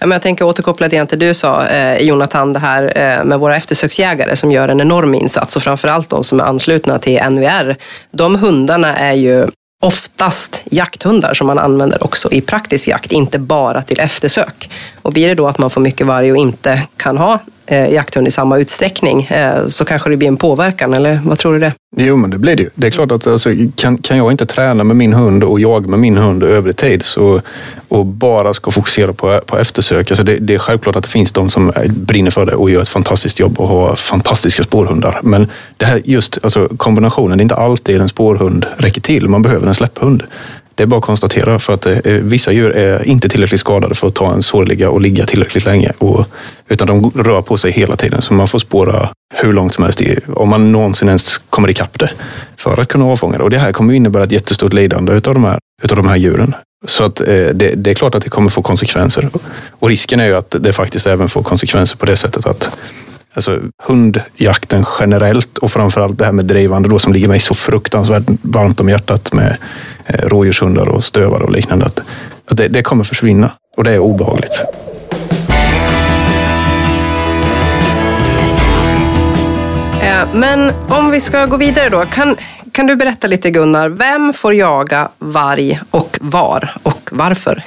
Men 0.00 0.10
jag 0.10 0.22
tänker 0.22 0.44
återkoppla 0.44 0.88
till 0.88 1.06
det 1.10 1.16
du 1.16 1.34
sa, 1.34 1.66
eh, 1.66 1.98
Jonathan, 1.98 2.52
det 2.52 2.58
här 2.58 2.92
eh, 2.96 3.24
med 3.24 3.38
våra 3.38 3.56
eftersöksjägare 3.56 4.36
som 4.36 4.50
gör 4.50 4.68
en 4.68 4.80
enorm 4.80 5.14
insats 5.14 5.56
och 5.56 5.62
framförallt 5.62 6.10
de 6.10 6.24
som 6.24 6.40
är 6.40 6.44
anslutna 6.44 6.98
till 6.98 7.20
NVR. 7.30 7.76
De 8.10 8.36
hundarna 8.36 8.96
är 8.96 9.12
ju 9.12 9.46
oftast 9.82 10.62
jakthundar 10.64 11.34
som 11.34 11.46
man 11.46 11.58
använder 11.58 12.04
också 12.04 12.32
i 12.32 12.40
praktisk 12.40 12.88
jakt, 12.88 13.12
inte 13.12 13.38
bara 13.38 13.82
till 13.82 14.00
eftersök. 14.00 14.70
Och 15.04 15.12
blir 15.12 15.28
det 15.28 15.34
då 15.34 15.46
att 15.46 15.58
man 15.58 15.70
får 15.70 15.80
mycket 15.80 16.06
varg 16.06 16.32
och 16.32 16.38
inte 16.38 16.82
kan 16.96 17.18
ha 17.18 17.38
eh, 17.66 17.92
jakthund 17.92 18.28
i 18.28 18.30
samma 18.30 18.58
utsträckning 18.58 19.22
eh, 19.22 19.66
så 19.68 19.84
kanske 19.84 20.10
det 20.10 20.16
blir 20.16 20.28
en 20.28 20.36
påverkan, 20.36 20.94
eller 20.94 21.20
vad 21.24 21.38
tror 21.38 21.52
du 21.52 21.58
det? 21.58 21.72
Jo, 21.96 22.16
men 22.16 22.30
det 22.30 22.38
blir 22.38 22.56
det 22.56 22.62
ju. 22.62 22.70
Det 22.74 22.86
är 22.86 22.90
klart 22.90 23.12
att 23.12 23.26
alltså, 23.26 23.50
kan, 23.76 23.98
kan 23.98 24.16
jag 24.16 24.30
inte 24.30 24.46
träna 24.46 24.84
med 24.84 24.96
min 24.96 25.12
hund 25.12 25.44
och 25.44 25.60
jaga 25.60 25.86
med 25.86 25.98
min 25.98 26.16
hund 26.16 26.42
övrig 26.42 26.76
tid 26.76 27.02
så, 27.02 27.40
och 27.88 28.06
bara 28.06 28.54
ska 28.54 28.70
fokusera 28.70 29.12
på, 29.12 29.40
på 29.46 29.58
eftersök. 29.58 30.10
Alltså 30.10 30.24
det, 30.24 30.38
det 30.38 30.54
är 30.54 30.58
självklart 30.58 30.96
att 30.96 31.02
det 31.02 31.10
finns 31.10 31.32
de 31.32 31.50
som 31.50 31.72
brinner 31.88 32.30
för 32.30 32.46
det 32.46 32.54
och 32.54 32.70
gör 32.70 32.82
ett 32.82 32.88
fantastiskt 32.88 33.40
jobb 33.40 33.60
och 33.60 33.68
har 33.68 33.96
fantastiska 33.96 34.62
spårhundar. 34.62 35.20
Men 35.22 35.48
det 35.76 35.86
här 35.86 36.02
just 36.04 36.38
alltså, 36.42 36.68
kombinationen, 36.76 37.38
det 37.38 37.42
är 37.42 37.44
inte 37.44 37.54
alltid 37.54 38.00
en 38.00 38.08
spårhund 38.08 38.66
räcker 38.76 39.00
till. 39.00 39.28
Man 39.28 39.42
behöver 39.42 39.66
en 39.66 39.74
släpphund. 39.74 40.22
Det 40.74 40.82
är 40.82 40.86
bara 40.86 40.98
att 40.98 41.04
konstatera 41.04 41.58
för 41.58 41.74
att 41.74 41.86
eh, 41.86 41.96
vissa 42.04 42.52
djur 42.52 42.70
är 42.70 43.04
inte 43.04 43.28
tillräckligt 43.28 43.60
skadade 43.60 43.94
för 43.94 44.08
att 44.08 44.14
ta 44.14 44.32
en 44.32 44.42
sårliga 44.42 44.90
och 44.90 45.00
ligga 45.00 45.26
tillräckligt 45.26 45.64
länge. 45.64 45.92
Och, 45.98 46.26
utan 46.68 46.88
de 46.88 47.10
rör 47.10 47.42
på 47.42 47.56
sig 47.56 47.72
hela 47.72 47.96
tiden 47.96 48.22
så 48.22 48.34
man 48.34 48.48
får 48.48 48.58
spåra 48.58 49.08
hur 49.34 49.52
långt 49.52 49.74
som 49.74 49.84
helst 49.84 50.00
i, 50.00 50.18
om 50.34 50.48
man 50.48 50.72
någonsin 50.72 51.08
ens 51.08 51.38
kommer 51.38 51.70
ikapp 51.70 51.98
det 51.98 52.10
för 52.56 52.80
att 52.80 52.88
kunna 52.88 53.04
avfånga 53.04 53.38
det. 53.38 53.44
Och 53.44 53.50
det 53.50 53.58
här 53.58 53.72
kommer 53.72 53.94
innebära 53.94 54.24
ett 54.24 54.32
jättestort 54.32 54.72
lidande 54.72 55.12
utav 55.12 55.34
de 55.34 55.44
här, 55.44 55.58
utav 55.82 55.96
de 55.96 56.06
här 56.06 56.16
djuren. 56.16 56.54
Så 56.86 57.04
att, 57.04 57.20
eh, 57.20 57.26
det, 57.26 57.74
det, 57.76 57.90
är 57.90 57.94
klart 57.94 58.14
att 58.14 58.22
det 58.22 58.30
kommer 58.30 58.50
få 58.50 58.62
konsekvenser. 58.62 59.28
Och 59.70 59.88
risken 59.88 60.20
är 60.20 60.26
ju 60.26 60.36
att 60.36 60.56
det 60.60 60.72
faktiskt 60.72 61.06
även 61.06 61.28
får 61.28 61.42
konsekvenser 61.42 61.96
på 61.96 62.06
det 62.06 62.16
sättet 62.16 62.46
att 62.46 62.76
alltså, 63.34 63.60
hundjakten 63.82 64.84
generellt 65.00 65.58
och 65.58 65.70
framförallt 65.70 66.18
det 66.18 66.24
här 66.24 66.32
med 66.32 66.44
drivande 66.44 66.88
då 66.88 66.98
som 66.98 67.12
ligger 67.12 67.28
mig 67.28 67.40
så 67.40 67.54
fruktansvärt 67.54 68.22
varmt 68.42 68.80
om 68.80 68.88
hjärtat 68.88 69.32
med 69.32 69.56
eh, 70.06 70.28
rådjurshundar 70.28 70.88
och 70.88 71.04
stövare 71.04 71.44
och 71.44 71.52
liknande. 71.52 71.86
Att, 71.86 72.00
att 72.46 72.56
det, 72.56 72.68
det 72.68 72.82
kommer 72.82 73.04
försvinna 73.04 73.50
och 73.76 73.84
det 73.84 73.92
är 73.92 73.98
obehagligt. 73.98 74.62
Eh, 80.02 80.28
men 80.34 80.72
om 80.88 81.10
vi 81.10 81.20
ska 81.20 81.46
gå 81.46 81.56
vidare 81.56 81.88
då. 81.88 82.04
Kan, 82.06 82.36
kan 82.72 82.86
du 82.86 82.96
berätta 82.96 83.26
lite 83.26 83.50
Gunnar, 83.50 83.88
vem 83.88 84.32
får 84.32 84.54
jaga 84.54 85.08
varg 85.18 85.80
och 85.90 86.18
var 86.20 86.70
och 86.82 87.10
varför? 87.12 87.64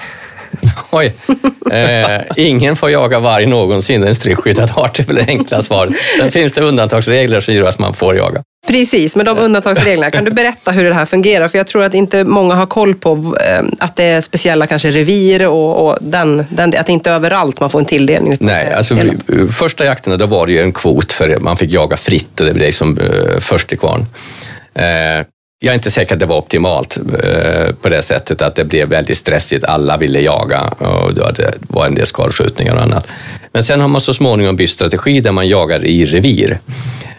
Oj. 0.90 1.14
Eh, 1.72 2.22
ingen 2.36 2.76
får 2.76 2.92
jaga 2.92 3.20
varg 3.20 3.46
någonsin. 3.46 4.02
Det 4.02 4.08
är 4.08 4.10
en 4.10 4.16
strikt 4.16 4.42
skyddad 4.42 4.72
art, 4.76 4.96
det 4.96 5.04
är 5.04 5.08
väl 5.08 5.16
det 5.16 5.26
enkla 5.28 5.62
svaret. 5.62 5.94
Sen 6.20 6.32
finns 6.32 6.54
det 6.54 6.62
undantagsregler 6.62 7.40
som 7.40 7.54
gör 7.54 7.68
att 7.68 7.80
man 7.80 7.94
får 7.94 8.16
jaga. 8.16 8.42
Precis, 8.68 9.16
med 9.16 9.26
de 9.26 9.38
undantagsreglerna. 9.38 10.12
Kan 10.12 10.24
du 10.24 10.32
berätta 10.32 10.72
hur 10.72 10.84
det 10.84 10.94
här 10.94 11.06
fungerar? 11.06 11.48
För 11.48 11.58
jag 11.58 11.68
tror 11.68 11.84
att 11.84 11.94
inte 11.94 12.24
många 12.24 12.56
har 12.56 12.66
koll 12.66 12.96
på 12.96 13.38
eh, 13.50 13.66
att 13.80 13.96
det 13.96 14.04
är 14.04 14.22
speciella 14.22 14.68
kanske 14.68 14.92
revir 14.92 15.48
och, 15.48 15.88
och 15.88 15.98
den, 16.02 16.46
den, 16.50 16.74
att 16.78 16.86
det 16.86 16.92
inte 16.92 17.10
är 17.10 17.14
överallt 17.14 17.60
man 17.60 17.70
får 17.70 17.80
en 17.80 17.86
tilldelning. 17.86 18.38
Nej, 18.40 18.74
alltså 18.74 18.96
första 19.52 19.86
jakterna 19.86 20.18
då 20.18 20.26
var 20.26 20.48
det 20.48 20.54
ju 20.54 20.62
en 20.62 20.74
kvot 20.74 21.12
för 21.12 21.40
man 21.40 21.58
fick 21.58 21.72
jaga 21.72 21.98
fritt 21.98 22.40
och 22.40 22.46
det 22.46 22.54
blev 22.54 22.66
liksom 22.66 23.00
uh, 23.00 23.40
först 23.40 23.68
till 23.68 23.80
kvarn. 23.80 24.02
Uh, 24.80 25.26
jag 25.60 25.72
är 25.72 25.76
inte 25.76 25.92
säker 25.92 26.14
att 26.14 26.20
det 26.20 26.26
var 26.26 26.38
optimalt 26.38 26.98
eh, 27.24 27.76
på 27.82 27.90
det 27.90 28.02
sättet 28.02 28.42
att 28.42 28.56
det 28.56 28.64
blev 28.64 28.90
väldigt 28.90 29.18
stressigt. 29.18 29.64
Alla 29.64 29.98
ville 29.98 30.22
jaga 30.22 30.62
och 30.62 31.14
det 31.14 31.54
var 31.60 31.86
en 31.86 31.96
del 31.96 32.06
skadskjutningar 32.06 32.76
och 32.76 32.82
annat. 32.82 33.08
Men 33.52 33.64
sen 33.64 33.80
har 33.80 33.88
man 33.88 34.02
så 34.02 34.14
småningom 34.14 34.56
bytt 34.56 34.70
strategi 34.70 35.20
där 35.20 35.32
man 35.32 35.48
jagar 35.48 35.86
i 35.86 36.06
revir. 36.06 36.60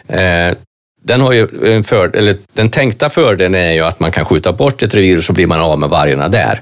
Eh, 0.08 0.56
den, 1.04 1.20
har 1.20 1.32
ju 1.32 1.48
en 1.74 1.84
för, 1.84 2.16
eller 2.16 2.36
den 2.52 2.70
tänkta 2.70 3.10
fördelen 3.10 3.54
är 3.54 3.72
ju 3.72 3.84
att 3.84 4.00
man 4.00 4.12
kan 4.12 4.24
skjuta 4.24 4.52
bort 4.52 4.82
ett 4.82 4.94
revir 4.94 5.18
och 5.18 5.24
så 5.24 5.32
blir 5.32 5.46
man 5.46 5.60
av 5.60 5.78
med 5.78 5.88
vargarna 5.88 6.28
där. 6.28 6.60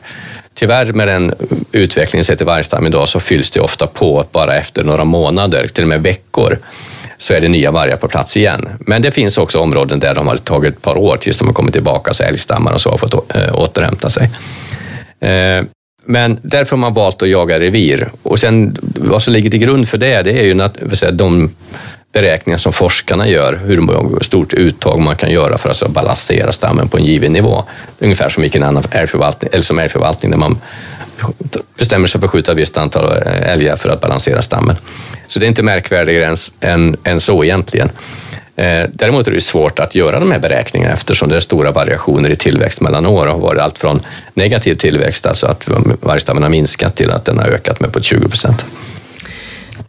Tyvärr 0.55 0.93
med 0.93 1.09
den 1.09 1.35
utvecklingen 1.73 2.25
sett 2.25 2.41
i 2.41 2.45
vargstam 2.45 2.87
idag 2.87 3.09
så 3.09 3.21
fylls 3.21 3.51
det 3.51 3.61
ofta 3.61 3.87
på 3.87 4.25
bara 4.33 4.57
efter 4.57 4.85
några 4.85 5.05
månader, 5.05 5.69
till 5.69 5.85
och 5.85 5.89
med 5.89 6.03
veckor 6.03 6.59
så 7.19 7.35
är 7.35 7.41
det 7.41 7.49
nya 7.49 7.71
vargar 7.71 7.97
på 7.97 8.09
plats 8.09 8.37
igen. 8.37 8.69
Men 8.81 9.03
det 9.03 9.11
finns 9.11 9.39
också 9.39 9.61
områden 9.61 10.01
där 10.01 10.15
de 10.15 10.29
har 10.29 10.37
tagit 10.37 10.75
ett 10.75 10.83
par 10.83 10.97
år 10.97 11.17
tills 11.17 11.39
de 11.39 11.47
har 11.47 11.55
kommit 11.55 11.73
tillbaka, 11.73 12.15
så 12.15 12.23
älgstammar 12.23 12.73
och 12.73 12.81
så 12.81 12.91
har 12.91 12.99
fått 12.99 13.35
eh, 13.35 13.61
återhämta 13.61 14.09
sig. 14.11 14.31
Eh, 15.21 15.65
men 16.05 16.39
därför 16.43 16.71
har 16.71 16.81
man 16.81 16.95
valt 16.95 17.23
att 17.23 17.29
jaga 17.29 17.61
revir. 17.61 18.11
Och 18.23 18.39
sen 18.39 18.77
vad 18.81 19.23
som 19.23 19.33
ligger 19.33 19.51
till 19.51 19.61
grund 19.61 19.89
för 19.89 19.99
det, 19.99 20.23
det 20.23 20.31
är 20.31 20.45
ju 20.45 20.63
att, 20.63 20.99
säga, 20.99 21.13
de 21.13 21.51
beräkningar 22.13 22.59
som 22.59 22.73
forskarna 22.73 23.29
gör, 23.29 23.61
hur 23.65 24.25
stort 24.25 24.55
uttag 24.55 25.01
man 25.01 25.17
kan 25.17 25.31
göra 25.31 25.59
för 25.59 25.71
att 25.71 25.91
balansera 25.91 26.53
stammen 26.53 26.89
på 26.89 26.97
en 26.97 27.05
given 27.05 27.33
nivå. 27.33 27.65
Ungefär 27.99 28.29
som 28.29 28.43
vilken 28.43 28.63
annan 28.63 28.83
älgförvaltning, 28.91 29.51
eller 29.53 29.63
som 29.63 29.79
älgförvaltning 29.79 30.31
där 30.31 30.39
man 30.39 30.59
bestämmer 31.79 32.07
sig 32.07 32.21
för 32.21 32.27
att 32.27 32.33
skjuta 32.33 32.53
ett 32.53 32.59
visst 32.59 32.77
antal 32.77 33.13
eh, 33.13 33.53
älgar 33.53 33.77
för 33.77 33.89
att 33.89 34.01
balansera 34.01 34.43
stammen. 34.43 34.77
Så 35.27 35.39
det 35.39 35.47
är 35.47 35.49
inte 35.49 35.63
märkvärdigare 35.63 36.27
än, 36.27 36.37
än, 36.61 36.97
än 37.05 37.21
så 37.21 37.45
egentligen. 37.45 37.91
Eh, 38.57 38.85
däremot 38.93 39.27
är 39.27 39.31
det 39.31 39.41
svårt 39.41 39.79
att 39.79 39.95
göra 39.95 40.21
de 40.21 40.31
här 40.31 40.39
beräkningarna 40.39 40.95
eftersom 40.95 41.29
det 41.29 41.37
är 41.37 41.41
stora 41.41 41.73
variationer 41.73 42.31
i 42.31 42.37
tillväxt 42.37 42.81
mellan 42.81 43.07
år 43.07 43.27
och 43.27 43.33
har 43.33 43.41
varit 43.41 43.61
allt 43.61 43.79
från 43.79 44.01
negativ 44.35 44.75
tillväxt, 44.75 45.27
alltså 45.27 45.47
att 45.47 45.69
vargstammen 46.01 46.43
har 46.43 46.51
minskat, 46.51 46.97
till 46.97 47.11
att 47.11 47.25
den 47.25 47.39
har 47.39 47.47
ökat 47.47 47.81
med 47.81 47.93
på 47.93 48.01
20 48.01 48.29
procent. 48.29 48.67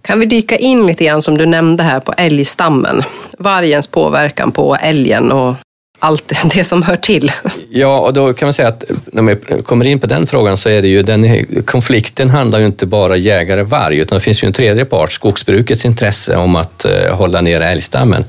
Kan 0.02 0.20
vi 0.20 0.26
dyka 0.26 0.58
in 0.58 0.88
lite 0.88 1.06
grann 1.06 1.22
som 1.22 1.38
du 1.38 1.46
nämnde 1.46 1.84
här 1.84 2.00
på 2.00 2.14
älgstammen? 2.18 3.04
Vargens 3.40 3.88
påverkan 3.88 4.52
på 4.52 4.76
älgen 4.76 5.32
och 5.32 5.56
allt 6.00 6.34
det 6.54 6.64
som 6.64 6.84
hör 6.84 6.96
till. 6.96 7.32
Ja, 7.70 8.00
och 8.00 8.14
då 8.14 8.34
kan 8.34 8.46
man 8.46 8.54
säga 8.54 8.68
att 8.68 8.84
när 9.06 9.22
man 9.22 9.38
kommer 9.64 9.88
in 9.88 10.00
på 10.00 10.08
den 10.08 10.28
frågan 10.28 10.58
så 10.58 10.70
är 10.70 10.82
det 10.82 10.88
ju 10.88 11.04
den 11.04 11.46
konflikten 11.66 12.30
handlar 12.30 12.60
ju 12.60 12.66
inte 12.66 12.86
bara 12.86 13.18
jägare-varg, 13.18 13.98
utan 13.98 14.18
det 14.18 14.24
finns 14.24 14.44
ju 14.44 14.46
en 14.46 14.54
tredje 14.54 14.86
part, 14.86 15.12
skogsbrukets 15.12 15.86
intresse 15.86 16.36
om 16.36 16.56
att 16.56 16.86
eh, 16.86 17.16
hålla 17.16 17.42
ner 17.42 17.62
älgstammen. 17.62 18.26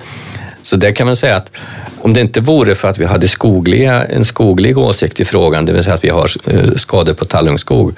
Så 0.63 0.77
det 0.77 0.93
kan 0.93 1.07
man 1.07 1.17
säga 1.17 1.37
att 1.37 1.53
om 2.01 2.15
det 2.15 2.21
inte 2.21 2.41
vore 2.41 2.75
för 2.75 2.89
att 2.89 2.99
vi 2.99 3.05
hade 3.05 3.29
skogliga, 3.29 4.05
en 4.05 4.25
skoglig 4.25 4.79
åsikt 4.79 5.21
i 5.21 5.25
frågan, 5.25 5.67
det 5.67 5.73
vill 5.73 5.85
säga 5.85 5.95
att 5.95 6.05
vi 6.05 6.09
har 6.09 6.31
eh, 6.47 6.75
skador 6.77 7.15
på 7.15 7.25
tallungskog, 7.25 7.95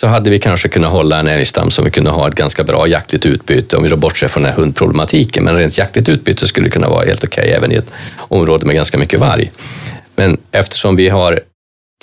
så 0.00 0.06
hade 0.06 0.30
vi 0.30 0.38
kanske 0.38 0.68
kunnat 0.68 0.90
hålla 0.90 1.20
en 1.20 1.28
älgstam 1.28 1.70
som 1.70 1.84
vi 1.84 1.90
kunde 1.90 2.10
ha 2.10 2.28
ett 2.28 2.34
ganska 2.34 2.64
bra 2.64 2.88
jaktligt 2.88 3.26
utbyte 3.26 3.76
om 3.76 3.82
vi 3.82 3.88
då 3.88 3.96
bortser 3.96 4.28
från 4.28 4.42
den 4.42 4.52
här 4.52 4.58
hundproblematiken. 4.58 5.44
Men 5.44 5.56
rent 5.56 5.78
jaktligt 5.78 6.08
utbyte 6.08 6.46
skulle 6.46 6.70
kunna 6.70 6.88
vara 6.88 7.04
helt 7.04 7.24
okej 7.24 7.42
okay, 7.42 7.54
även 7.54 7.72
i 7.72 7.74
ett 7.74 7.92
område 8.18 8.66
med 8.66 8.74
ganska 8.74 8.98
mycket 8.98 9.20
varg. 9.20 9.50
Men 10.16 10.38
eftersom 10.52 10.96
vi 10.96 11.08
har 11.08 11.40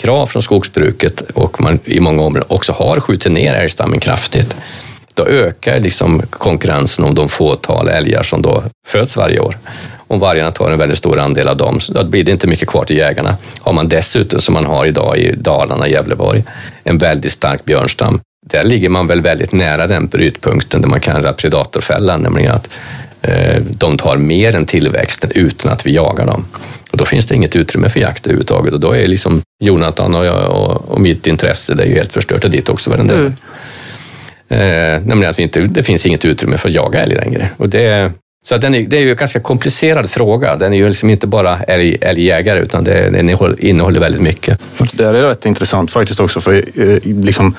krav 0.01 0.25
från 0.25 0.43
skogsbruket 0.43 1.21
och 1.21 1.61
man 1.61 1.79
i 1.85 1.99
många 1.99 2.23
områden 2.23 2.47
också 2.47 2.73
har 2.73 2.99
skjutit 2.99 3.31
ner 3.31 3.53
älgstammen 3.53 3.99
kraftigt, 3.99 4.55
då 5.13 5.25
ökar 5.25 5.79
liksom 5.79 6.21
konkurrensen 6.29 7.05
om 7.05 7.15
de 7.15 7.29
fåtal 7.29 7.87
älgar 7.87 8.23
som 8.23 8.41
då 8.41 8.63
föds 8.87 9.17
varje 9.17 9.39
år. 9.39 9.57
Om 10.07 10.19
vargarna 10.19 10.51
tar 10.51 10.71
en 10.71 10.79
väldigt 10.79 10.97
stor 10.97 11.19
andel 11.19 11.47
av 11.47 11.57
dem, 11.57 11.79
då 11.89 12.03
blir 12.03 12.23
det 12.23 12.31
inte 12.31 12.47
mycket 12.47 12.67
kvar 12.67 12.85
till 12.85 12.97
jägarna. 12.97 13.37
Har 13.59 13.73
man 13.73 13.87
dessutom, 13.87 14.41
som 14.41 14.53
man 14.53 14.65
har 14.65 14.85
idag 14.85 15.17
i 15.17 15.31
Dalarna, 15.37 15.87
Gävleborg, 15.87 16.43
en 16.83 16.97
väldigt 16.97 17.31
stark 17.31 17.65
björnstam, 17.65 18.19
där 18.45 18.63
ligger 18.63 18.89
man 18.89 19.07
väl 19.07 19.21
väldigt 19.21 19.51
nära 19.51 19.87
den 19.87 20.07
brytpunkten 20.07 20.81
där 20.81 20.89
man 20.89 20.99
kan 20.99 21.21
göra 21.21 21.33
predatorfällan, 21.33 22.21
nämligen 22.21 22.51
att 22.51 22.69
eh, 23.21 23.61
de 23.61 23.97
tar 23.97 24.17
mer 24.17 24.55
än 24.55 24.65
tillväxten 24.65 25.31
utan 25.35 25.71
att 25.71 25.85
vi 25.85 25.95
jagar 25.95 26.25
dem. 26.25 26.45
Och 26.91 26.97
då 26.97 27.05
finns 27.05 27.25
det 27.25 27.35
inget 27.35 27.55
utrymme 27.55 27.89
för 27.89 27.99
jakt 27.99 28.25
överhuvudtaget 28.25 28.73
och 28.73 28.79
då 28.79 28.95
är 28.95 29.07
liksom 29.07 29.41
Jonathan 29.63 30.15
och, 30.15 30.25
jag, 30.25 30.51
och, 30.51 30.91
och 30.91 31.01
mitt 31.01 31.27
intresse 31.27 31.73
det 31.73 31.83
är 31.83 31.87
ju 31.87 31.95
helt 31.95 32.13
förstört 32.13 32.45
och 32.45 32.51
ditt 32.51 32.69
också. 32.69 32.93
Mm. 32.93 33.33
Eh, 34.49 35.01
nämligen 35.01 35.29
att 35.29 35.39
vi 35.39 35.43
inte, 35.43 35.61
det 35.61 35.83
finns 35.83 36.05
inget 36.05 36.25
utrymme 36.25 36.57
för 36.57 36.69
att 36.69 36.75
jaga 36.75 36.99
älg 36.99 37.15
längre. 37.15 37.49
Och 37.57 37.69
det, 37.69 38.11
så 38.45 38.55
att 38.55 38.61
den 38.61 38.75
är, 38.75 38.81
det 38.81 38.97
är 38.97 39.01
ju 39.01 39.11
en 39.11 39.17
ganska 39.17 39.39
komplicerad 39.39 40.09
fråga. 40.09 40.55
Den 40.55 40.73
är 40.73 40.77
ju 40.77 40.87
liksom 40.87 41.09
inte 41.09 41.27
bara 41.27 41.63
älg, 41.63 41.97
älgjägare, 42.01 42.59
utan 42.59 42.83
det, 42.83 43.09
den 43.09 43.29
innehåller 43.59 43.99
väldigt 43.99 44.21
mycket. 44.21 44.61
Det 44.93 45.03
är 45.03 45.13
rätt 45.13 45.45
intressant 45.45 45.91
faktiskt 45.91 46.19
också, 46.19 46.39
för 46.39 46.53
eh, 46.53 46.99
liksom, 47.03 47.55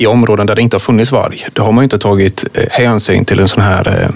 i 0.00 0.06
områden 0.06 0.46
där 0.46 0.54
det 0.54 0.62
inte 0.62 0.74
har 0.74 0.80
funnits 0.80 1.12
varg, 1.12 1.46
då 1.52 1.62
har 1.62 1.72
man 1.72 1.82
ju 1.82 1.84
inte 1.84 1.98
tagit 1.98 2.44
eh, 2.54 2.64
hänsyn 2.70 3.24
till 3.24 3.40
en 3.40 3.48
sån 3.48 3.62
här 3.62 3.88
eh, 3.88 4.10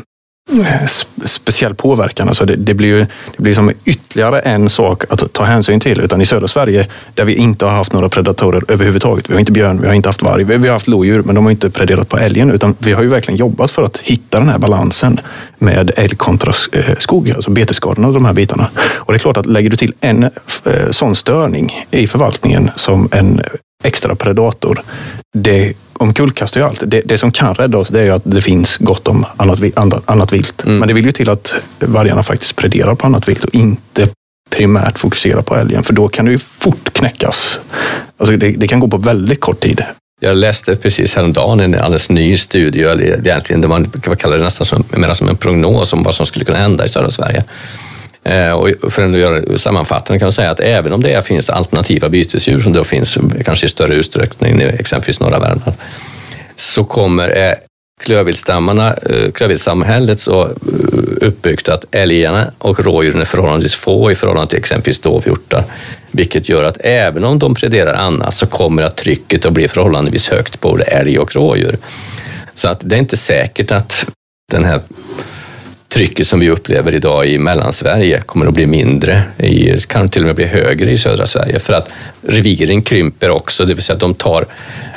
speciell 1.25 1.75
påverkan. 1.75 2.29
Alltså 2.29 2.45
det, 2.45 2.57
det, 2.57 2.75
blir 2.75 2.89
ju, 2.89 3.07
det 3.37 3.43
blir 3.43 3.55
som 3.55 3.73
ytterligare 3.85 4.41
en 4.41 4.69
sak 4.69 5.05
att 5.09 5.33
ta 5.33 5.45
hänsyn 5.45 5.81
till. 5.81 6.01
Utan 6.01 6.21
i 6.21 6.27
södra 6.27 6.49
Sverige, 6.49 6.87
där 7.15 7.25
vi 7.25 7.35
inte 7.35 7.65
har 7.65 7.73
haft 7.73 7.93
några 7.93 8.09
predatorer 8.09 8.63
överhuvudtaget. 8.69 9.31
Vi 9.31 9.33
har 9.33 9.41
inte 9.41 9.53
björn, 9.53 9.81
vi 9.81 9.87
har 9.87 9.95
inte 9.95 10.09
haft 10.09 10.23
varg, 10.23 10.45
vi 10.45 10.67
har 10.69 10.73
haft 10.73 10.89
lodjur, 10.89 11.23
men 11.23 11.35
de 11.35 11.45
har 11.45 11.51
inte 11.51 11.71
prederat 11.71 12.09
på 12.09 12.19
älgen. 12.19 12.51
Utan 12.51 12.75
vi 12.79 12.93
har 12.93 13.03
ju 13.03 13.09
verkligen 13.09 13.39
jobbat 13.39 13.71
för 13.71 13.83
att 13.83 13.99
hitta 13.99 14.39
den 14.39 14.49
här 14.49 14.59
balansen 14.59 15.21
med 15.59 15.91
älg 15.97 16.17
kontra 16.17 16.53
eh, 16.73 16.97
skog, 16.99 17.31
alltså 17.31 17.51
betesskadorna 17.51 18.09
och 18.09 18.15
de 18.15 18.25
här 18.25 18.33
bitarna. 18.33 18.69
Och 18.95 19.13
det 19.13 19.17
är 19.17 19.21
klart 19.21 19.37
att 19.37 19.47
lägger 19.47 19.71
du 19.71 19.77
till 19.77 19.93
en 20.01 20.23
eh, 20.23 20.31
sån 20.91 21.15
störning 21.15 21.73
i 21.91 22.07
förvaltningen 22.07 22.71
som 22.77 23.09
en 23.13 23.41
extra 23.85 24.15
predator, 24.15 24.83
det 25.35 25.75
omkullkastar 26.05 26.61
ju 26.61 26.67
allt. 26.67 26.83
Det, 26.87 27.03
det, 27.05 27.19
som 27.19 27.33
kan 27.33 27.55
rädda 27.55 27.79
oss 27.79 27.89
det 27.89 28.01
är 28.01 28.05
ju 28.05 28.11
att 28.11 28.23
det 28.25 28.41
finns 28.41 28.77
gott 28.77 29.09
om 29.09 29.27
annat, 29.37 29.61
annat, 30.05 30.33
vilt. 30.33 30.65
Mm. 30.65 30.79
Men 30.79 30.89
det 30.89 30.95
vill 30.95 31.05
ju 31.05 31.13
till 31.13 31.31
att 31.31 31.55
vargarna 31.79 32.23
faktiskt 32.23 32.57
prederar 32.57 32.95
på 32.95 33.07
annat 33.07 33.29
vilt 33.29 33.45
och 33.45 33.55
inte 33.55 34.09
primärt 34.51 34.99
fokusera 34.99 35.43
på 35.43 35.57
älgen. 35.57 35.83
För 35.83 35.93
då 35.93 36.09
kan 36.09 36.25
det 36.25 36.31
ju 36.31 36.39
fort 36.39 36.93
knäckas. 36.93 37.61
Alltså 38.17 38.37
det, 38.37 38.51
det 38.51 38.69
kan 38.69 38.81
gå 38.81 38.89
på 38.89 38.97
väldigt 38.97 39.41
kort 39.41 39.61
tid. 39.61 39.85
Jag 40.21 40.37
läste 40.37 40.77
precis 40.77 41.15
häromdagen 41.15 41.61
en 41.61 41.75
alldeles 41.75 42.11
ny 42.11 42.37
studie, 42.37 42.83
eller 42.83 43.05
egentligen 43.05 43.61
det 43.61 43.69
man 43.69 43.91
kan 43.91 44.17
kalla 44.17 44.37
det 44.37 44.43
nästan 44.43 44.67
som, 44.67 44.85
mer 44.91 45.15
som 45.15 45.29
en 45.29 45.37
prognos 45.37 45.93
om 45.93 46.03
vad 46.03 46.15
som 46.15 46.27
skulle 46.27 46.45
kunna 46.45 46.59
hända 46.59 46.85
i 46.85 46.89
södra 46.89 47.11
Sverige. 47.11 47.45
Eh, 48.25 48.51
och 48.51 48.93
för 48.93 49.05
att 49.05 49.19
göra 49.19 49.59
sammanfattande 49.59 50.19
kan 50.19 50.27
man 50.27 50.33
säga 50.33 50.51
att 50.51 50.61
även 50.61 50.93
om 50.93 51.03
det 51.03 51.27
finns 51.27 51.51
alternativa 51.51 52.09
bytesdjur 52.09 52.61
som 52.61 52.73
då 52.73 52.85
finns 52.85 53.19
kanske 53.45 53.67
i 53.67 53.69
större 53.69 53.95
utsträckning 53.95 54.61
i 54.61 54.65
exempelvis 54.65 55.21
norra 55.21 55.39
Värmland, 55.39 55.73
så 56.57 56.85
kommer 56.85 57.49
eh, 57.49 57.55
klövviltstammarna, 58.03 58.95
eh, 58.95 59.31
klövviltssamhället 59.31 60.21
så 60.21 60.51
uppbyggt 61.21 61.69
att 61.69 61.85
älgarna 61.91 62.51
och 62.59 62.81
rådjuren 62.81 63.21
är 63.21 63.25
förhållandevis 63.25 63.75
få 63.75 64.11
i 64.11 64.15
förhållande 64.15 64.51
till 64.51 64.59
exempelvis 64.59 64.99
dovhjortar, 64.99 65.65
vilket 66.11 66.49
gör 66.49 66.65
att 66.65 66.79
även 66.81 67.25
om 67.25 67.39
de 67.39 67.55
prederar 67.55 67.95
annat 67.95 68.35
så 68.35 68.47
kommer 68.47 68.83
att 68.83 68.97
trycket 68.97 69.47
att 69.47 69.53
bli 69.53 69.69
förhållandevis 69.69 70.29
högt 70.29 70.61
på 70.61 70.69
både 70.69 70.85
älg 70.85 71.19
och 71.19 71.35
rådjur. 71.35 71.77
Så 72.55 72.69
att 72.69 72.81
det 72.81 72.97
är 72.97 72.99
inte 72.99 73.17
säkert 73.17 73.73
att 73.73 74.07
den 74.53 74.65
här 74.65 74.81
trycket 75.95 76.27
som 76.27 76.41
vi 76.41 76.51
upplever 76.51 76.95
idag 76.95 77.27
i 77.27 77.39
Mellansverige 77.39 78.21
kommer 78.21 78.47
att 78.47 78.55
bli 78.55 78.67
mindre, 78.67 79.23
i, 79.39 79.81
kan 79.81 80.09
till 80.09 80.23
och 80.23 80.27
med 80.27 80.37
bli 80.37 80.45
högre 80.45 80.91
i 80.91 80.99
södra 80.99 81.27
Sverige 81.27 81.59
för 81.59 81.73
att 81.73 81.93
reviren 82.23 82.83
krymper 82.83 83.31
också, 83.31 83.65
det 83.65 83.75
vill 83.75 83.83
säga 83.83 83.95
att 83.95 84.01
de 84.01 84.15
tar 84.15 84.47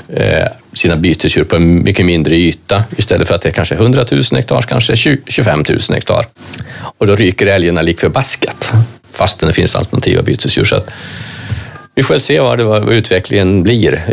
eh, 0.10 0.48
sina 0.74 0.96
bytesdjur 0.96 1.44
på 1.44 1.56
en 1.56 1.84
mycket 1.84 2.06
mindre 2.06 2.36
yta 2.36 2.84
istället 2.98 3.28
för 3.28 3.36
att 3.36 3.42
det 3.42 3.50
är 3.50 3.54
kanske 3.54 3.76
100 3.76 4.06
000 4.12 4.22
hektar, 4.32 4.62
kanske 4.62 4.96
25 5.28 5.64
000 5.70 5.80
hektar. 5.94 6.26
Och 6.98 7.08
då 7.08 7.16
ryker 7.16 7.48
älgarna 7.48 7.82
lik 7.82 8.00
förbaskat 8.00 8.74
fastän 9.12 9.48
det 9.48 9.54
finns 9.54 9.76
alternativa 9.76 10.22
bytesdjur. 10.22 10.66
Så 10.66 10.76
att 10.76 10.94
vi 11.96 12.04
får 12.04 12.18
se 12.18 12.40
vad, 12.40 12.58
det, 12.58 12.64
vad 12.64 12.94
utvecklingen 12.94 13.64
blir. 13.64 14.04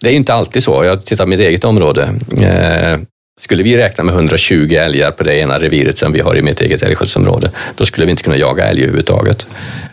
Det 0.00 0.08
är 0.08 0.14
inte 0.14 0.34
alltid 0.34 0.62
så. 0.62 0.84
Jag 0.84 1.04
tittar 1.04 1.24
på 1.24 1.30
mitt 1.30 1.40
eget 1.40 1.64
område. 1.64 2.14
Eh, 2.40 2.98
skulle 3.38 3.62
vi 3.62 3.76
räkna 3.76 4.04
med 4.04 4.14
120 4.14 4.74
älgar 4.74 5.10
på 5.10 5.24
det 5.24 5.34
ena 5.34 5.58
reviret 5.58 5.98
som 5.98 6.12
vi 6.12 6.20
har 6.20 6.36
i 6.36 6.42
mitt 6.42 6.60
eget 6.60 6.82
älgskötselområde, 6.82 7.50
då 7.76 7.84
skulle 7.84 8.06
vi 8.06 8.10
inte 8.10 8.22
kunna 8.22 8.36
jaga 8.36 8.64
älg 8.64 8.82
överhuvudtaget. 8.82 9.46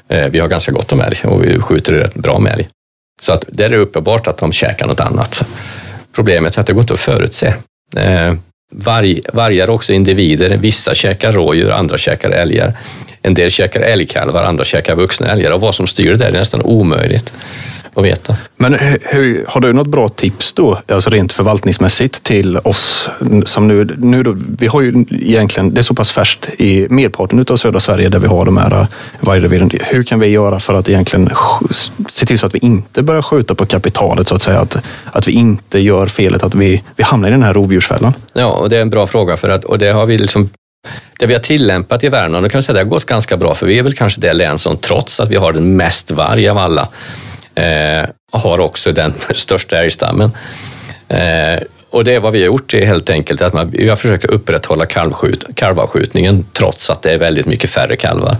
Eh, 0.07 0.25
vi 0.25 0.39
har 0.39 0.47
ganska 0.47 0.71
gott 0.71 0.91
om 0.91 1.01
älg 1.01 1.17
och 1.23 1.43
vi 1.43 1.59
skjuter 1.59 1.93
rätt 1.93 2.15
bra 2.15 2.39
med 2.39 2.53
älg. 2.53 2.67
Så 3.21 3.33
att 3.33 3.45
där 3.47 3.65
är 3.65 3.69
det 3.69 3.77
uppenbart 3.77 4.27
att 4.27 4.37
de 4.37 4.51
käkar 4.51 4.87
något 4.87 4.99
annat. 4.99 5.47
Problemet 6.15 6.55
är 6.55 6.59
att 6.59 6.67
det 6.67 6.73
går 6.73 6.81
inte 6.81 6.93
att 6.93 6.99
förutse. 6.99 7.53
Eh, 7.95 8.33
Varg, 8.71 9.21
vargar 9.33 9.69
också 9.69 9.93
individer. 9.93 10.57
Vissa 10.57 10.95
käkar 10.95 11.31
rådjur, 11.31 11.71
andra 11.71 11.97
käkar 11.97 12.29
älgar. 12.29 12.73
En 13.21 13.33
del 13.33 13.51
käkar 13.51 13.81
älgkalvar, 13.81 14.43
andra 14.43 14.63
käkar 14.63 14.95
vuxna 14.95 15.27
älgar 15.27 15.51
och 15.51 15.61
vad 15.61 15.75
som 15.75 15.87
styr 15.87 16.11
det 16.11 16.17
där 16.17 16.27
är 16.27 16.31
nästan 16.31 16.61
omöjligt 16.61 17.33
att 17.95 18.03
veta. 18.03 18.35
Men 18.57 18.73
hur, 19.01 19.45
har 19.47 19.61
du 19.61 19.73
något 19.73 19.87
bra 19.87 20.09
tips 20.09 20.53
då, 20.53 20.79
alltså 20.87 21.09
rent 21.09 21.33
förvaltningsmässigt 21.33 22.23
till 22.23 22.57
oss 22.57 23.09
som 23.45 23.67
nu, 23.67 23.95
nu 23.97 24.23
då, 24.23 24.35
vi 24.59 24.67
har 24.67 24.81
ju 24.81 25.05
egentligen, 25.09 25.73
det 25.73 25.81
är 25.81 25.83
så 25.83 25.93
pass 25.93 26.11
färskt 26.11 26.49
i 26.57 26.87
merparten 26.89 27.45
av 27.49 27.57
södra 27.57 27.79
Sverige 27.79 28.09
där 28.09 28.19
vi 28.19 28.27
har 28.27 28.45
de 28.45 28.57
här 28.57 28.81
äh, 28.81 28.87
vargreviren. 29.19 29.71
Hur 29.83 30.03
kan 30.03 30.19
vi 30.19 30.27
göra 30.27 30.59
för 30.59 30.73
att 30.73 30.89
egentligen 30.89 31.29
se 32.09 32.25
till 32.25 32.39
så 32.39 32.45
att 32.45 32.55
vi 32.55 32.59
inte 32.59 33.01
börjar 33.01 33.21
skjuta 33.21 33.55
på 33.55 33.65
kapitalet 33.65 34.27
så 34.27 34.35
att 34.35 34.41
säga? 34.41 34.59
Att, 34.59 34.77
att 35.05 35.27
vi 35.27 35.31
inte 35.31 35.79
gör 35.79 36.07
felet 36.07 36.43
att 36.43 36.55
vi, 36.55 36.83
vi 36.95 37.03
hamnar 37.03 37.27
i 37.27 37.31
den 37.31 37.43
här 37.43 37.53
rovdjursfällan. 37.53 38.13
Ja, 38.33 38.54
och 38.55 38.69
det 38.69 38.77
är 38.77 38.81
en 38.81 38.89
bra 38.89 39.07
fråga 39.07 39.37
för 39.37 39.49
att, 39.49 39.63
och 39.63 39.77
det 39.77 39.91
har 39.91 40.05
vi 40.05 40.17
liksom 40.17 40.49
det 41.19 41.25
vi 41.25 41.33
har 41.33 41.41
tillämpat 41.41 42.03
i 42.03 42.09
Värmland, 42.09 42.45
då 42.45 42.49
kan 42.49 42.63
säga 42.63 42.73
att 42.73 42.75
det 42.75 42.83
har 42.83 42.89
gått 42.89 43.05
ganska 43.05 43.37
bra, 43.37 43.55
för 43.55 43.65
vi 43.65 43.79
är 43.79 43.83
väl 43.83 43.93
kanske 43.93 44.21
det 44.21 44.33
län 44.33 44.57
som 44.57 44.77
trots 44.77 45.19
att 45.19 45.29
vi 45.29 45.35
har 45.35 45.53
den 45.53 45.75
mest 45.75 46.11
varg 46.11 46.49
av 46.49 46.57
alla, 46.57 46.87
eh, 47.55 48.09
har 48.31 48.59
också 48.59 48.91
den 48.91 49.13
största 49.33 49.77
älgstammen. 49.77 50.31
Eh, 51.07 51.59
och 51.89 52.03
det 52.03 52.13
är 52.13 52.19
vad 52.19 52.33
vi 52.33 52.39
har 52.39 52.45
gjort 52.45 52.73
är 52.73 52.85
helt 52.85 53.09
enkelt 53.09 53.41
att 53.41 53.53
man, 53.53 53.69
vi 53.69 53.89
har 53.89 53.95
försökt 53.95 54.25
upprätthålla 54.25 54.85
kalvskjut, 54.85 55.45
kalvavskjutningen 55.55 56.45
trots 56.53 56.89
att 56.89 57.01
det 57.01 57.11
är 57.11 57.17
väldigt 57.17 57.45
mycket 57.45 57.69
färre 57.69 57.95
kalvar. 57.95 58.37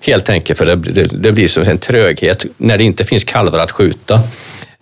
Helt 0.00 0.30
enkelt 0.30 0.58
för 0.58 0.66
det, 0.66 0.76
det, 0.76 1.04
det 1.04 1.32
blir 1.32 1.48
som 1.48 1.62
en 1.62 1.78
tröghet. 1.78 2.46
När 2.56 2.78
det 2.78 2.84
inte 2.84 3.04
finns 3.04 3.24
kalvar 3.24 3.58
att 3.58 3.70
skjuta, 3.70 4.20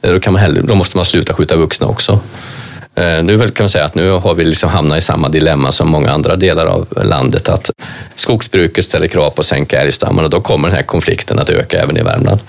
då, 0.01 0.21
kan 0.21 0.33
man 0.33 0.43
hellre, 0.43 0.63
då 0.63 0.75
måste 0.75 0.97
man 0.97 1.05
sluta 1.05 1.35
skjuta 1.35 1.57
vuxna 1.57 1.87
också. 1.87 2.21
Eh, 2.95 3.23
nu 3.23 3.39
kan 3.39 3.65
man 3.65 3.69
säga 3.69 3.85
att 3.85 3.95
nu 3.95 4.11
har 4.11 4.35
vi 4.35 4.45
liksom 4.45 4.71
hamnat 4.71 4.99
i 4.99 5.01
samma 5.01 5.29
dilemma 5.29 5.73
som 5.73 5.89
många 5.89 6.11
andra 6.11 6.37
delar 6.37 6.67
av 6.67 6.89
landet, 7.05 7.49
att 7.49 7.71
skogsbruket 8.17 8.85
ställer 8.85 9.07
krav 9.07 9.31
på 9.31 9.41
att 9.41 9.47
sänka 9.47 9.81
älgstammen 9.81 10.25
och 10.25 10.31
då 10.31 10.41
kommer 10.41 10.69
den 10.69 10.77
här 10.77 10.83
konflikten 10.83 11.39
att 11.39 11.51
öka 11.51 11.83
även 11.83 11.97
i 11.97 12.03
Värmland. 12.03 12.41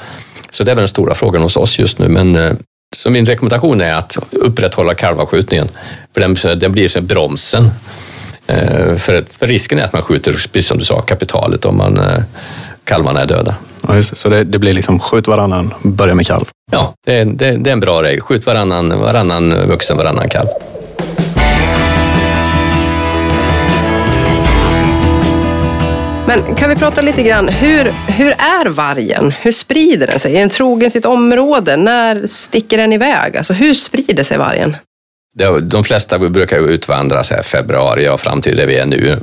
Så 0.52 0.64
det 0.64 0.72
är 0.72 0.76
väl 0.76 0.82
den 0.82 0.88
stora 0.88 1.14
frågan 1.14 1.42
hos 1.42 1.58
oss 1.58 1.80
just 1.80 2.00
nu. 2.00 2.08
Men 2.08 2.36
eh, 2.36 2.52
så 2.96 3.10
min 3.10 3.26
rekommendation 3.26 3.82
är 3.82 3.94
att 3.94 4.18
upprätthålla 4.32 4.94
kalvavskjutningen. 4.94 5.68
För 6.14 6.22
den, 6.22 6.60
den 6.60 6.72
blir 6.72 6.88
så 6.88 7.02
bromsen. 7.02 7.70
Eh, 8.48 8.96
för, 8.96 9.26
för, 9.30 9.48
risken 9.48 9.80
är 9.80 9.84
att 9.84 9.94
man 9.94 10.02
skjuter, 10.02 10.32
precis 10.32 10.68
som 10.68 10.78
du 10.78 10.84
sa, 10.84 11.02
kapitalet 11.02 11.66
om 11.66 11.78
man, 11.78 12.00
kalvarna 12.86 13.22
är 13.22 13.26
döda. 13.26 13.56
Ja, 13.88 13.96
just 13.96 14.10
det. 14.10 14.16
Så 14.16 14.30
det, 14.30 14.44
det, 14.44 14.60
blir 14.60 14.74
liksom 14.74 15.00
skjut 15.00 15.28
varannan, 15.28 15.74
börja 15.84 16.16
med 16.16 16.28
kalv? 16.28 16.46
Ja, 16.72 16.94
det, 17.06 17.24
det, 17.24 17.52
det 17.52 17.70
är 17.70 17.74
en 17.74 17.80
bra 17.80 18.04
regel. 18.04 18.22
Skjut 18.22 18.46
varannan, 18.46 19.00
varannan 19.00 19.68
vuxen, 19.68 19.98
varannan 19.98 20.30
kalv. 20.30 20.48
Men 26.28 26.56
kan 26.56 26.70
vi 26.70 26.76
prata 26.76 27.02
lite 27.02 27.24
grann, 27.24 27.48
hur, 27.48 27.94
hur 28.08 28.32
är 28.32 28.70
vargen? 28.70 29.34
Hur 29.42 29.52
sprider 29.52 30.08
den 30.08 30.20
sig? 30.20 30.36
Är 30.36 30.40
den 30.40 30.50
trogen 30.50 30.92
sitt 30.92 31.06
område? 31.06 31.78
När 31.78 32.28
sticker 32.28 32.78
den 32.78 32.94
iväg? 32.94 33.38
Alltså 33.38 33.54
hur 33.54 33.74
sprider 33.74 34.24
sig 34.24 34.38
vargen? 34.38 34.76
De 35.62 35.84
flesta 35.84 36.20
brukar 36.20 36.58
utvandra 36.58 37.24
så 37.24 37.34
här, 37.34 37.44
februari 37.44 38.10
och 38.10 38.20
fram 38.20 38.42
till 38.42 38.58
det 38.58 38.66
vi 38.66 38.78
är 38.78 38.86
nu. 38.86 39.18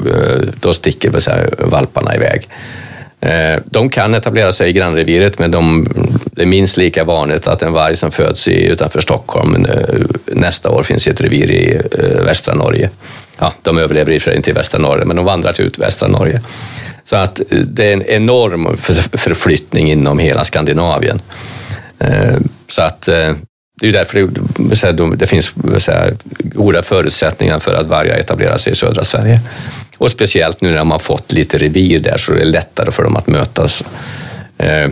Då 0.60 0.74
sticker 0.74 1.18
så 1.18 1.30
här, 1.30 1.50
valparna 1.58 2.16
iväg. 2.16 2.48
Eh, 3.20 3.58
de 3.64 3.88
kan 3.88 4.14
etablera 4.14 4.52
sig 4.52 4.70
i 4.70 4.72
grannreviret, 4.72 5.38
men 5.38 5.50
de, 5.50 5.88
det 6.24 6.42
är 6.42 6.46
minst 6.46 6.76
lika 6.76 7.04
vanligt 7.04 7.46
att 7.46 7.62
en 7.62 7.72
varg 7.72 7.96
som 7.96 8.10
föds 8.10 8.48
i, 8.48 8.64
utanför 8.64 9.00
Stockholm 9.00 9.64
eh, 9.64 9.74
nästa 10.26 10.70
år 10.70 10.82
finns 10.82 11.06
i 11.06 11.10
ett 11.10 11.20
revir 11.20 11.50
i 11.50 11.80
eh, 11.98 12.24
västra 12.24 12.54
Norge. 12.54 12.90
Ja, 13.38 13.52
de 13.62 13.78
överlever 13.78 14.12
i 14.12 14.18
och 14.18 14.22
för 14.22 14.30
sig 14.30 14.36
inte 14.36 14.50
i 14.50 14.52
västra 14.52 14.80
Norge, 14.80 15.04
men 15.04 15.16
de 15.16 15.24
vandrar 15.24 15.52
till 15.52 15.70
västra 15.78 16.08
Norge. 16.08 16.40
Så 17.04 17.16
att 17.16 17.40
det 17.50 17.84
är 17.84 17.92
en 17.92 18.02
enorm 18.02 18.76
förflyttning 19.12 19.90
inom 19.90 20.18
hela 20.18 20.44
Skandinavien. 20.44 21.20
Så 22.68 22.82
att 22.82 23.02
det 23.80 23.88
är 23.88 23.92
därför 23.92 25.16
det 25.16 25.26
finns 25.26 25.54
goda 26.40 26.82
förutsättningar 26.82 27.58
för 27.58 27.74
att 27.74 27.86
vargar 27.86 28.18
etablerar 28.18 28.56
sig 28.56 28.72
i 28.72 28.76
södra 28.76 29.04
Sverige. 29.04 29.40
Och 30.00 30.10
speciellt 30.10 30.60
nu 30.60 30.70
när 30.70 30.84
man 30.84 31.00
fått 31.00 31.32
lite 31.32 31.58
revir 31.58 31.98
där 31.98 32.16
så 32.16 32.32
är 32.32 32.36
det 32.36 32.44
lättare 32.44 32.90
för 32.90 33.02
dem 33.02 33.16
att 33.16 33.26
mötas. 33.26 33.84
Eh, 34.58 34.88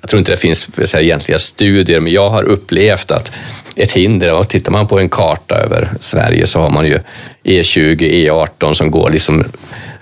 jag 0.00 0.10
tror 0.10 0.18
inte 0.18 0.32
det 0.32 0.36
finns 0.36 0.94
egentliga 0.94 1.38
studier, 1.38 2.00
men 2.00 2.12
jag 2.12 2.30
har 2.30 2.42
upplevt 2.42 3.10
att 3.10 3.32
ett 3.76 3.92
hinder, 3.92 4.32
och 4.32 4.48
tittar 4.48 4.72
man 4.72 4.86
på 4.86 4.98
en 4.98 5.08
karta 5.08 5.54
över 5.54 5.88
Sverige 6.00 6.46
så 6.46 6.60
har 6.60 6.70
man 6.70 6.86
ju 6.86 6.98
E20, 7.44 7.96
E18 7.98 8.74
som 8.74 8.90
går 8.90 9.10
liksom 9.10 9.44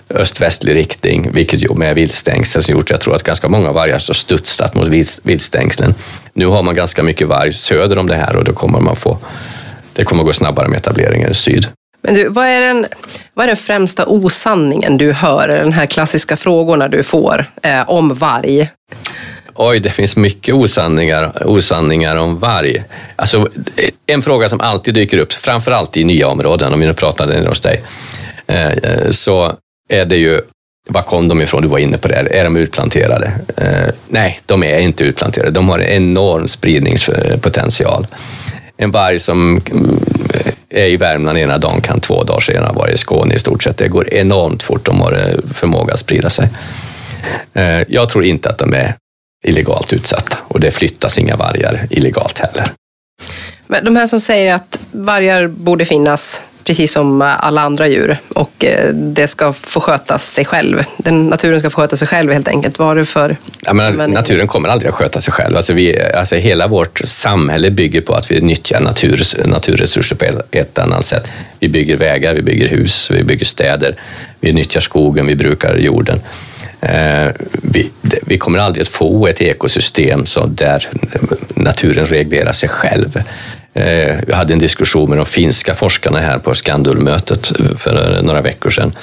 öst-västlig 0.09 0.75
riktning, 0.75 1.29
vilket 1.33 1.75
med 1.77 1.95
viltstängsel 1.95 2.63
som 2.63 2.75
gjort 2.75 2.89
jag 2.89 3.01
tror 3.01 3.15
att 3.15 3.23
ganska 3.23 3.47
många 3.47 3.71
vargar 3.71 3.93
har 3.93 4.13
studsat 4.13 4.75
mot 4.75 4.87
viltstängslen. 5.23 5.93
Nu 6.33 6.45
har 6.45 6.63
man 6.63 6.75
ganska 6.75 7.03
mycket 7.03 7.27
varg 7.27 7.53
söder 7.53 7.97
om 7.97 8.07
det 8.07 8.15
här 8.15 8.35
och 8.35 8.43
då 8.43 8.53
kommer 8.53 8.79
man 8.79 8.95
få, 8.95 9.17
det 9.93 10.03
kommer 10.03 10.23
gå 10.23 10.33
snabbare 10.33 10.67
med 10.67 10.77
etableringen 10.77 11.31
i 11.31 11.35
syd. 11.35 11.67
Men 12.01 12.13
du, 12.13 12.27
vad 12.27 12.45
är, 12.45 12.61
den, 12.61 12.85
vad 13.33 13.43
är 13.43 13.47
den 13.47 13.57
främsta 13.57 14.05
osanningen 14.05 14.97
du 14.97 15.11
hör, 15.11 15.47
den 15.47 15.73
här 15.73 15.85
klassiska 15.85 16.37
frågorna 16.37 16.87
du 16.87 17.03
får 17.03 17.45
eh, 17.63 17.89
om 17.89 18.13
varg? 18.13 18.69
Oj, 19.55 19.79
det 19.79 19.89
finns 19.89 20.15
mycket 20.15 20.55
osanningar, 20.55 21.47
osanningar 21.47 22.15
om 22.15 22.39
varg. 22.39 22.83
Alltså, 23.15 23.37
eh, 23.75 23.89
en 24.05 24.21
fråga 24.21 24.49
som 24.49 24.61
alltid 24.61 24.93
dyker 24.93 25.17
upp, 25.17 25.33
framför 25.33 25.71
allt 25.71 25.97
i 25.97 26.03
nya 26.03 26.27
områden, 26.27 26.73
om 26.73 26.79
vi 26.79 26.85
nu 26.85 26.93
pratar 26.93 27.47
hos 27.47 27.61
dig, 27.61 27.83
eh, 28.47 28.67
eh, 28.67 29.09
så 29.09 29.53
är 29.89 30.05
det 30.05 30.17
ju, 30.17 30.41
var 30.89 31.01
kom 31.01 31.27
de 31.27 31.41
ifrån? 31.41 31.61
Du 31.61 31.67
var 31.67 31.77
inne 31.77 31.97
på 31.97 32.07
det. 32.07 32.15
Är 32.15 32.43
de 32.43 32.57
utplanterade? 32.57 33.31
Eh, 33.57 33.93
nej, 34.07 34.39
de 34.45 34.63
är 34.63 34.79
inte 34.79 35.03
utplanterade. 35.03 35.51
De 35.51 35.69
har 35.69 35.79
en 35.79 36.03
enorm 36.03 36.47
spridningspotential. 36.47 38.07
En 38.77 38.91
varg 38.91 39.19
som 39.19 39.61
är 40.69 40.85
i 40.85 40.97
Värmland 40.97 41.37
ena 41.37 41.57
dagen 41.57 41.81
kan 41.81 41.99
två 41.99 42.23
dagar 42.23 42.39
senare 42.39 42.73
vara 42.73 42.91
i 42.91 42.97
Skåne 42.97 43.35
i 43.35 43.39
stort 43.39 43.63
sett. 43.63 43.77
Det 43.77 43.87
går 43.87 44.13
enormt 44.13 44.63
fort. 44.63 44.85
De 44.85 45.01
har 45.01 45.13
eh, 45.13 45.53
förmåga 45.53 45.93
att 45.93 45.99
sprida 45.99 46.29
sig. 46.29 46.49
Eh, 47.53 47.81
jag 47.87 48.09
tror 48.09 48.25
inte 48.25 48.49
att 48.49 48.57
de 48.57 48.73
är 48.73 48.95
illegalt 49.43 49.93
utsatta 49.93 50.37
och 50.47 50.59
det 50.59 50.71
flyttas 50.71 51.19
inga 51.19 51.35
vargar 51.35 51.87
illegalt 51.89 52.39
heller. 52.39 52.65
Men 53.67 53.85
de 53.85 53.95
här 53.95 54.07
som 54.07 54.19
säger 54.19 54.53
att 54.53 54.79
vargar 54.91 55.47
borde 55.47 55.85
finnas 55.85 56.43
precis 56.69 56.91
som 56.91 57.21
alla 57.21 57.61
andra 57.61 57.87
djur. 57.87 58.17
Och 58.33 58.65
eh, 58.65 58.93
det 58.93 59.27
ska 59.27 59.53
få 59.53 59.79
sköta 59.79 60.17
sig 60.17 60.45
själv. 60.45 60.83
Den, 60.97 61.27
naturen 61.27 61.59
ska 61.59 61.69
få 61.69 61.81
sköta 61.81 61.95
sig 61.95 62.07
själv 62.07 62.31
helt 62.31 62.47
enkelt. 62.47 62.79
Vad 62.79 62.97
du 62.97 63.05
för... 63.05 63.35
Ja, 63.61 63.73
men 63.73 64.11
naturen 64.11 64.47
kommer 64.47 64.69
aldrig 64.69 64.89
att 64.89 64.95
sköta 64.95 65.21
sig 65.21 65.33
själv. 65.33 65.55
Alltså 65.55 65.73
vi, 65.73 66.01
alltså 66.01 66.35
hela 66.35 66.67
vårt 66.67 67.01
samhälle 67.03 67.71
bygger 67.71 68.01
på 68.01 68.13
att 68.13 68.31
vi 68.31 68.41
nyttjar 68.41 68.79
natur, 68.79 69.21
naturresurser 69.45 70.15
på 70.15 70.25
ett 70.51 70.79
annat 70.79 71.05
sätt. 71.05 71.31
Vi 71.59 71.69
bygger 71.69 71.97
vägar, 71.97 72.33
vi 72.33 72.41
bygger 72.41 72.67
hus, 72.67 73.11
vi 73.11 73.23
bygger 73.23 73.45
städer, 73.45 73.95
vi 74.39 74.53
nyttjar 74.53 74.81
skogen, 74.81 75.27
vi 75.27 75.35
brukar 75.35 75.77
jorden. 75.77 76.21
Eh, 76.81 77.27
vi, 77.51 77.91
vi, 78.25 78.37
kommer 78.37 78.59
aldrig 78.59 78.81
att 78.81 78.87
få 78.87 79.27
ett 79.27 79.41
ekosystem 79.41 80.25
så 80.25 80.45
där 80.45 80.87
naturen 81.53 82.05
reglerar 82.05 82.51
sig 82.51 82.69
själv. 82.69 83.21
Eh, 83.79 84.15
jag 84.27 84.35
hade 84.35 84.53
en 84.53 84.59
diskussion 84.59 85.09
med 85.09 85.17
de 85.17 85.25
finska 85.25 85.75
forskarna 85.75 86.19
här 86.19 86.37
på 86.37 86.55
Skandulmötet 86.55 87.59
eh, 87.59 87.77
för 87.77 88.17
eh, 88.17 88.23
några 88.23 88.41
veckor 88.41 88.69
sedan, 88.69 88.93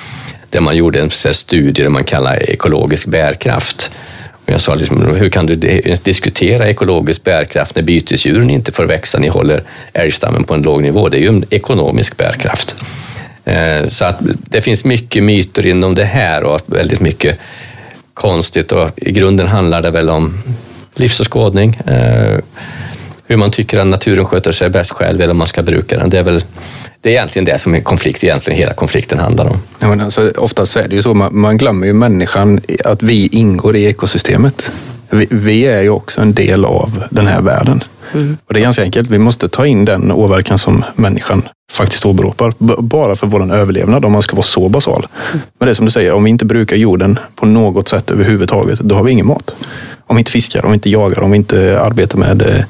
där 0.51 0.61
man 0.61 0.77
gjorde 0.77 1.01
en 1.01 1.11
studie 1.11 1.83
där 1.83 1.89
man 1.89 2.05
kallar 2.05 2.51
ekologisk 2.51 3.07
bärkraft. 3.07 3.91
Jag 4.47 4.61
sa, 4.61 4.75
liksom, 4.75 5.17
hur 5.17 5.29
kan 5.29 5.47
du 5.47 5.69
ens 5.69 6.01
diskutera 6.01 6.69
ekologisk 6.69 7.25
bärkraft 7.25 7.77
när 7.77 7.83
bytesdjuren 7.83 8.51
inte 8.51 8.73
får 8.73 8.85
växa? 8.85 9.19
Ni 9.19 9.29
håller 9.29 9.63
älgstammen 9.93 10.45
på 10.45 10.55
en 10.55 10.63
låg 10.63 10.83
nivå. 10.83 11.09
Det 11.09 11.17
är 11.17 11.21
ju 11.21 11.29
en 11.29 11.45
ekonomisk 11.51 12.17
bärkraft. 12.17 12.77
Så 13.89 14.05
att 14.05 14.17
det 14.21 14.61
finns 14.61 14.85
mycket 14.85 15.23
myter 15.23 15.67
inom 15.67 15.95
det 15.95 16.05
här 16.05 16.45
och 16.45 16.61
väldigt 16.67 17.01
mycket 17.01 17.39
konstigt 18.15 18.73
och 18.73 18.91
i 18.97 19.13
grunden 19.13 19.47
handlar 19.47 19.83
det 19.83 19.91
väl 19.91 20.09
om 20.09 20.43
livsåskådning, 20.95 21.79
Och 21.81 22.43
hur 23.27 23.37
man 23.37 23.51
tycker 23.51 23.79
att 23.79 23.87
naturen 23.87 24.25
sköter 24.25 24.53
sig 24.53 24.71
bäst 24.71 24.91
själv 24.91 25.21
eller 25.21 25.31
om 25.31 25.39
man 25.39 25.47
ska 25.47 25.63
bruka 25.63 25.99
den. 25.99 26.11
Det 26.11 26.19
är 26.19 26.23
väl 26.23 26.45
det 27.01 27.09
är 27.09 27.13
egentligen 27.13 27.45
det 27.45 27.59
som 27.59 27.75
är 27.75 27.81
konflikt, 27.81 28.25
egentligen 28.25 28.59
hela 28.59 28.73
konflikten 28.73 29.19
handlar 29.19 29.47
om. 29.47 29.57
Ja, 29.79 29.89
men 29.89 30.01
alltså, 30.01 30.33
oftast 30.37 30.77
är 30.77 30.89
det 30.89 30.95
ju 30.95 31.03
så, 31.03 31.15
man, 31.15 31.39
man 31.39 31.59
glömmer 31.59 31.87
ju 31.87 31.93
människan, 31.93 32.61
att 32.85 33.03
vi 33.03 33.27
ingår 33.27 33.77
i 33.77 33.85
ekosystemet. 33.85 34.73
Vi, 35.11 35.27
vi 35.31 35.67
är 35.67 35.83
ju 35.83 35.91
också 35.91 36.21
en 36.21 36.35
del 36.35 36.65
av 36.65 37.05
den 37.11 37.27
här 37.27 37.41
världen. 37.41 37.85
Mm. 38.15 38.37
Och 38.47 38.55
det 38.55 38.61
är 38.61 38.63
ganska 38.63 38.83
enkelt. 38.83 39.11
Vi 39.11 39.19
måste 39.19 39.49
ta 39.49 39.67
in 39.67 39.85
den 39.85 40.13
åverkan 40.13 40.59
som 40.59 40.85
människan 40.95 41.43
faktiskt 41.73 42.07
åberopar. 42.07 42.53
Bara 42.83 43.17
för 43.17 43.27
vår 43.27 43.55
överlevnad, 43.55 44.05
om 44.05 44.13
man 44.13 44.23
ska 44.23 44.37
vara 44.37 44.43
så 44.43 44.69
basal. 44.69 45.07
Mm. 45.33 45.41
Men 45.59 45.67
det 45.67 45.73
är 45.73 45.75
som 45.75 45.87
du 45.87 45.93
säger, 45.93 46.13
om 46.13 46.25
vi 46.25 46.31
inte 46.31 46.45
brukar 46.45 46.77
jorden 46.77 47.19
på 47.35 47.47
något 47.47 47.89
sätt 47.89 48.11
överhuvudtaget, 48.11 48.79
då 48.79 48.95
har 48.95 49.03
vi 49.03 49.13
ingen 49.13 49.27
mat. 49.27 49.55
Om 50.07 50.17
vi 50.17 50.21
inte 50.21 50.31
fiskar, 50.31 50.65
om 50.65 50.71
vi 50.71 50.75
inte 50.75 50.91
jagar, 50.91 51.21
om 51.21 51.31
vi 51.31 51.37
inte 51.37 51.81
arbetar 51.81 52.19
med 52.19 52.43
eh, 52.43 52.65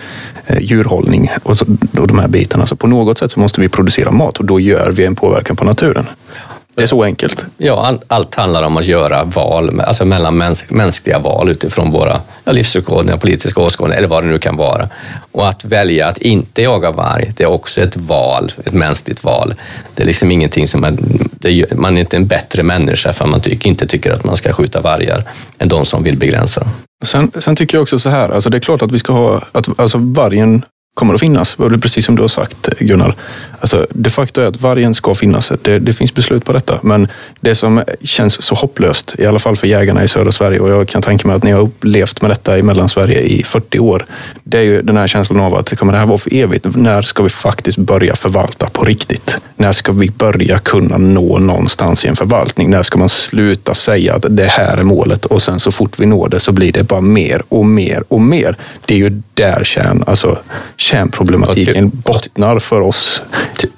Eh, 0.46 0.58
djurhållning 0.60 1.30
och, 1.42 1.56
så, 1.56 1.64
och 1.98 2.06
de 2.06 2.18
här 2.18 2.28
bitarna. 2.28 2.66
Så 2.66 2.76
på 2.76 2.86
något 2.86 3.18
sätt 3.18 3.30
så 3.30 3.40
måste 3.40 3.60
vi 3.60 3.68
producera 3.68 4.10
mat 4.10 4.38
och 4.38 4.44
då 4.44 4.60
gör 4.60 4.90
vi 4.90 5.04
en 5.04 5.14
påverkan 5.14 5.56
på 5.56 5.64
naturen. 5.64 6.06
Det 6.76 6.82
är 6.82 6.86
så 6.86 7.04
enkelt. 7.04 7.44
Ja, 7.56 7.86
all, 7.86 7.98
allt 8.06 8.34
handlar 8.34 8.62
om 8.62 8.76
att 8.76 8.84
göra 8.84 9.24
val, 9.24 9.80
alltså 9.80 10.04
mellan 10.04 10.36
mäns, 10.36 10.64
mänskliga 10.68 11.18
val 11.18 11.48
utifrån 11.48 11.90
våra 11.90 12.20
ja, 12.44 12.52
livsåskådningar, 12.52 13.16
politiska 13.18 13.60
åskådningar 13.60 13.98
eller 13.98 14.08
vad 14.08 14.24
det 14.24 14.28
nu 14.28 14.38
kan 14.38 14.56
vara. 14.56 14.88
Och 15.32 15.48
att 15.48 15.64
välja 15.64 16.08
att 16.08 16.18
inte 16.18 16.62
jaga 16.62 16.90
varg, 16.90 17.32
det 17.36 17.44
är 17.44 17.48
också 17.48 17.80
ett 17.80 17.96
val, 17.96 18.52
ett 18.64 18.72
mänskligt 18.72 19.24
val. 19.24 19.54
Det 19.94 20.02
är 20.02 20.06
liksom 20.06 20.30
ingenting 20.30 20.68
som 20.68 20.80
man, 20.80 20.98
det, 21.32 21.78
man 21.78 21.96
är 21.96 22.00
inte 22.00 22.16
en 22.16 22.26
bättre 22.26 22.62
människa 22.62 23.12
för 23.12 23.26
man 23.26 23.40
tyck, 23.40 23.66
inte 23.66 23.86
tycker 23.86 24.12
att 24.12 24.24
man 24.24 24.36
ska 24.36 24.52
skjuta 24.52 24.80
vargar 24.80 25.24
än 25.58 25.68
de 25.68 25.84
som 25.84 26.02
vill 26.02 26.18
begränsa 26.18 26.60
dem. 26.60 26.70
Sen, 27.04 27.30
sen 27.38 27.56
tycker 27.56 27.76
jag 27.76 27.82
också 27.82 27.98
så 27.98 28.08
här, 28.08 28.28
alltså 28.28 28.50
det 28.50 28.56
är 28.56 28.60
klart 28.60 28.82
att 28.82 28.92
vi 28.92 28.98
ska 28.98 29.12
ha, 29.12 29.42
att, 29.52 29.80
alltså 29.80 29.98
vargen 29.98 30.64
kommer 30.94 31.14
att 31.14 31.20
finnas. 31.20 31.56
Precis 31.82 32.04
som 32.04 32.16
du 32.16 32.22
har 32.22 32.28
sagt 32.28 32.68
Gunnar. 32.78 33.14
Alltså, 33.60 33.86
de 33.90 34.10
facto 34.10 34.40
är 34.40 34.46
att 34.46 34.60
vargen 34.60 34.94
ska 34.94 35.14
finnas. 35.14 35.52
Det, 35.62 35.78
det, 35.78 35.92
finns 35.92 36.14
beslut 36.14 36.44
på 36.44 36.52
detta. 36.52 36.78
Men 36.82 37.08
det 37.40 37.54
som 37.54 37.82
känns 38.02 38.42
så 38.42 38.54
hopplöst, 38.54 39.14
i 39.18 39.26
alla 39.26 39.38
fall 39.38 39.56
för 39.56 39.66
jägarna 39.66 40.04
i 40.04 40.08
södra 40.08 40.32
Sverige 40.32 40.60
och 40.60 40.70
jag 40.70 40.88
kan 40.88 41.02
tänka 41.02 41.28
mig 41.28 41.36
att 41.36 41.42
ni 41.42 41.50
har 41.50 41.60
upplevt 41.60 42.22
med 42.22 42.30
detta 42.30 42.58
i 42.58 42.62
Mellansverige 42.62 43.20
i 43.20 43.42
40 43.42 43.78
år. 43.78 44.06
Det 44.44 44.58
är 44.58 44.62
ju 44.62 44.82
den 44.82 44.96
här 44.96 45.06
känslan 45.06 45.40
av 45.40 45.54
att 45.54 45.76
kommer 45.78 45.92
det 45.92 45.98
här 45.98 46.06
vara 46.06 46.18
för 46.18 46.34
evigt? 46.34 46.66
När 46.74 47.02
ska 47.02 47.22
vi 47.22 47.28
faktiskt 47.28 47.78
börja 47.78 48.14
förvalta 48.14 48.68
på 48.68 48.84
riktigt? 48.84 49.38
När 49.56 49.72
ska 49.72 49.92
vi 49.92 50.10
börja 50.10 50.58
kunna 50.58 50.98
nå 50.98 51.38
någonstans 51.38 52.04
i 52.04 52.08
en 52.08 52.16
förvaltning? 52.16 52.70
När 52.70 52.82
ska 52.82 52.98
man 52.98 53.08
sluta 53.08 53.74
säga 53.74 54.14
att 54.14 54.26
det 54.28 54.44
här 54.44 54.76
är 54.76 54.82
målet 54.82 55.24
och 55.24 55.42
sen 55.42 55.60
så 55.60 55.70
fort 55.70 55.98
vi 55.98 56.06
når 56.06 56.28
det 56.28 56.40
så 56.40 56.52
blir 56.52 56.72
det 56.72 56.82
bara 56.82 57.00
mer 57.00 57.42
och 57.48 57.66
mer 57.66 58.04
och 58.08 58.20
mer. 58.20 58.56
Det 58.84 58.94
är 58.94 58.98
ju 58.98 59.22
där 59.34 59.64
kärn, 59.64 60.04
alltså, 60.06 60.38
kärnproblematiken 60.76 61.90
bottnar 61.94 62.58
för 62.58 62.80
oss. 62.80 63.22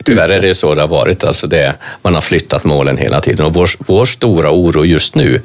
Tyvärr 0.04 0.28
är 0.28 0.40
det 0.40 0.54
så 0.54 0.74
det 0.74 0.80
har 0.80 0.88
varit. 0.88 1.24
Alltså 1.24 1.46
det, 1.46 1.74
man 2.02 2.14
har 2.14 2.20
flyttat 2.20 2.64
målen 2.64 2.96
hela 2.96 3.20
tiden 3.20 3.46
och 3.46 3.54
vår, 3.54 3.68
vår 3.78 4.06
stora 4.06 4.50
oro 4.50 4.84
just 4.84 5.14
nu 5.14 5.40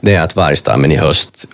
det 0.00 0.14
är 0.14 0.20
att 0.20 0.36
vargstammen 0.36 0.92
i 0.92 0.96
höst 0.96 1.46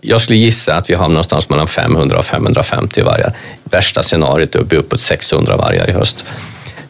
jag 0.00 0.20
skulle 0.20 0.38
gissa 0.38 0.74
att 0.76 0.90
vi 0.90 0.94
har 0.94 1.08
någonstans 1.08 1.48
mellan 1.48 1.68
500 1.68 2.18
och 2.18 2.24
550 2.24 3.02
vargar. 3.02 3.32
Värsta 3.64 4.02
scenariot 4.02 4.54
är 4.54 4.58
uppe 4.58 4.76
uppåt 4.76 5.00
600 5.00 5.56
vargar 5.56 5.90
i 5.90 5.92
höst. 5.92 6.24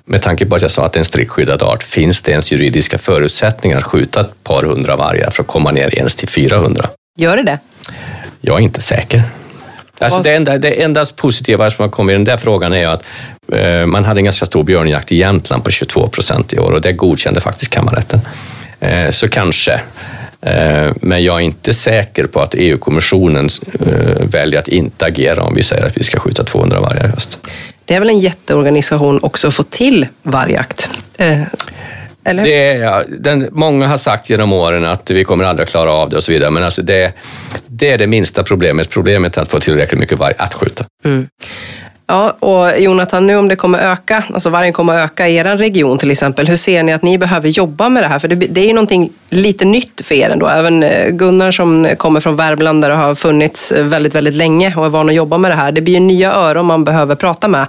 Med 0.05 0.23
tanke 0.23 0.47
på 0.47 0.55
att 0.55 0.63
jag 0.63 0.71
sa 0.71 0.87
att 0.87 0.93
det 0.93 0.97
är 0.97 1.01
en 1.01 1.05
strikt 1.05 1.31
skyddad 1.31 1.63
art, 1.63 1.83
finns 1.83 2.23
det 2.23 2.33
ens 2.33 2.53
juridiska 2.53 2.99
förutsättningar 2.99 3.79
att 3.79 3.85
skjuta 3.85 4.21
ett 4.21 4.45
par 4.45 4.63
hundra 4.63 4.97
vargar 4.97 5.31
för 5.31 5.43
att 5.43 5.47
komma 5.47 5.71
ner 5.71 5.95
ens 5.95 6.17
till 6.17 6.29
400? 6.29 6.89
Gör 7.19 7.37
det 7.37 7.43
det? 7.43 7.59
Jag 8.41 8.57
är 8.59 8.61
inte 8.61 8.81
säker. 8.81 9.23
Alltså 10.05 10.23
det, 10.23 10.35
enda, 10.35 10.59
det 10.59 10.83
enda 10.83 11.05
positiva 11.17 11.71
som 11.71 11.83
har 11.83 11.91
kommit 11.91 12.13
i 12.13 12.17
den 12.17 12.25
där 12.25 12.37
frågan 12.37 12.73
är 12.73 12.87
att 12.87 13.05
eh, 13.53 13.87
man 13.87 14.05
hade 14.05 14.21
en 14.21 14.25
ganska 14.25 14.47
stor 14.47 14.65
björnjakt 14.65 15.13
i 15.13 15.17
Jämtland 15.17 15.65
på 15.65 15.71
22 15.71 16.09
procent 16.09 16.53
i 16.53 16.59
år 16.59 16.73
och 16.73 16.81
det 16.81 16.93
godkände 16.93 17.41
faktiskt 17.41 17.71
kammarrätten. 17.71 18.21
Eh, 18.81 19.11
så 19.11 19.29
kanske. 19.29 19.81
Eh, 20.41 20.93
men 21.01 21.25
jag 21.25 21.37
är 21.37 21.41
inte 21.41 21.73
säker 21.73 22.27
på 22.27 22.41
att 22.41 22.55
EU-kommissionen 22.55 23.49
eh, 23.81 24.27
väljer 24.27 24.59
att 24.59 24.69
inte 24.69 25.05
agera 25.05 25.43
om 25.43 25.55
vi 25.55 25.63
säger 25.63 25.87
att 25.87 25.97
vi 25.97 26.05
ska 26.05 26.19
skjuta 26.19 26.45
200 26.45 26.81
vargar 26.81 27.05
i 27.05 27.09
höst. 27.09 27.39
Det 27.85 27.95
är 27.95 28.01
väl 28.01 28.11
en 28.11 28.21
jätteorganisation 28.21 29.19
också 29.23 29.49
att 29.49 29.55
få 29.55 29.63
till 29.63 30.07
vargjakt? 30.23 30.91
Eller? 32.25 32.45
Det 32.45 32.67
är, 32.67 33.05
den, 33.09 33.49
många 33.53 33.87
har 33.87 33.97
sagt 33.97 34.31
genom 34.31 34.53
åren 34.53 34.85
att 34.85 35.11
vi 35.11 35.25
kommer 35.25 35.45
aldrig 35.45 35.69
klara 35.69 35.93
av 35.93 36.11
det 36.11 36.17
och 36.17 36.25
så 36.25 36.33
vidare, 36.33 36.51
men 36.51 36.63
alltså 36.63 36.83
det, 36.83 37.13
det 37.67 37.91
är 37.91 37.99
det 37.99 38.07
minsta 38.07 38.43
problemet. 38.43 38.91
Problemet 38.91 39.37
är 39.37 39.43
att 39.43 39.49
få 39.49 39.61
tillräckligt 39.61 40.01
mycket 40.01 40.19
varg 40.19 40.35
att 40.39 40.55
skjuta. 40.55 40.85
Mm. 41.05 41.29
Ja, 42.07 42.31
och 42.31 42.81
Jonathan, 42.81 43.27
nu 43.27 43.37
om 43.37 43.49
det 43.49 43.57
kommer 43.57 43.79
öka, 43.79 44.25
alltså 44.35 44.51
vargen 44.51 44.73
kommer 44.73 45.03
öka 45.03 45.29
i 45.29 45.37
er 45.37 45.45
region 45.45 45.99
till 45.99 46.11
exempel, 46.11 46.47
hur 46.49 46.57
ser 46.57 46.83
ni 46.83 46.93
att 46.93 47.03
ni 47.03 47.19
behöver 47.19 47.49
jobba 47.49 47.89
med 47.89 48.03
det 48.03 48.07
här? 48.07 48.19
För 48.19 48.29
det, 48.29 48.35
det 48.35 48.61
är 48.61 48.67
ju 48.67 48.73
någonting 48.73 49.11
lite 49.33 49.65
nytt 49.65 50.01
för 50.05 50.15
er 50.15 50.31
ändå. 50.31 50.47
Även 50.47 50.83
eh, 50.83 51.09
Gunnar 51.11 51.51
som 51.51 51.85
eh, 51.85 51.97
kommer 51.97 52.21
från 52.21 52.37
Värmland 52.37 52.83
där 52.83 52.89
det 52.89 52.95
har 52.95 53.15
funnits 53.15 53.73
eh, 53.73 53.85
väldigt, 53.85 54.15
väldigt 54.15 54.35
länge 54.35 54.75
och 54.77 54.85
är 54.85 54.89
van 54.89 55.09
att 55.09 55.15
jobba 55.15 55.39
med 55.39 55.51
det 55.51 55.55
här. 55.55 55.73
Det 55.73 55.81
blir 55.81 55.95
ju 55.95 56.01
nya 56.01 56.33
öron 56.33 56.67
man 56.67 56.85
behöver 56.85 57.15
prata 57.15 57.49
med 57.49 57.67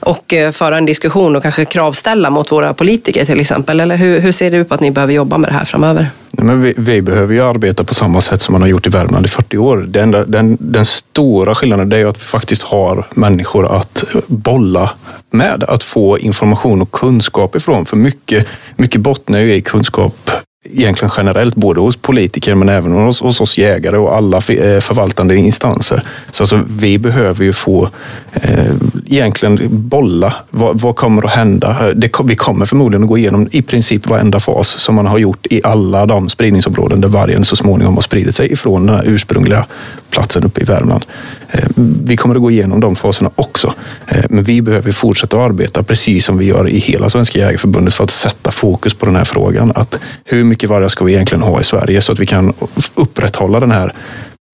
och 0.00 0.34
föra 0.52 0.78
en 0.78 0.86
diskussion 0.86 1.36
och 1.36 1.42
kanske 1.42 1.64
kravställa 1.64 2.30
mot 2.30 2.52
våra 2.52 2.74
politiker 2.74 3.24
till 3.24 3.40
exempel. 3.40 3.80
Eller 3.80 3.96
hur, 3.96 4.20
hur 4.20 4.32
ser 4.32 4.50
det 4.50 4.56
ut 4.56 4.68
på 4.68 4.74
att 4.74 4.80
ni 4.80 4.90
behöver 4.90 5.12
jobba 5.12 5.38
med 5.38 5.50
det 5.50 5.54
här 5.54 5.64
framöver? 5.64 6.06
Men 6.32 6.62
vi, 6.62 6.74
vi, 6.76 7.02
behöver 7.02 7.34
ju 7.34 7.40
arbeta 7.40 7.84
på 7.84 7.94
samma 7.94 8.20
sätt 8.20 8.40
som 8.40 8.52
man 8.52 8.62
har 8.62 8.68
gjort 8.68 8.86
i 8.86 8.90
Värmland 8.90 9.26
i 9.26 9.28
40 9.28 9.58
år. 9.58 9.76
Den, 9.88 10.10
den, 10.10 10.56
den 10.60 10.84
stora 10.84 11.54
skillnaden 11.54 11.92
är 11.92 12.06
att 12.06 12.16
vi 12.16 12.24
faktiskt 12.24 12.62
har 12.62 13.06
människor 13.14 13.76
att 13.76 14.04
bolla 14.26 14.90
med, 15.30 15.64
att 15.64 15.82
få 15.82 16.18
information 16.18 16.82
och 16.82 16.92
kunskap 16.92 17.56
ifrån. 17.56 17.86
För 17.86 17.96
mycket, 17.96 18.46
mycket 18.76 19.00
bottnar 19.00 19.38
ju 19.38 19.54
i 19.54 19.62
kunskap 19.62 20.30
egentligen 20.72 21.12
generellt, 21.16 21.54
både 21.54 21.80
hos 21.80 21.96
politiker 21.96 22.54
men 22.54 22.68
även 22.68 22.92
hos, 22.92 23.20
hos 23.20 23.40
oss 23.40 23.58
jägare 23.58 23.96
och 23.96 24.16
alla 24.16 24.36
eh, 24.36 24.80
förvaltande 24.80 25.36
instanser. 25.36 26.02
Så 26.30 26.42
alltså, 26.42 26.60
vi 26.78 26.98
behöver 26.98 27.44
ju 27.44 27.52
få 27.52 27.88
eh, 28.32 28.74
egentligen 29.06 29.58
bolla. 29.70 30.34
Vad, 30.50 30.80
vad, 30.80 30.96
kommer 30.96 31.26
att 31.26 31.30
hända? 31.30 31.92
Det, 31.94 32.10
vi 32.24 32.36
kommer 32.36 32.66
förmodligen 32.66 33.02
att 33.02 33.08
gå 33.08 33.18
igenom 33.18 33.48
i 33.50 33.62
princip 33.62 34.06
varenda 34.06 34.40
fas 34.40 34.68
som 34.68 34.94
man 34.94 35.06
har 35.06 35.18
gjort 35.18 35.46
i 35.50 35.60
alla 35.64 36.06
de 36.06 36.28
spridningsområden 36.28 37.00
där 37.00 37.08
vargen 37.08 37.44
så 37.44 37.56
småningom 37.56 37.94
har 37.94 38.02
spridit 38.02 38.34
sig 38.34 38.52
ifrån 38.52 38.86
den 38.86 38.96
här 38.96 39.04
ursprungliga 39.06 39.66
platsen 40.10 40.44
uppe 40.44 40.60
i 40.60 40.64
Värmland. 40.64 41.06
Eh, 41.50 41.68
vi 42.04 42.16
kommer 42.16 42.34
att 42.34 42.40
gå 42.40 42.50
igenom 42.50 42.80
de 42.80 42.96
faserna 42.96 43.30
också. 43.34 43.74
Eh, 44.06 44.24
men 44.30 44.44
vi 44.44 44.62
behöver 44.62 44.92
fortsätta 44.92 45.40
arbeta 45.40 45.82
precis 45.82 46.24
som 46.24 46.38
vi 46.38 46.44
gör 46.44 46.68
i 46.68 46.78
hela 46.78 47.08
Svenska 47.08 47.38
Jägareförbundet 47.38 47.94
för 47.94 48.04
att 48.04 48.10
sätta 48.10 48.50
fokus 48.50 48.94
på 48.94 49.06
den 49.06 49.16
här 49.16 49.24
frågan. 49.24 49.72
Att 49.74 49.98
hur 50.24 50.44
mycket 50.44 50.70
vargar 50.70 50.88
ska 50.88 51.04
vi 51.04 51.12
egentligen 51.12 51.42
ha 51.42 51.60
i 51.60 51.64
Sverige 51.64 52.02
så 52.02 52.12
att 52.12 52.20
vi 52.20 52.26
kan 52.26 52.52
upprätthålla 52.94 53.60
den 53.60 53.70
här 53.70 53.92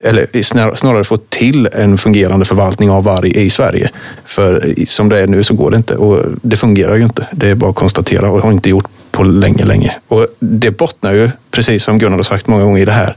eller 0.05 0.43
snarare 0.75 1.05
få 1.05 1.17
till 1.17 1.69
en 1.73 1.99
fungerande 1.99 2.45
förvaltning 2.45 2.91
av 2.91 3.05
varg 3.05 3.31
i 3.31 3.51
Sverige. 3.51 3.91
För 4.25 4.75
som 4.87 5.09
det 5.09 5.19
är 5.19 5.27
nu 5.27 5.43
så 5.43 5.55
går 5.55 5.71
det 5.71 5.77
inte 5.77 5.97
och 5.97 6.25
det 6.43 6.57
fungerar 6.57 6.97
ju 6.97 7.05
inte. 7.05 7.27
Det 7.33 7.49
är 7.49 7.55
bara 7.55 7.71
att 7.71 7.77
konstatera 7.77 8.31
och 8.31 8.43
har 8.43 8.53
inte 8.53 8.71
gjort 8.71 8.87
på 9.11 9.23
länge, 9.23 9.65
länge. 9.65 9.95
Och 10.09 10.27
det 10.39 10.71
bottnar 10.71 11.13
ju, 11.13 11.31
precis 11.51 11.85
som 11.85 11.99
Gunnar 11.99 12.17
har 12.17 12.23
sagt 12.23 12.47
många 12.47 12.65
gånger, 12.65 12.83
i 12.83 12.85
det 12.85 12.93
här 12.93 13.17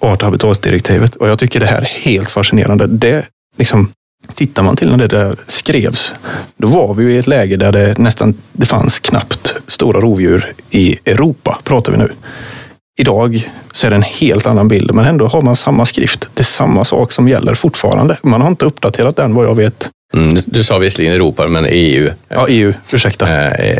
art 0.00 0.22
och 0.22 0.26
habitatdirektivet 0.26 1.16
Och 1.16 1.28
jag 1.28 1.38
tycker 1.38 1.60
det 1.60 1.66
här 1.66 1.82
är 1.82 1.84
helt 1.84 2.30
fascinerande. 2.30 2.86
Det 2.86 3.24
liksom 3.58 3.92
tittar 4.34 4.62
man 4.62 4.76
till 4.76 4.90
när 4.90 4.96
det 4.96 5.06
där 5.06 5.36
skrevs, 5.46 6.12
då 6.56 6.68
var 6.68 6.94
vi 6.94 7.14
i 7.14 7.18
ett 7.18 7.26
läge 7.26 7.56
där 7.56 7.72
det 7.72 7.98
nästan 7.98 8.34
det 8.52 8.66
fanns 8.66 8.98
knappt 8.98 9.54
stora 9.66 10.00
rovdjur 10.00 10.52
i 10.70 10.98
Europa, 11.04 11.58
pratar 11.64 11.92
vi 11.92 11.98
nu. 11.98 12.08
Idag 13.00 13.50
så 13.72 13.86
är 13.86 13.90
det 13.90 13.96
en 13.96 14.02
helt 14.02 14.46
annan 14.46 14.68
bild, 14.68 14.94
men 14.94 15.04
ändå 15.04 15.26
har 15.26 15.42
man 15.42 15.56
samma 15.56 15.84
skrift. 15.84 16.28
Det 16.34 16.42
är 16.42 16.44
samma 16.44 16.84
sak 16.84 17.12
som 17.12 17.28
gäller 17.28 17.54
fortfarande. 17.54 18.18
Man 18.22 18.40
har 18.40 18.48
inte 18.48 18.64
uppdaterat 18.64 19.16
den 19.16 19.34
vad 19.34 19.46
jag 19.46 19.54
vet. 19.54 19.90
Mm, 20.12 20.34
du, 20.34 20.42
du 20.46 20.64
sa 20.64 20.78
visserligen 20.78 21.14
Europa, 21.14 21.46
men 21.46 21.66
EU. 21.68 22.10
Ja, 22.28 22.46
EU. 22.48 22.72
Ursäkta. 22.92 23.50
Eh, 23.50 23.78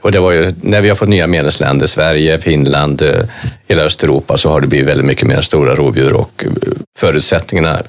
och 0.00 0.12
det 0.12 0.20
var 0.20 0.32
ju, 0.32 0.52
när 0.60 0.80
vi 0.80 0.88
har 0.88 0.96
fått 0.96 1.08
nya 1.08 1.26
medlemsländer, 1.26 1.86
Sverige, 1.86 2.38
Finland, 2.38 3.02
eh, 3.02 3.24
hela 3.68 3.82
Östeuropa, 3.82 4.36
så 4.36 4.50
har 4.50 4.60
det 4.60 4.66
blivit 4.66 4.88
väldigt 4.88 5.06
mycket 5.06 5.28
mer 5.28 5.40
stora 5.40 5.74
rovdjur 5.74 6.12
och 6.12 6.44
eh, 6.44 6.50
förutsättningarna 6.98 7.82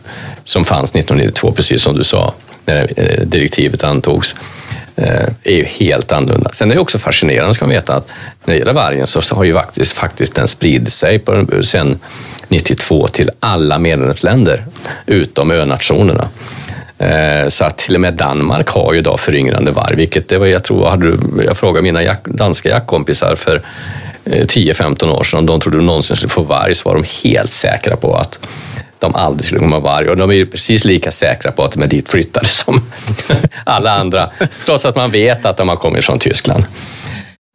som 0.43 0.65
fanns 0.65 0.89
1992, 0.89 1.51
precis 1.51 1.81
som 1.81 1.95
du 1.95 2.03
sa, 2.03 2.33
när 2.65 2.93
eh, 2.97 3.21
direktivet 3.25 3.83
antogs, 3.83 4.35
eh, 4.95 5.27
är 5.43 5.55
ju 5.55 5.63
helt 5.63 6.11
annorlunda. 6.11 6.49
Sen 6.53 6.71
är 6.71 6.75
det 6.75 6.81
också 6.81 6.99
fascinerande, 6.99 7.53
ska 7.53 7.65
man 7.65 7.73
veta, 7.73 7.95
att 7.95 8.07
när 8.45 8.53
det 8.53 8.59
gäller 8.59 8.73
vargen 8.73 9.07
så 9.07 9.35
har 9.35 9.43
ju 9.43 9.53
faktiskt, 9.53 9.91
faktiskt 9.91 10.35
den 10.35 10.47
spridit 10.47 10.93
sig 10.93 11.19
på, 11.19 11.45
sen 11.63 11.99
92 12.47 13.07
till 13.07 13.29
alla 13.39 13.79
medlemsländer, 13.79 14.65
utom 15.05 15.51
önationerna. 15.51 16.27
Eh, 17.03 17.49
så 17.49 17.65
att 17.65 17.77
till 17.77 17.95
och 17.95 18.01
med 18.01 18.13
Danmark 18.13 18.69
har 18.69 18.93
ju 18.93 18.99
idag 18.99 19.19
föryngrande 19.19 19.71
varg, 19.71 19.95
vilket 19.95 20.27
det 20.27 20.37
var, 20.37 20.45
jag 20.45 20.63
tror, 20.63 20.89
hade 20.89 21.17
jag 21.45 21.57
frågade 21.57 21.83
mina 21.83 22.03
jack, 22.03 22.21
danska 22.25 22.69
jaktkompisar 22.69 23.35
för 23.35 23.61
eh, 24.25 24.45
10-15 24.45 25.11
år 25.11 25.23
sedan 25.23 25.39
om 25.39 25.45
de 25.45 25.59
trodde 25.59 25.77
de 25.77 25.85
någonsin 25.85 26.15
skulle 26.15 26.29
få 26.29 26.43
varg, 26.43 26.75
så 26.75 26.89
var 26.89 26.95
de 26.95 27.29
helt 27.29 27.51
säkra 27.51 27.95
på 27.95 28.15
att 28.15 28.47
de 28.99 29.15
aldrig 29.15 29.45
skulle 29.45 29.59
komma 29.59 29.79
varg. 29.79 30.09
Och 30.09 30.17
de 30.17 30.29
är 30.29 30.33
ju 30.33 30.45
precis 30.45 30.85
lika 30.85 31.11
säkra 31.11 31.51
på 31.51 31.63
att 31.63 31.71
de 31.71 31.83
är 31.83 31.87
dit 31.87 32.09
flyttade 32.09 32.47
som 32.47 32.81
alla 33.63 33.91
andra, 33.91 34.29
trots 34.65 34.85
att 34.85 34.95
man 34.95 35.11
vet 35.11 35.45
att 35.45 35.57
de 35.57 35.69
har 35.69 35.75
kommit 35.75 36.05
från 36.05 36.19
Tyskland. 36.19 36.65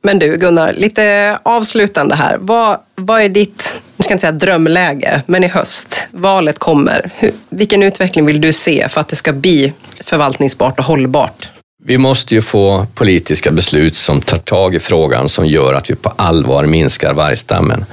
Men 0.02 0.18
du 0.18 0.36
Gunnar, 0.36 0.72
lite 0.72 1.38
avslutande 1.42 2.14
här. 2.14 2.36
Vad, 2.40 2.78
vad 2.94 3.22
är 3.22 3.28
ditt, 3.28 3.80
nu 3.96 4.02
ska 4.02 4.14
inte 4.14 4.20
säga 4.20 4.32
drömläge, 4.32 5.22
men 5.26 5.44
i 5.44 5.48
höst, 5.48 6.08
valet 6.10 6.58
kommer. 6.58 7.10
Hur, 7.14 7.30
vilken 7.48 7.82
utveckling 7.82 8.26
vill 8.26 8.40
du 8.40 8.52
se 8.52 8.88
för 8.88 9.00
att 9.00 9.08
det 9.08 9.16
ska 9.16 9.32
bli 9.32 9.72
förvaltningsbart 10.00 10.78
och 10.78 10.84
hållbart? 10.84 11.48
Vi 11.84 11.98
måste 11.98 12.34
ju 12.34 12.42
få 12.42 12.86
politiska 12.94 13.50
beslut 13.50 13.94
som 13.94 14.20
tar 14.20 14.38
tag 14.38 14.74
i 14.74 14.78
frågan 14.78 15.28
som 15.28 15.46
gör 15.46 15.74
att 15.74 15.90
vi 15.90 15.94
på 15.94 16.12
allvar 16.16 16.66
minskar 16.66 17.12
vargstammen. 17.12 17.84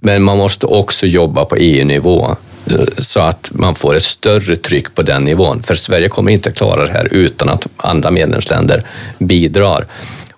Men 0.00 0.22
man 0.22 0.38
måste 0.38 0.66
också 0.66 1.06
jobba 1.06 1.44
på 1.44 1.56
EU-nivå 1.56 2.36
eh, 2.70 2.76
så 2.98 3.20
att 3.20 3.50
man 3.52 3.74
får 3.74 3.94
ett 3.94 4.02
större 4.02 4.56
tryck 4.56 4.94
på 4.94 5.02
den 5.02 5.24
nivån. 5.24 5.62
För 5.62 5.74
Sverige 5.74 6.08
kommer 6.08 6.32
inte 6.32 6.52
klara 6.52 6.86
det 6.86 6.92
här 6.92 7.08
utan 7.10 7.48
att 7.48 7.66
andra 7.76 8.10
medlemsländer 8.10 8.82
bidrar. 9.18 9.86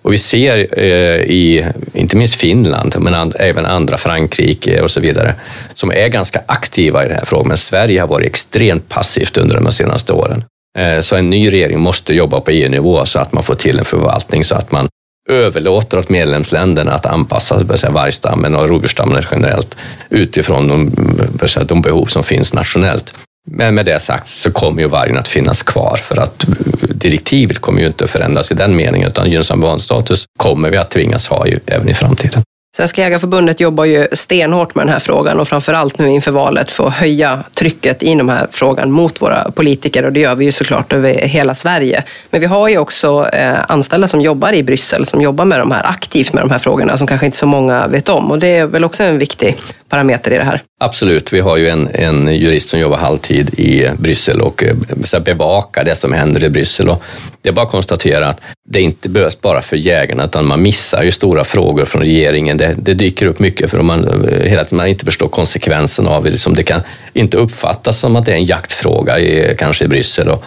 Och 0.09 0.13
vi 0.13 0.17
ser 0.17 0.79
eh, 0.79 1.21
i, 1.21 1.65
inte 1.93 2.17
minst 2.17 2.35
Finland, 2.35 2.95
men 2.99 3.13
and, 3.13 3.35
även 3.39 3.65
andra, 3.65 3.97
Frankrike 3.97 4.81
och 4.81 4.91
så 4.91 4.99
vidare, 4.99 5.35
som 5.73 5.91
är 5.91 6.07
ganska 6.07 6.41
aktiva 6.45 7.05
i 7.05 7.07
den 7.07 7.17
här 7.17 7.25
frågan. 7.25 7.47
Men 7.47 7.57
Sverige 7.57 8.01
har 8.01 8.07
varit 8.07 8.27
extremt 8.27 8.89
passivt 8.89 9.37
under 9.37 9.61
de 9.61 9.71
senaste 9.71 10.13
åren. 10.13 10.43
Eh, 10.77 10.99
så 10.99 11.15
en 11.15 11.29
ny 11.29 11.51
regering 11.51 11.79
måste 11.79 12.13
jobba 12.13 12.41
på 12.41 12.51
EU-nivå 12.51 13.05
så 13.05 13.19
att 13.19 13.33
man 13.33 13.43
får 13.43 13.55
till 13.55 13.79
en 13.79 13.85
förvaltning 13.85 14.43
så 14.43 14.55
att 14.55 14.71
man 14.71 14.87
överlåter 15.29 15.99
åt 15.99 16.09
medlemsländerna 16.09 16.93
att 16.93 17.05
anpassa 17.05 17.77
säga, 17.77 17.91
vargstammen 17.91 18.55
och 18.55 18.69
rovdjursstammen 18.69 19.23
generellt 19.31 19.77
utifrån 20.09 20.67
de, 20.67 21.47
säga, 21.47 21.63
de 21.63 21.81
behov 21.81 22.05
som 22.05 22.23
finns 22.23 22.53
nationellt. 22.53 23.13
Men 23.51 23.75
med 23.75 23.85
det 23.85 23.99
sagt 23.99 24.27
så 24.27 24.51
kommer 24.51 24.81
ju 24.81 24.87
vargen 24.87 25.17
att 25.17 25.27
finnas 25.27 25.63
kvar 25.63 25.97
för 25.97 26.21
att 26.21 26.45
direktivet 26.89 27.59
kommer 27.59 27.81
ju 27.81 27.87
inte 27.87 28.03
att 28.03 28.09
förändras 28.09 28.51
i 28.51 28.55
den 28.55 28.75
meningen 28.75 29.07
utan 29.07 29.31
gynnsam 29.31 29.59
bevarandestatus 29.59 30.25
kommer 30.37 30.69
vi 30.69 30.77
att 30.77 30.89
tvingas 30.89 31.27
ha 31.27 31.47
ju 31.47 31.59
även 31.65 31.89
i 31.89 31.93
framtiden. 31.93 32.41
Svenska 32.77 33.01
Jägareförbundet 33.01 33.59
jobbar 33.59 33.85
ju 33.85 34.07
stenhårt 34.11 34.75
med 34.75 34.85
den 34.85 34.93
här 34.93 34.99
frågan 34.99 35.39
och 35.39 35.47
framför 35.47 35.73
allt 35.73 35.99
nu 35.99 36.09
inför 36.09 36.31
valet 36.31 36.71
för 36.71 36.87
att 36.87 36.93
höja 36.93 37.43
trycket 37.53 38.03
i 38.03 38.15
den 38.15 38.29
här 38.29 38.47
frågan 38.51 38.91
mot 38.91 39.21
våra 39.21 39.51
politiker 39.51 40.05
och 40.05 40.13
det 40.13 40.19
gör 40.19 40.35
vi 40.35 40.45
ju 40.45 40.51
såklart 40.51 40.93
över 40.93 41.13
hela 41.13 41.55
Sverige. 41.55 42.03
Men 42.29 42.41
vi 42.41 42.47
har 42.47 42.67
ju 42.67 42.77
också 42.77 43.29
eh, 43.33 43.57
anställda 43.67 44.07
som 44.07 44.21
jobbar 44.21 44.53
i 44.53 44.63
Bryssel 44.63 45.05
som 45.05 45.21
jobbar 45.21 45.45
med 45.45 45.59
de 45.59 45.71
här 45.71 45.85
aktivt 45.85 46.33
med 46.33 46.43
de 46.43 46.51
här 46.51 46.59
frågorna 46.59 46.97
som 46.97 47.07
kanske 47.07 47.25
inte 47.25 47.37
så 47.37 47.45
många 47.45 47.87
vet 47.87 48.09
om 48.09 48.31
och 48.31 48.39
det 48.39 48.57
är 48.57 48.65
väl 48.65 48.83
också 48.83 49.03
en 49.03 49.17
viktig 49.17 49.55
parameter 49.89 50.31
i 50.31 50.37
det 50.37 50.43
här. 50.43 50.61
Absolut, 50.79 51.33
vi 51.33 51.39
har 51.39 51.57
ju 51.57 51.69
en, 51.69 51.89
en 51.93 52.35
jurist 52.35 52.69
som 52.69 52.79
jobbar 52.79 52.97
halvtid 52.97 53.59
i 53.59 53.89
Bryssel 53.97 54.41
och 54.41 54.63
eh, 54.63 55.19
bevakar 55.19 55.83
det 55.83 55.95
som 55.95 56.13
händer 56.13 56.43
i 56.43 56.49
Bryssel. 56.49 56.89
Och 56.89 57.03
det 57.41 57.49
är 57.49 57.53
bara 57.53 57.65
att 57.65 57.71
konstatera 57.71 58.27
att 58.27 58.41
det 58.69 58.81
inte 58.81 59.09
behövs 59.09 59.41
bara 59.41 59.61
för 59.61 59.77
jägarna, 59.77 60.23
utan 60.23 60.45
man 60.45 60.61
missar 60.61 61.03
ju 61.03 61.11
stora 61.11 61.43
frågor 61.43 61.85
från 61.85 62.01
regeringen. 62.01 62.57
Det, 62.57 62.75
det 62.77 62.93
dyker 62.93 63.25
upp 63.25 63.39
mycket 63.39 63.71
för 63.71 63.79
om 63.79 63.85
man 63.85 64.07
eh, 64.07 64.49
hela 64.49 64.63
tiden 64.63 64.77
man 64.77 64.87
inte 64.87 65.05
förstår 65.05 65.27
konsekvensen 65.27 66.07
av 66.07 66.23
det. 66.23 66.29
Liksom 66.29 66.55
det 66.55 66.63
kan 66.63 66.81
inte 67.13 67.37
uppfattas 67.37 67.99
som 67.99 68.15
att 68.15 68.25
det 68.25 68.31
är 68.31 68.35
en 68.35 68.45
jaktfråga, 68.45 69.19
i, 69.19 69.55
kanske 69.57 69.85
i 69.85 69.87
Bryssel. 69.87 70.29
Och 70.29 70.45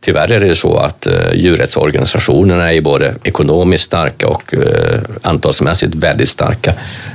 tyvärr 0.00 0.32
är 0.32 0.40
det 0.40 0.56
så 0.56 0.76
att 0.76 1.06
uh, 1.06 1.34
djurrättsorganisationerna 1.34 2.72
är 2.72 2.80
både 2.80 3.14
ekonomiskt 3.24 3.84
starka 3.84 4.28
och 4.28 4.54
uh, 4.54 4.98
antalsmässigt 5.22 5.94
väldigt 5.94 6.28
starka. 6.28 6.72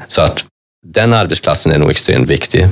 Så 0.08 0.22
att 0.22 0.46
den 0.84 1.14
arbetsplatsen 1.14 1.72
är 1.72 1.78
nog 1.78 1.92
extremt 1.92 2.30
viktig. 2.30 2.68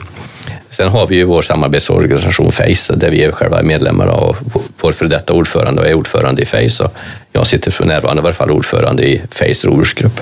Sen 0.70 0.90
har 0.90 1.08
vi 1.08 1.16
ju 1.16 1.24
vår 1.24 1.42
samarbetsorganisation 1.42 2.52
FACE 2.52 2.96
där 2.96 3.10
vi 3.10 3.24
är 3.24 3.32
själva 3.32 3.62
medlemmar 3.64 4.08
och 4.08 4.36
vår 4.82 4.92
före 4.92 5.10
detta 5.10 5.34
ordförande 5.34 5.82
och 5.82 5.88
är 5.88 5.94
ordförande 5.94 6.42
i 6.42 6.46
FACE 6.46 6.84
och 6.84 6.94
jag 7.32 7.48
sitter 7.48 7.72
för 7.72 7.86
närvarande 7.86 8.20
i 8.20 8.24
varje 8.24 8.34
fall 8.34 8.52
ordförande 8.52 9.04
i 9.04 9.22
FACE 9.32 9.68
rovdjursgrupp. 9.68 10.22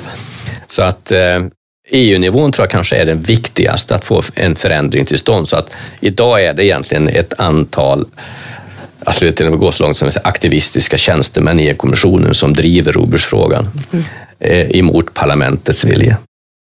Så 0.67 0.83
att 0.83 1.11
eh, 1.11 1.43
EU-nivån 1.89 2.51
tror 2.51 2.63
jag 2.63 2.71
kanske 2.71 2.95
är 2.95 3.05
den 3.05 3.21
viktigaste 3.21 3.95
att 3.95 4.05
få 4.05 4.23
en 4.35 4.55
förändring 4.55 5.05
till 5.05 5.17
stånd. 5.17 5.47
Så 5.47 5.57
att 5.57 5.75
idag 5.99 6.43
är 6.43 6.53
det 6.53 6.65
egentligen 6.65 7.09
ett 7.09 7.33
antal 7.37 8.05
alltså 9.03 9.25
det 9.25 9.31
till 9.31 9.45
och 9.45 9.51
med 9.51 9.59
gå 9.59 9.71
så 9.71 9.83
långt 9.83 9.97
som 9.97 10.09
aktivistiska 10.23 10.97
tjänstemän 10.97 11.59
i 11.59 11.67
EU-kommissionen 11.67 12.33
som 12.33 12.53
driver 12.53 12.91
rovdjursfrågan 12.91 13.69
mm. 13.91 14.05
eh, 14.39 14.79
emot 14.79 15.13
parlamentets 15.13 15.85
vilja. 15.85 16.17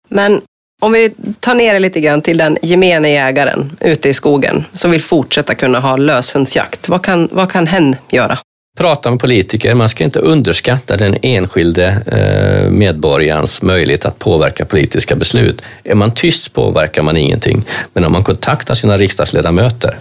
Men 0.10 0.42
om 0.84 0.92
vi 0.92 1.12
tar 1.40 1.56
ner 1.56 1.74
det 1.74 1.80
lite 1.80 2.00
grann 2.00 2.22
till 2.22 2.38
den 2.38 2.58
gemene 2.62 3.10
jägaren 3.10 3.78
ute 3.80 4.10
i 4.10 4.14
skogen 4.14 4.66
som 4.74 4.92
vill 4.92 5.02
fortsätta 5.02 5.56
kunna 5.56 5.80
ha 5.80 5.98
löshundsjakt. 5.98 6.90
Vad 6.90 7.04
kan, 7.04 7.30
vad 7.32 7.52
kan 7.52 7.68
hen 7.68 7.96
göra? 8.10 8.38
Prata 8.78 9.12
med 9.12 9.20
politiker. 9.20 9.76
Man 9.76 9.90
ska 9.90 10.04
inte 10.04 10.20
underskatta 10.20 10.98
den 10.98 11.18
enskilde 11.22 11.86
eh, 12.06 12.72
medborgarens 12.72 13.62
möjlighet 13.62 14.06
att 14.06 14.20
påverka 14.20 14.66
politiska 14.66 15.16
beslut. 15.16 15.62
Är 15.84 15.96
man 15.96 16.12
tyst 16.12 16.54
påverkar 16.54 17.02
man 17.02 17.18
ingenting. 17.18 17.64
Men 17.94 18.06
om 18.06 18.12
man 18.12 18.24
kontaktar 18.24 18.74
sina 18.74 18.98
riksdagsledamöter 18.98 19.98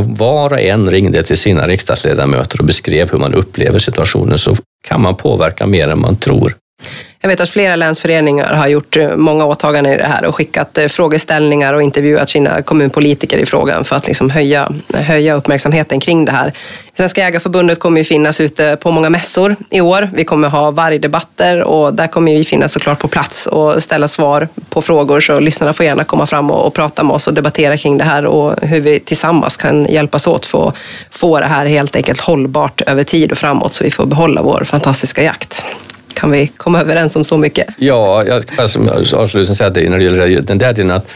var 0.00 0.52
och 0.52 0.60
en 0.60 0.90
ringde 0.90 1.22
till 1.22 1.38
sina 1.38 1.66
riksdagsledamöter 1.66 2.60
och 2.60 2.66
beskrev 2.66 3.10
hur 3.10 3.18
man 3.18 3.34
upplever 3.34 3.78
situationen 3.78 4.38
så 4.38 4.56
kan 4.88 5.02
man 5.02 5.16
påverka 5.16 5.66
mer 5.66 5.88
än 5.88 6.00
man 6.00 6.16
tror. 6.16 6.54
Jag 7.24 7.28
vet 7.28 7.40
att 7.40 7.50
flera 7.50 7.76
länsföreningar 7.76 8.54
har 8.54 8.68
gjort 8.68 8.96
eh, 8.96 9.16
många 9.16 9.44
åtaganden 9.44 9.92
i 9.92 9.96
det 9.96 10.04
här 10.04 10.24
och 10.24 10.34
skickat 10.34 10.78
eh, 10.78 10.88
frågeställningar 10.88 11.74
och 11.74 11.82
intervjuat 11.82 12.28
sina 12.28 12.62
kommunpolitiker 12.62 13.38
i 13.38 13.46
frågan 13.46 13.84
för 13.84 13.96
att 13.96 14.06
liksom 14.06 14.30
höja, 14.30 14.72
höja 14.94 15.34
uppmärksamheten 15.34 16.00
kring 16.00 16.24
det 16.24 16.32
här. 16.32 16.52
Svenska 16.96 17.20
Jägarförbundet 17.20 17.78
kommer 17.78 17.98
ju 17.98 18.04
finnas 18.04 18.40
ute 18.40 18.76
på 18.76 18.90
många 18.90 19.10
mässor 19.10 19.56
i 19.70 19.80
år. 19.80 20.10
Vi 20.14 20.24
kommer 20.24 20.48
ha 20.48 20.70
vargdebatter 20.70 21.62
och 21.62 21.94
där 21.94 22.06
kommer 22.06 22.32
vi 22.32 22.44
finnas 22.44 22.72
såklart 22.72 22.98
på 22.98 23.08
plats 23.08 23.46
och 23.46 23.82
ställa 23.82 24.08
svar 24.08 24.48
på 24.68 24.82
frågor 24.82 25.20
så 25.20 25.40
lyssnarna 25.40 25.72
får 25.72 25.86
gärna 25.86 26.04
komma 26.04 26.26
fram 26.26 26.50
och, 26.50 26.66
och 26.66 26.74
prata 26.74 27.02
med 27.02 27.14
oss 27.14 27.26
och 27.26 27.34
debattera 27.34 27.76
kring 27.76 27.98
det 27.98 28.04
här 28.04 28.26
och 28.26 28.54
hur 28.62 28.80
vi 28.80 29.00
tillsammans 29.00 29.56
kan 29.56 29.84
hjälpas 29.84 30.26
åt 30.26 30.46
för 30.46 30.68
att 30.68 30.74
få 31.10 31.40
det 31.40 31.46
här 31.46 31.66
helt 31.66 31.96
enkelt 31.96 32.20
hållbart 32.20 32.80
över 32.80 33.04
tid 33.04 33.32
och 33.32 33.38
framåt 33.38 33.74
så 33.74 33.84
vi 33.84 33.90
får 33.90 34.06
behålla 34.06 34.42
vår 34.42 34.64
fantastiska 34.64 35.22
jakt. 35.22 35.64
Kan 36.14 36.30
vi 36.30 36.46
komma 36.46 36.80
överens 36.80 37.16
om 37.16 37.24
så 37.24 37.38
mycket? 37.38 37.66
Ja, 37.78 38.24
jag 38.24 38.42
ska 38.42 38.56
bara 38.56 38.64
avslutningsvis 39.22 39.58
säga 39.58 39.70
det 39.70 39.90
när 39.90 39.98
det 39.98 40.04
gäller 40.04 40.40
den 40.40 40.58
där 40.58 40.72
delen 40.72 40.90
att 40.90 41.08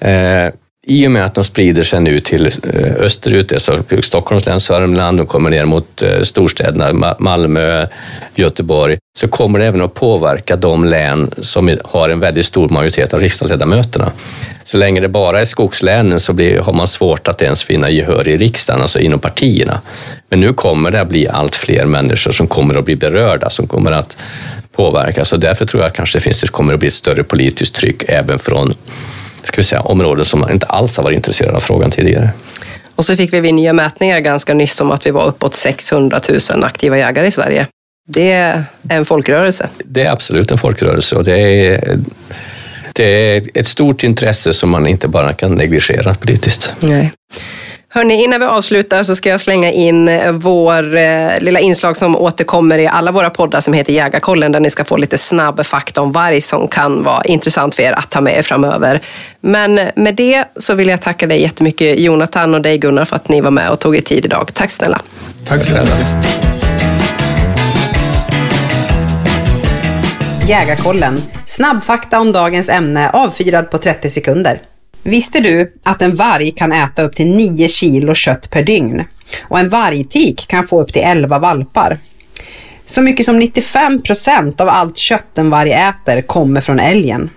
eh, 0.00 0.54
i 0.86 1.06
och 1.06 1.10
med 1.10 1.24
att 1.24 1.34
de 1.34 1.44
sprider 1.44 1.82
sig 1.82 2.00
nu 2.00 2.20
till 2.20 2.46
eh, 2.46 2.92
österut, 3.00 3.52
alltså 3.52 3.82
Stockholms 4.02 4.46
län, 4.46 4.60
Sörmland, 4.60 5.18
de 5.18 5.26
kommer 5.26 5.50
ner 5.50 5.64
mot 5.64 6.02
eh, 6.02 6.22
storstäderna, 6.22 7.16
Malmö, 7.18 7.86
Göteborg, 8.34 8.98
så 9.18 9.28
kommer 9.28 9.58
det 9.58 9.66
även 9.66 9.80
att 9.80 9.94
påverka 9.94 10.56
de 10.56 10.84
län 10.84 11.30
som 11.38 11.76
har 11.84 12.08
en 12.08 12.20
väldigt 12.20 12.46
stor 12.46 12.68
majoritet 12.68 13.14
av 13.14 13.20
riksdagsledamöterna. 13.20 14.12
Så 14.64 14.78
länge 14.78 15.00
det 15.00 15.08
bara 15.08 15.40
är 15.40 15.44
skogslänen 15.44 16.20
så 16.20 16.32
blir, 16.32 16.58
har 16.58 16.72
man 16.72 16.88
svårt 16.88 17.28
att 17.28 17.42
ens 17.42 17.64
finna 17.64 17.90
gehör 17.90 18.28
i 18.28 18.36
riksdagen, 18.36 18.82
alltså 18.82 18.98
inom 18.98 19.20
partierna. 19.20 19.80
Men 20.28 20.40
nu 20.40 20.52
kommer 20.52 20.90
det 20.90 21.00
att 21.00 21.08
bli 21.08 21.28
allt 21.28 21.54
fler 21.54 21.86
människor 21.86 22.32
som 22.32 22.46
kommer 22.46 22.74
att 22.74 22.84
bli 22.84 22.96
berörda, 22.96 23.50
som 23.50 23.66
kommer 23.66 23.92
att 23.92 24.16
påverkas 24.72 25.32
och 25.32 25.40
därför 25.40 25.64
tror 25.64 25.82
jag 25.82 25.94
kanske 25.94 26.18
det 26.18 26.22
finns, 26.22 26.40
det 26.40 26.48
kommer 26.48 26.74
att 26.74 26.80
bli 26.80 26.88
ett 26.88 26.94
större 26.94 27.22
politiskt 27.22 27.74
tryck 27.74 28.02
även 28.08 28.38
från 28.38 28.74
ska 29.44 29.56
vi 29.56 29.62
säga, 29.62 29.80
områden 29.80 30.24
som 30.24 30.50
inte 30.50 30.66
alls 30.66 30.96
har 30.96 31.04
varit 31.04 31.16
intresserade 31.16 31.56
av 31.56 31.60
frågan 31.60 31.90
tidigare. 31.90 32.30
Och 32.94 33.04
så 33.04 33.16
fick 33.16 33.32
vi 33.32 33.52
nya 33.52 33.72
mätningar 33.72 34.20
ganska 34.20 34.54
nyss 34.54 34.80
om 34.80 34.90
att 34.90 35.06
vi 35.06 35.10
var 35.10 35.24
uppåt 35.24 35.54
600 35.54 36.20
000 36.50 36.64
aktiva 36.64 36.98
jägare 36.98 37.26
i 37.26 37.30
Sverige. 37.30 37.66
Det 38.08 38.32
är 38.32 38.64
en 38.88 39.04
folkrörelse. 39.04 39.68
Det 39.84 40.02
är 40.02 40.10
absolut 40.10 40.50
en 40.50 40.58
folkrörelse 40.58 41.16
och 41.16 41.24
det 41.24 41.38
är, 41.40 41.98
det 42.92 43.04
är 43.04 43.42
ett 43.54 43.66
stort 43.66 44.04
intresse 44.04 44.52
som 44.52 44.70
man 44.70 44.86
inte 44.86 45.08
bara 45.08 45.32
kan 45.32 45.54
negligera 45.54 46.14
politiskt. 46.14 46.74
Nej. 46.80 47.12
Hörni, 47.94 48.24
innan 48.24 48.40
vi 48.40 48.46
avslutar 48.46 49.02
så 49.02 49.16
ska 49.16 49.28
jag 49.28 49.40
slänga 49.40 49.70
in 49.70 50.10
vår 50.32 50.96
eh, 50.96 51.40
lilla 51.40 51.60
inslag 51.60 51.96
som 51.96 52.16
återkommer 52.16 52.78
i 52.78 52.86
alla 52.86 53.12
våra 53.12 53.30
poddar 53.30 53.60
som 53.60 53.74
heter 53.74 53.92
Jägarkollen 53.92 54.52
där 54.52 54.60
ni 54.60 54.70
ska 54.70 54.84
få 54.84 54.96
lite 54.96 55.18
snabb 55.18 55.66
fakta 55.66 56.00
om 56.00 56.12
varg 56.12 56.40
som 56.40 56.68
kan 56.68 57.02
vara 57.02 57.22
intressant 57.24 57.74
för 57.74 57.82
er 57.82 57.92
att 57.92 58.10
ta 58.10 58.20
med 58.20 58.38
er 58.38 58.42
framöver. 58.42 59.00
Men 59.40 59.80
med 59.96 60.14
det 60.14 60.44
så 60.56 60.74
vill 60.74 60.88
jag 60.88 61.00
tacka 61.00 61.26
dig 61.26 61.42
jättemycket 61.42 62.00
Jonathan 62.00 62.54
och 62.54 62.62
dig 62.62 62.78
Gunnar 62.78 63.04
för 63.04 63.16
att 63.16 63.28
ni 63.28 63.40
var 63.40 63.50
med 63.50 63.70
och 63.70 63.80
tog 63.80 63.96
er 63.96 64.00
tid 64.00 64.24
idag. 64.24 64.50
Tack 64.54 64.70
snälla. 64.70 65.00
Tack 65.46 65.62
så 65.62 65.70
mycket. 65.70 65.90
Jägarkollen. 70.48 71.22
Snabbfakta 71.46 72.20
om 72.20 72.32
dagens 72.32 72.68
ämne 72.68 73.10
avfyrad 73.10 73.70
på 73.70 73.78
30 73.78 74.10
sekunder. 74.10 74.60
Visste 75.06 75.40
du 75.40 75.72
att 75.82 76.02
en 76.02 76.14
varg 76.14 76.50
kan 76.50 76.72
äta 76.72 77.02
upp 77.02 77.16
till 77.16 77.36
9 77.36 77.68
kilo 77.68 78.14
kött 78.14 78.50
per 78.50 78.62
dygn? 78.62 79.04
Och 79.42 79.58
en 79.58 79.68
vargtik 79.68 80.48
kan 80.48 80.66
få 80.66 80.80
upp 80.80 80.92
till 80.92 81.02
11 81.02 81.38
valpar. 81.38 81.98
Så 82.86 83.02
mycket 83.02 83.26
som 83.26 83.38
95 83.38 84.02
procent 84.02 84.60
av 84.60 84.68
allt 84.68 84.96
kött 84.96 85.38
en 85.38 85.50
varg 85.50 85.72
äter 85.72 86.22
kommer 86.22 86.60
från 86.60 86.80
älgen. 86.80 87.30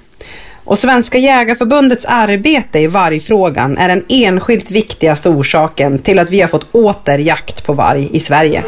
Och 0.63 0.77
Svenska 0.77 1.17
Jägarförbundets 1.17 2.05
arbete 2.05 2.79
i 2.79 2.87
vargfrågan 2.87 3.77
är 3.77 3.87
den 3.87 4.03
enskilt 4.09 4.71
viktigaste 4.71 5.29
orsaken 5.29 5.99
till 5.99 6.19
att 6.19 6.29
vi 6.29 6.41
har 6.41 6.47
fått 6.47 6.75
åter 6.75 7.17
jakt 7.17 7.65
på 7.65 7.73
varg 7.73 8.09
i 8.11 8.19
Sverige. 8.19 8.63